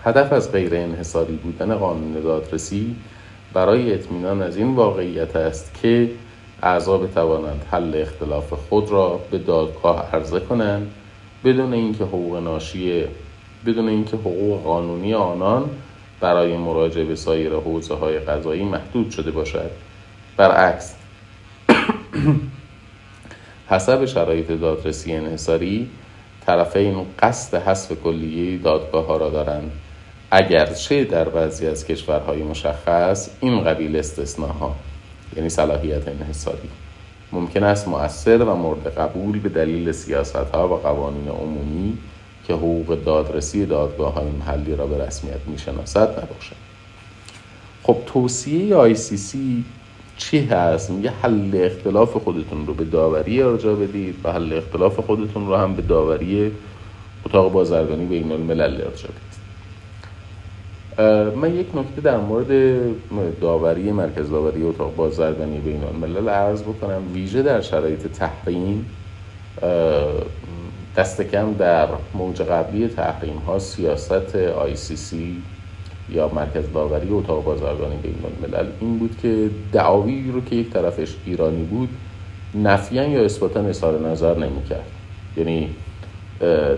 هدف 0.08 0.32
از 0.32 0.52
غیر 0.52 0.74
انحصاری 0.74 1.36
بودن 1.36 1.74
قانون 1.74 2.12
دادرسی 2.12 2.96
برای 3.52 3.94
اطمینان 3.94 4.42
از 4.42 4.56
این 4.56 4.74
واقعیت 4.74 5.36
است 5.36 5.78
که 5.82 6.10
اعضا 6.62 6.98
بتوانند 6.98 7.64
حل 7.70 7.94
اختلاف 7.94 8.52
خود 8.52 8.90
را 8.90 9.20
به 9.30 9.38
دادگاه 9.38 10.10
عرضه 10.12 10.40
کنند 10.40 10.90
بدون 11.44 11.72
اینکه 11.72 12.04
حقوق 12.04 12.36
ناشی 12.36 13.04
بدون 13.66 13.88
اینکه 13.88 14.16
حقوق 14.16 14.62
قانونی 14.62 15.14
آنان 15.14 15.70
برای 16.20 16.56
مراجعه 16.56 17.04
به 17.04 17.16
سایر 17.16 17.52
حوزه 17.52 17.94
های 17.94 18.18
قضایی 18.18 18.64
محدود 18.64 19.10
شده 19.10 19.30
باشد. 19.30 19.70
برعکس 20.36 20.94
حسب 23.70 24.04
شرایط 24.04 24.50
دادرسی 24.50 25.12
انحصاری 25.12 25.88
طرفین 26.46 27.06
قصد 27.18 27.62
حذف 27.62 27.92
کلیه 28.04 28.58
دادگاه 28.58 29.06
ها 29.06 29.16
را 29.16 29.30
دارند. 29.30 29.72
اگرچه 30.30 31.04
در 31.04 31.28
بعضی 31.28 31.66
از 31.66 31.86
کشورهای 31.86 32.42
مشخص 32.42 33.30
این 33.40 33.64
قبیل 33.64 33.96
استثناها 33.96 34.76
یعنی 35.36 35.48
صلاحیت 35.48 36.08
انحصاری 36.08 36.68
ممکن 37.32 37.62
است 37.62 37.88
مؤثر 37.88 38.42
و 38.42 38.54
مورد 38.54 38.86
قبول 38.98 39.38
به 39.38 39.48
دلیل 39.48 39.92
سیاست 39.92 40.36
ها 40.36 40.68
و 40.68 40.76
قوانین 40.76 41.28
عمومی 41.28 41.98
که 42.46 42.54
حقوق 42.54 43.04
دادرسی 43.04 43.66
دادگاه 43.66 44.14
های 44.14 44.30
محلی 44.30 44.76
را 44.76 44.86
به 44.86 45.04
رسمیت 45.04 45.40
می‌شناسد 45.46 46.10
نباشد. 46.10 46.56
خب 47.82 47.96
توصیه 48.06 48.94
سی 48.94 49.64
چی 50.16 50.44
هست؟ 50.44 50.90
میگه 50.90 51.12
حل 51.22 51.50
اختلاف 51.54 52.16
خودتون 52.16 52.66
رو 52.66 52.74
به 52.74 52.84
داوری 52.84 53.42
ارجاع 53.42 53.74
بدید 53.74 54.14
و 54.24 54.32
حل 54.32 54.52
اختلاف 54.52 55.00
خودتون 55.00 55.46
رو 55.46 55.56
هم 55.56 55.74
به 55.74 55.82
داوری 55.82 56.52
اتاق 57.26 57.52
بازرگانی 57.52 58.04
بین 58.04 58.32
الملل 58.32 58.74
ارجاع 58.74 59.10
بدید. 59.10 59.27
من 61.36 61.54
یک 61.54 61.66
نکته 61.76 62.00
در 62.00 62.16
مورد 62.16 62.50
داوری 63.40 63.92
مرکز 63.92 64.30
داوری 64.30 64.62
اتاق 64.62 64.96
بازرگانی 64.96 65.58
بین 65.58 65.84
الملل 65.84 66.28
عرض 66.28 66.62
بکنم 66.62 67.02
ویژه 67.14 67.42
در 67.42 67.60
شرایط 67.60 68.06
تحریم 68.06 68.86
دست 70.96 71.22
کم 71.22 71.52
در 71.52 71.88
موج 72.14 72.42
قبلی 72.42 72.88
تحریم 72.88 73.36
ها 73.36 73.58
سیاست 73.58 74.36
آی 74.36 74.76
سی 74.76 74.96
سی 74.96 75.42
یا 76.10 76.28
مرکز 76.28 76.72
داوری 76.74 77.08
اتاق 77.10 77.44
بازرگانی 77.44 77.96
بین 77.96 78.14
الملل 78.24 78.66
این 78.80 78.98
بود 78.98 79.16
که 79.22 79.50
دعاوی 79.72 80.30
رو 80.32 80.40
که 80.40 80.56
یک 80.56 80.70
طرفش 80.70 81.14
ایرانی 81.26 81.62
بود 81.62 81.88
نفیان 82.54 83.10
یا 83.10 83.24
اثباتا 83.24 83.60
اظهار 83.60 84.08
نظر 84.08 84.34
نمی‌کرد. 84.34 84.86
یعنی 85.36 85.70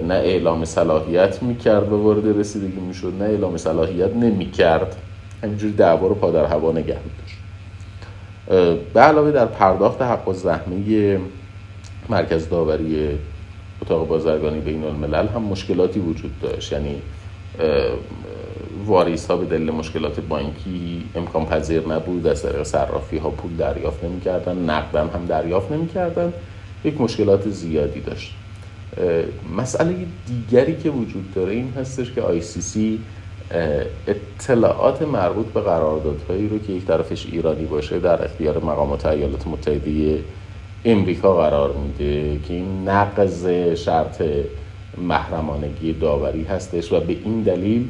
نه 0.02 0.14
اعلام 0.14 0.64
صلاحیت 0.64 1.42
می‌کرد 1.42 1.88
به 1.88 1.96
وارد 1.96 2.38
رسیدگی 2.38 2.80
می‌شد 2.80 3.14
نه 3.18 3.24
اعلام 3.24 3.56
صلاحیت 3.56 4.16
نمی‌کرد. 4.16 4.96
همینجوری 5.42 5.72
دعوا 5.72 6.06
رو 6.06 6.14
پادر 6.14 6.44
هوا 6.44 6.72
نگه 6.72 6.98
داشت 7.18 7.36
به 8.94 9.00
علاوه 9.00 9.30
در 9.30 9.46
پرداخت 9.46 10.02
حق 10.02 10.28
و 10.28 10.32
زحمه 10.32 11.20
مرکز 12.08 12.48
داوری 12.48 13.18
اتاق 13.82 14.08
بازرگانی 14.08 14.60
بین 14.60 14.84
الملل 14.84 15.28
هم 15.28 15.42
مشکلاتی 15.42 16.00
وجود 16.00 16.38
داشت. 16.40 16.72
یعنی 16.72 17.02
واریس 18.86 19.26
ها 19.30 19.36
به 19.36 19.46
دلیل 19.46 19.70
مشکلات 19.70 20.20
بانکی 20.20 21.04
امکان 21.14 21.46
پذیر 21.46 21.88
نبود 21.88 22.26
از 22.26 22.42
طریق 22.42 22.62
صرافی 22.62 23.18
ها 23.18 23.30
پول 23.30 23.56
دریافت 23.56 24.04
نمی‌کردن 24.04 24.58
نقدم 24.58 25.10
هم 25.14 25.26
دریافت 25.26 25.72
نمی‌کردن. 25.72 26.32
یک 26.84 27.00
مشکلات 27.00 27.48
زیادی 27.48 28.00
داشت. 28.00 28.36
مسئله 29.56 29.94
دیگری 30.26 30.76
که 30.76 30.90
وجود 30.90 31.34
داره 31.34 31.52
این 31.52 31.72
هستش 31.76 32.12
که 32.12 32.40
سی 32.40 33.00
اطلاعات 34.06 35.02
مربوط 35.02 35.46
به 35.46 35.60
قراردادهایی 35.60 36.48
رو 36.48 36.58
که 36.58 36.72
یک 36.72 36.86
طرفش 36.86 37.26
ایرانی 37.26 37.64
باشه 37.64 37.98
در 37.98 38.24
اختیار 38.24 38.58
مقامات 38.58 39.06
ایالات 39.06 39.46
متحده 39.46 40.18
امریکا 40.84 41.36
قرار 41.36 41.72
میده 41.72 42.38
که 42.48 42.54
این 42.54 42.88
نقض 42.88 43.48
شرط 43.74 44.22
محرمانگی 44.98 45.92
داوری 45.92 46.44
هستش 46.44 46.92
و 46.92 47.00
به 47.00 47.16
این 47.24 47.42
دلیل 47.42 47.88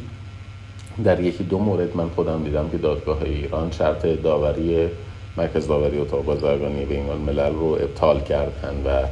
در 1.05 1.21
یکی 1.21 1.45
دو 1.45 1.59
مورد 1.59 1.97
من 1.97 2.09
خودم 2.09 2.43
دیدم 2.45 2.69
که 2.69 2.79
دادگاه 2.79 3.23
ایران 3.23 3.71
شرط 3.71 4.07
داوری 4.07 4.89
مرکز 5.37 5.69
داوری 5.69 5.99
اتاق 5.99 6.25
بازرگانی 6.25 6.85
بین 6.85 7.09
الملل 7.11 7.53
رو 7.53 7.67
ابطال 7.67 8.21
کردن 8.21 8.75
و 8.87 9.07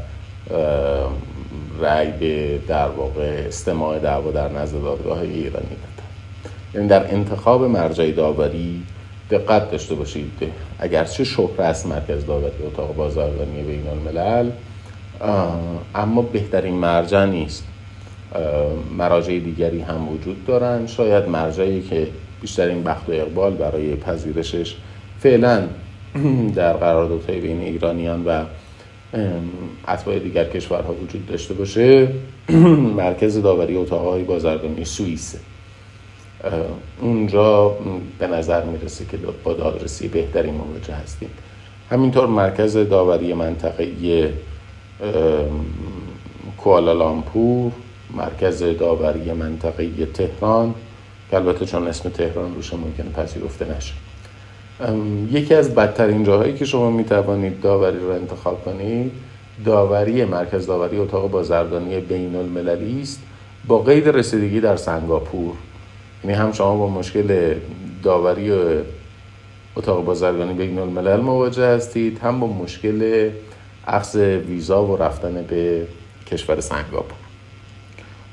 رأی 1.81 2.11
به 2.11 2.59
در 2.69 2.89
واقع 2.89 3.45
استماع 3.47 3.99
دعوا 3.99 4.31
در 4.31 4.53
نزد 4.53 4.83
دادگاه 4.83 5.21
ایرانی 5.21 5.51
دادن 5.51 6.09
یعنی 6.75 6.89
در 6.89 7.15
انتخاب 7.15 7.65
مرجع 7.65 8.11
داوری 8.11 8.83
دقت 9.31 9.71
داشته 9.71 9.95
باشید 9.95 10.33
اگرچه 10.79 11.25
شهر 11.25 11.63
است 11.63 11.87
مرکز 11.87 12.27
داوری 12.27 12.63
اتاق 12.67 12.95
بازرگانی 12.95 13.63
بین 13.63 13.89
الملل 13.89 14.51
اما 15.95 16.23
بهترین 16.23 16.75
مرجع 16.75 17.25
نیست. 17.25 17.65
مراجع 18.99 19.39
دیگری 19.39 19.81
هم 19.81 20.09
وجود 20.09 20.47
دارن. 20.47 20.87
شاید 20.87 21.29
مرجعی 21.29 21.83
که 21.83 22.09
بیشترین 22.41 22.83
بخت 22.83 23.09
و 23.09 23.13
اقبال 23.13 23.55
برای 23.55 23.97
پذیرشش 23.97 24.77
فعلا 25.19 25.63
در 26.55 26.73
قراردادهای 26.73 27.41
بین 27.41 27.61
ایرانیان 27.61 28.25
و 28.25 28.45
اتباع 29.89 30.19
دیگر 30.19 30.45
کشورها 30.45 30.95
وجود 30.95 31.27
داشته 31.27 31.55
باشه. 31.55 32.09
مرکز 33.03 33.43
داوری 33.43 33.77
اتاقهای 33.77 34.23
بازرگانی 34.23 34.85
سوئیسه. 34.85 35.39
اونجا 37.01 37.69
به 38.19 38.27
نظر 38.27 38.65
می‌رسه 38.65 39.05
که 39.05 39.17
با 39.45 39.53
دادرسی 39.53 40.09
بهتری 40.09 40.51
مواجه 40.51 40.95
هستیم. 40.95 41.31
همینطور 41.91 42.27
مرکز 42.27 42.77
داوری 42.77 43.35
منطقه 43.35 44.33
کوالالامپور 46.59 47.73
مرکز 48.17 48.63
داوری 48.63 49.33
منطقه 49.33 50.07
تهران 50.07 50.75
که 51.31 51.37
البته 51.37 51.67
چون 51.67 51.89
اسم 51.89 52.09
تهران 52.09 52.55
روش 52.55 52.75
ممکنه 52.75 53.11
پذیرفته 53.11 53.77
نشه. 53.77 53.93
یکی 55.31 55.55
از 55.55 55.75
بدترین 55.75 56.25
جاهایی 56.25 56.55
که 56.55 56.65
شما 56.65 56.91
می 56.91 57.05
توانید 57.05 57.61
داوری 57.61 57.99
رو 57.99 58.11
انتخاب 58.11 58.65
کنید 58.65 59.13
داوری 59.65 60.25
مرکز 60.25 60.67
داوری 60.67 60.99
اتاق 60.99 61.31
بازرگانی 61.31 62.01
بین 62.01 62.37
المللی 62.37 63.01
است 63.03 63.21
با 63.67 63.79
قید 63.79 64.09
رسیدگی 64.09 64.61
در 64.61 64.77
سنگاپور. 64.77 65.55
یعنی 66.25 66.37
هم 66.37 66.53
شما 66.53 66.77
با 66.77 66.89
مشکل 66.89 67.55
داوری 68.03 68.53
اتاق 69.77 70.05
بازرگانی 70.05 70.55
بین 70.55 70.79
الملل 70.79 71.21
مواجه 71.21 71.67
هستید 71.67 72.19
هم 72.19 72.41
با 72.41 72.47
مشکل 72.47 73.31
اخذ 73.87 74.17
ویزا 74.17 74.85
و 74.85 74.97
رفتن 74.97 75.45
به 75.49 75.87
کشور 76.31 76.61
سنگاپور. 76.61 77.19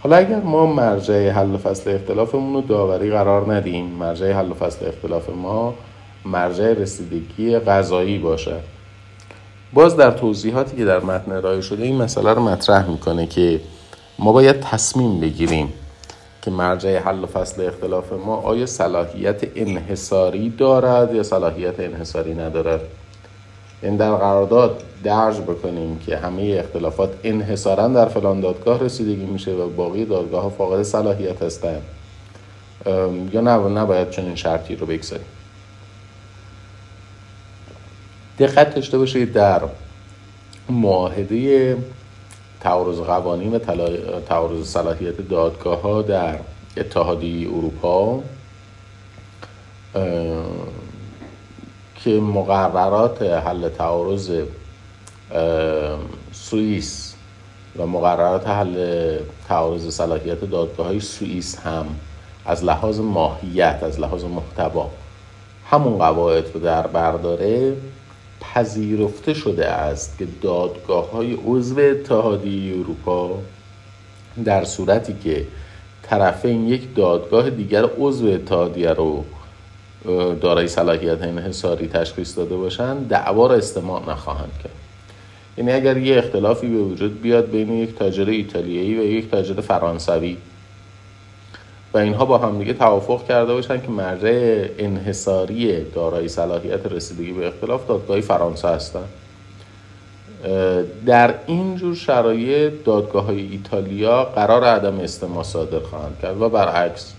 حالا 0.03 0.15
اگر 0.15 0.39
ما 0.39 0.65
مرجع 0.65 1.29
حل 1.29 1.55
و 1.55 1.57
فصل 1.57 1.95
اختلافمون 1.95 2.53
رو 2.53 2.61
داوری 2.61 3.11
قرار 3.11 3.53
ندیم 3.53 3.85
مرجع 3.85 4.31
حل 4.31 4.51
و 4.51 4.53
فصل 4.53 4.87
اختلاف 4.87 5.29
ما 5.29 5.73
مرجع 6.26 6.73
رسیدگی 6.73 7.59
غذایی 7.59 8.17
باشه 8.17 8.55
باز 9.73 9.97
در 9.97 10.11
توضیحاتی 10.11 10.78
که 10.78 10.86
در 10.86 10.99
متن 10.99 11.32
ارائه 11.32 11.61
شده 11.61 11.84
این 11.84 12.01
مسئله 12.01 12.34
رو 12.34 12.41
مطرح 12.41 12.89
می‌کنه 12.89 13.28
که 13.28 13.61
ما 14.19 14.32
باید 14.32 14.59
تصمیم 14.59 15.19
بگیریم 15.19 15.73
که 16.41 16.51
مرجع 16.51 16.99
حل 16.99 17.23
و 17.23 17.26
فصل 17.26 17.67
اختلاف 17.67 18.13
ما 18.13 18.36
آیا 18.36 18.65
صلاحیت 18.65 19.41
انحصاری 19.55 20.49
دارد 20.49 21.15
یا 21.15 21.23
صلاحیت 21.23 21.80
انحصاری 21.80 22.34
ندارد. 22.34 22.82
این 23.82 23.95
در 23.95 24.15
قرارداد 24.15 24.84
درج 25.03 25.38
بکنیم 25.38 25.99
که 26.05 26.17
همه 26.17 26.55
اختلافات 26.59 27.09
انحصارا 27.23 27.88
در 27.88 28.05
فلان 28.05 28.41
دادگاه 28.41 28.84
رسیدگی 28.84 29.26
میشه 29.26 29.51
و 29.51 29.69
باقی 29.69 30.05
دادگاه 30.05 30.43
ها 30.43 30.49
فاقد 30.49 30.84
صلاحیت 30.84 31.43
هستن 31.43 31.82
یا 33.32 33.41
نباید 33.67 34.09
چنین 34.09 34.36
شرطی 34.36 34.76
رو 34.76 34.86
بگذاریم. 34.86 35.26
دقت 38.39 38.75
داشته 38.75 38.97
باشید 38.97 39.33
در 39.33 39.61
معاهده 40.69 41.77
تعارض 42.59 42.99
قوانین 42.99 43.55
و 43.55 43.59
تعارض 44.19 44.67
صلاحیت 44.67 45.21
دادگاه 45.29 45.81
ها 45.81 46.01
در 46.01 46.39
اتحادیه 46.77 47.47
اروپا 47.47 48.23
که 51.95 52.09
مقررات 52.09 53.21
حل 53.21 53.69
تعارض 53.69 54.31
سوئیس 56.31 57.15
و 57.77 57.88
مقررات 57.88 58.47
حل 58.47 59.17
تعارض 59.47 59.89
صلاحیت 59.89 60.45
دادگاه 60.45 60.88
های 60.88 60.99
سوئیس 60.99 61.59
هم 61.59 61.86
از 62.45 62.63
لحاظ 62.63 62.99
ماهیت 62.99 63.79
از 63.83 63.99
لحاظ 63.99 64.23
محتوا 64.23 64.89
همون 65.69 65.97
قواعد 65.97 66.45
رو 66.53 66.59
در 66.59 66.88
برداره 66.88 67.73
پذیرفته 68.53 69.33
شده 69.33 69.65
است 69.65 70.17
که 70.17 70.27
دادگاه 70.41 71.11
های 71.11 71.37
عضو 71.45 71.79
اتحادیه 71.79 72.79
اروپا 72.79 73.39
در 74.45 74.63
صورتی 74.63 75.15
که 75.23 75.47
طرفین 76.03 76.67
یک 76.67 76.95
دادگاه 76.95 77.49
دیگر 77.49 77.85
عضو 77.99 78.27
اتحادیه 78.27 78.89
رو 78.89 79.25
دارای 80.41 80.67
صلاحیت 80.67 81.21
انحصاری 81.21 81.87
تشخیص 81.87 82.37
داده 82.37 82.55
باشند 82.55 83.07
دعوا 83.07 83.47
را 83.47 83.55
استماع 83.55 84.09
نخواهند 84.09 84.51
کرد. 84.63 84.71
یعنی 85.57 85.71
اگر 85.71 85.97
یه 85.97 86.17
اختلافی 86.17 86.67
به 86.67 86.77
وجود 86.77 87.21
بیاد 87.21 87.49
بین 87.49 87.73
یک 87.73 87.95
تاجر 87.95 88.29
ایتالیایی 88.29 88.99
و 88.99 89.03
یک 89.03 89.31
تاجر 89.31 89.61
فرانسوی 89.61 90.37
و 91.95 91.97
اینها 91.97 92.25
با 92.25 92.37
هم 92.37 92.59
دیگه 92.59 92.73
توافق 92.73 93.27
کرده 93.27 93.53
باشن 93.53 93.81
که 93.81 93.87
مرجع 93.87 94.67
انحصاری 94.77 95.83
دارای 95.83 96.27
صلاحیت 96.27 96.85
رسیدگی 96.85 97.31
به 97.31 97.47
اختلاف 97.47 97.87
دادگاه 97.87 98.21
فرانسه 98.21 98.67
هستن. 98.67 99.03
در 101.05 101.33
این 101.47 101.75
جور 101.75 101.95
شرایط 101.95 102.73
دادگاه 102.85 103.25
های 103.25 103.39
ایتالیا 103.51 104.23
قرار 104.23 104.63
عدم 104.63 104.99
استماع 104.99 105.43
صادر 105.43 105.79
خواهند 105.79 106.17
کرد 106.21 106.41
و 106.41 106.49
برعکس 106.49 107.13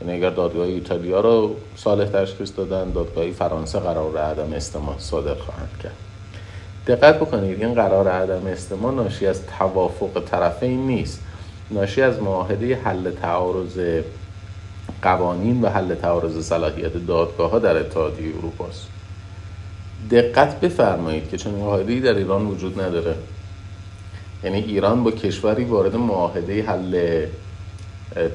یعنی 0.00 0.16
اگر 0.16 0.30
دادگاه 0.30 0.66
ایتالیا 0.66 1.20
رو 1.20 1.56
صالح 1.76 2.04
تشخیص 2.04 2.52
دادن 2.56 2.90
دادگاه 2.90 3.30
فرانسه 3.30 3.78
قرار 3.78 4.18
عدم 4.18 4.52
استماع 4.52 4.94
صادر 4.98 5.34
خواهند 5.34 5.80
کرد. 5.82 5.96
دقت 6.86 7.16
بکنید 7.16 7.62
این 7.62 7.74
قرار 7.74 8.08
عدم 8.08 8.46
استماع 8.46 8.94
ناشی 8.94 9.26
از 9.26 9.46
توافق 9.58 10.24
طرفین 10.30 10.86
نیست. 10.86 11.22
ناشی 11.70 12.02
از 12.02 12.22
معاهده 12.22 12.76
حل 12.76 13.10
تعارض 13.10 13.78
قوانین 15.02 15.62
و 15.62 15.68
حل 15.68 15.94
تعارض 15.94 16.46
صلاحیت 16.46 17.06
دادگاه 17.06 17.50
ها 17.50 17.58
در 17.58 17.76
اتحادیه 17.76 18.36
اروپا 18.38 18.66
است. 18.66 18.86
دقت 20.10 20.60
بفرمایید 20.60 21.30
که 21.30 21.36
چون 21.36 21.54
معاهده 21.54 22.00
در 22.00 22.14
ایران 22.14 22.46
وجود 22.46 22.80
نداره. 22.80 23.14
یعنی 24.44 24.58
ایران 24.58 25.04
با 25.04 25.10
کشوری 25.10 25.64
وارد 25.64 25.96
معاهده 25.96 26.62
حل 26.62 27.26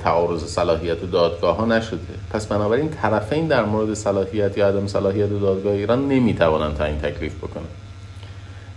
تعارض 0.04 0.44
صلاحیت 0.44 1.12
دادگاه 1.12 1.56
ها 1.56 1.66
نشده. 1.66 2.00
پس 2.32 2.46
بنابراین 2.46 2.90
طرفین 2.90 3.48
در 3.48 3.66
مورد 3.66 3.94
صلاحیت 3.94 4.58
یا 4.58 4.68
عدم 4.68 4.88
صلاحیت 4.88 5.30
دادگاه 5.30 5.74
ایران 5.74 6.08
نمی‌توانند 6.08 6.78
تا 6.78 6.84
این 6.84 6.98
تکلیف 6.98 7.38
بکنن 7.38 7.64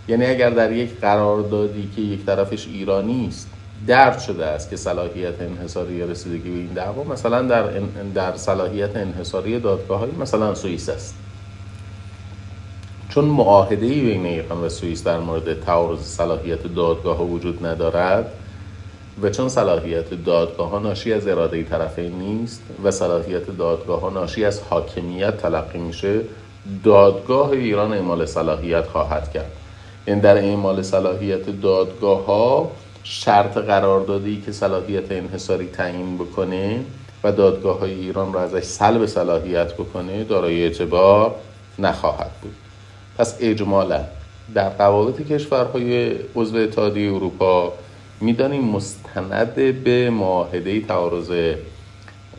یعنی 0.07 0.25
اگر 0.25 0.49
در 0.49 0.71
یک 0.71 0.99
قراردادی 0.99 1.89
که 1.95 2.01
یک 2.01 2.25
طرفش 2.25 2.67
ایرانی 2.67 3.27
است 3.27 3.49
درد 3.87 4.19
شده 4.19 4.45
است 4.45 4.69
که 4.69 4.75
صلاحیت 4.75 5.41
انحصاری 5.41 6.03
رسیدگی 6.03 6.49
به 6.49 6.57
این 6.57 6.73
دعوا. 6.73 7.03
مثلا 7.03 7.41
در, 7.41 7.63
در 8.15 8.35
صلاحیت 8.35 8.95
انحصاری 8.95 9.59
دادگاه 9.59 9.99
های 9.99 10.11
مثلا 10.11 10.55
سوئیس 10.55 10.89
است. 10.89 11.15
چون 13.09 13.25
معاهده 13.25 13.87
بین 13.87 14.25
ایران 14.25 14.63
و 14.63 14.69
سوئیس 14.69 15.03
در 15.03 15.19
مورد 15.19 15.59
تعارض 15.59 15.99
صلاحیت 15.99 16.63
دادگاه 16.67 17.17
ها 17.17 17.25
وجود 17.25 17.65
ندارد 17.65 18.31
و 19.21 19.29
چون 19.29 19.49
صلاحیت 19.49 20.13
دادگاه 20.25 20.69
ها 20.69 20.79
ناشی 20.79 21.13
از 21.13 21.27
اراده 21.27 21.63
طرفین 21.63 22.11
نیست 22.11 22.61
و 22.83 22.91
صلاحیت 22.91 23.57
دادگاه 23.57 24.01
ها 24.01 24.09
ناشی 24.09 24.45
از 24.45 24.61
حاکمیت 24.69 25.37
تلقی 25.37 25.79
میشه 25.79 26.21
دادگاه 26.83 27.49
ایران 27.49 27.93
اعمال 27.93 28.25
صلاحیت 28.25 28.87
خواهد 28.87 29.31
کرد. 29.31 29.51
این 30.05 30.19
در 30.19 30.37
اعمال 30.37 30.81
صلاحیت 30.81 31.61
دادگاه 31.61 32.25
ها 32.25 32.71
شرط 33.07 33.57
قراردادی 33.57 34.41
که 34.45 34.51
صلاحیت 34.51 35.11
انحصاری 35.11 35.67
تعیین 35.67 36.17
بکنه 36.17 36.79
و 37.23 37.31
دادگاه 37.31 37.79
های 37.79 37.93
ایران 37.93 38.33
را 38.33 38.41
ازش 38.41 38.63
سلب 38.63 39.05
صلاحیت 39.05 39.73
بکنه 39.73 40.23
دارای 40.23 40.63
اعتبار 40.63 41.35
نخواهد 41.79 42.31
بود. 42.41 42.55
پس 43.17 43.37
اجمالا 43.39 44.03
در 44.53 44.69
قواعد 44.69 45.27
کشورهای 45.27 46.15
عضو 46.35 46.57
اتحادیه 46.57 47.13
اروپا 47.13 47.73
می‌دانیم 48.21 48.63
مستند 48.63 49.55
به 49.83 50.09
معاهده 50.09 50.81
تعارض 50.81 51.31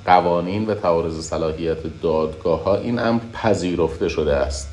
قوانین 0.07 0.67
و 0.67 0.75
تعارض 0.75 1.21
صلاحیت 1.21 2.01
دادگاه 2.03 2.65
ها 2.65 2.77
این 2.77 2.99
امر 2.99 3.21
پذیرفته 3.33 4.09
شده 4.09 4.35
است 4.35 4.73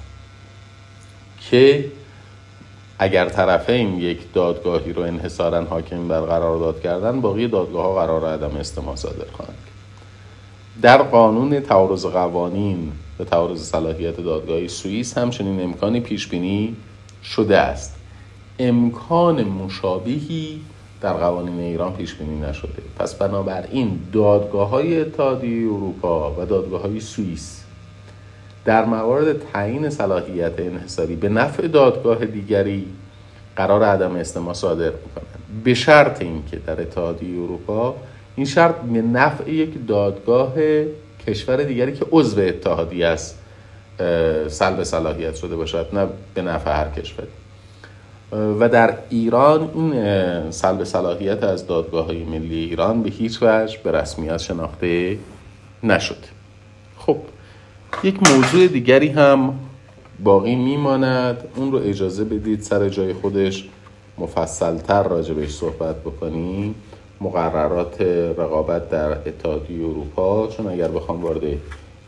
که 1.50 1.92
اگر 3.04 3.30
طرفین 3.30 4.00
یک 4.00 4.34
دادگاهی 4.34 4.94
رو 4.94 5.02
انحصارا 5.02 5.64
حاکم 5.64 6.08
بر 6.08 6.22
قرار 6.22 6.80
کردن 6.80 7.22
باقی 7.22 7.48
دادگاه 7.48 7.84
ها 7.84 7.96
قرار 7.96 8.26
عدم 8.26 8.58
استماع 8.58 8.96
صادر 8.96 9.26
کنند. 9.26 9.58
در 10.82 11.02
قانون 11.02 11.60
تعارض 11.60 12.06
قوانین 12.06 12.92
و 13.20 13.24
تعارض 13.24 13.64
صلاحیت 13.64 14.22
دادگاهی 14.22 14.68
سوئیس 14.68 15.18
همچنین 15.18 15.62
امکانی 15.64 16.00
پیش 16.00 16.28
بینی 16.28 16.76
شده 17.24 17.58
است. 17.58 17.96
امکان 18.60 19.44
مشابهی 19.44 20.62
در 21.02 21.14
قوانین 21.14 21.60
ایران 21.60 21.94
پیش 21.94 22.14
بینی 22.14 22.40
نشده. 22.40 22.84
پس 23.00 23.16
بنابراین 23.16 24.00
دادگاه 24.14 24.70
های 24.70 25.02
اتحادیه 25.02 25.68
اروپا 25.68 26.32
و 26.32 26.46
دادگاه 26.46 26.82
های 26.82 27.00
سوئیس 27.00 27.63
در 28.66 28.86
موارد 28.86 29.52
تعیین 29.54 29.90
صلاحیت 29.90 30.60
انحصاری 30.60 31.16
به 31.16 31.30
نفع 31.30 31.68
دادگاه 31.68 32.26
دیگری 32.26 32.86
قرار 33.56 33.84
عدم 33.84 34.16
استماع 34.16 34.54
صادر 34.54 34.92
می‌کنند. 34.92 35.64
به 35.64 35.74
شرط 35.74 36.22
اینکه 36.22 36.58
در 36.58 36.82
اتحادیه 36.82 37.42
اروپا 37.44 37.96
این 38.36 38.46
شرط 38.46 38.76
به 38.76 39.02
نفع 39.02 39.52
یک 39.52 39.88
دادگاه 39.88 40.54
کشور 41.28 41.64
دیگری 41.64 41.94
که 41.94 42.06
عضو 42.12 42.42
اتحادیه 42.42 43.08
است 43.08 43.40
سلب 44.48 44.84
صلاحیت 44.84 45.36
شده 45.36 45.56
باشد 45.56 45.88
نه 45.94 46.08
به 46.34 46.42
نفع 46.42 46.72
هر 46.72 46.90
کشوری. 46.90 47.28
و 48.60 48.70
در 48.70 48.94
ایران 49.10 49.70
این 49.76 50.52
سلب 50.52 50.84
صلاحیت 50.84 51.44
از 51.44 51.68
دادگاه 51.68 52.06
های 52.06 52.24
ملی 52.24 52.56
ایران 52.56 53.04
به 53.04 53.10
هیچ 53.10 53.40
وجه 53.42 53.78
به 53.84 53.92
رسمیت 53.92 54.38
شناخته 54.38 55.18
نشد. 55.84 56.18
خب 56.98 57.18
یک 58.04 58.30
موضوع 58.32 58.68
دیگری 58.68 59.08
هم 59.08 59.54
باقی 60.24 60.56
میماند. 60.56 61.44
اون 61.56 61.72
رو 61.72 61.78
اجازه 61.78 62.24
بدید 62.24 62.62
سر 62.62 62.90
جای 62.90 63.14
خودش 63.14 63.70
مفصلتر 64.18 65.04
راجبش 65.04 65.50
صحبت 65.50 65.96
بکنیم. 66.02 66.76
مقررات 67.22 68.02
رقابت 68.38 68.90
در 68.90 69.12
اتحادیه 69.12 69.86
اروپا. 69.86 70.48
چون 70.48 70.68
اگر 70.68 70.88
بخوام 70.88 71.22
وارد 71.22 71.44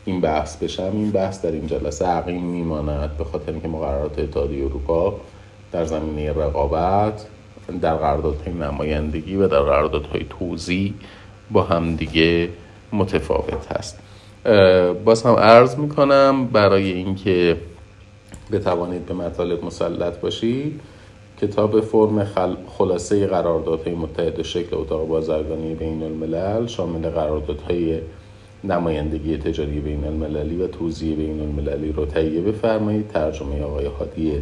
این 0.04 0.20
بحث 0.20 0.56
بشم 0.56 0.90
این 0.92 1.10
بحث 1.10 1.42
در 1.42 1.52
این 1.52 1.66
جلسه 1.66 2.06
عقیم 2.06 2.44
میماند. 2.44 3.16
به 3.18 3.24
خاطر 3.24 3.52
اینکه 3.52 3.68
مقررات 3.68 4.18
اتحادیه 4.18 4.64
اروپا 4.64 5.20
در 5.72 5.84
زمینه 5.84 6.32
رقابت 6.32 7.26
در 7.80 7.94
قراردادهای 7.94 8.52
نمایندگی 8.52 9.36
و 9.36 9.48
در 9.48 9.60
قراردادهای 9.60 10.26
توزیع 10.30 10.94
با 11.50 11.62
همدیگه 11.62 12.48
متفاوت 12.92 13.72
هست. 13.72 13.98
باز 15.04 15.22
هم 15.22 15.34
عرض 15.34 15.78
می‌کنم 15.78 16.46
برای 16.52 16.92
اینکه 16.92 17.56
بتوانید 18.52 19.06
به 19.06 19.14
مطالب 19.14 19.64
مسلط 19.64 20.20
باشید 20.20 20.80
کتاب 21.40 21.80
فرم 21.80 22.24
خل... 22.24 22.54
خلاصه 22.66 23.26
قراردادهای 23.26 23.94
متحد 23.94 24.42
شکل 24.42 24.76
اتاق 24.76 25.08
بازرگانی 25.08 25.74
بین 25.74 26.02
الملل 26.02 26.66
شامل 26.66 27.08
قراردادهای 27.08 28.00
نمایندگی 28.64 29.38
تجاری 29.38 29.80
بین 29.80 30.04
المللی 30.04 30.56
و 30.56 30.66
توزیع 30.66 31.16
بین 31.16 31.40
المللی 31.40 31.92
رو 31.92 32.06
تهیه 32.06 32.40
بفرمایید. 32.40 33.08
ترجمه 33.08 33.62
آقای 33.62 33.86
حادی 33.86 34.32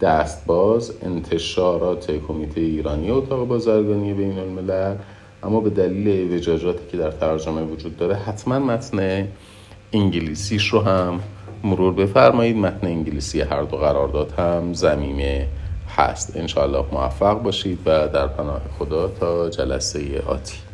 دستباز 0.00 0.92
انتشارات 1.02 2.10
کمیته 2.28 2.60
ایرانی 2.60 3.10
اتاق 3.10 3.48
بازرگانی 3.48 4.14
بین 4.14 4.38
الملل. 4.38 4.96
اما 5.42 5.60
به 5.60 5.70
دلیل 5.70 6.34
وجاجاتی 6.34 6.80
که 6.92 6.96
در 6.96 7.10
ترجمه 7.10 7.62
وجود 7.62 7.96
داره 7.96 8.14
حتما 8.14 8.58
متن 8.58 9.28
انگلیسیش 9.92 10.68
رو 10.68 10.80
هم 10.80 11.20
مرور 11.64 11.92
بفرمایید. 11.92 12.56
متن 12.56 12.86
انگلیسی 12.86 13.40
هر 13.40 13.62
دو 13.62 13.76
قرارداد 13.76 14.32
هم 14.38 14.72
زمینه 14.72 15.46
هست. 15.96 16.36
انشاءالله 16.36 16.84
موفق 16.92 17.42
باشید 17.42 17.78
و 17.86 18.08
در 18.08 18.26
پناه 18.26 18.60
خدا 18.78 19.08
تا 19.08 19.48
جلسه 19.48 20.22
آتی. 20.26 20.71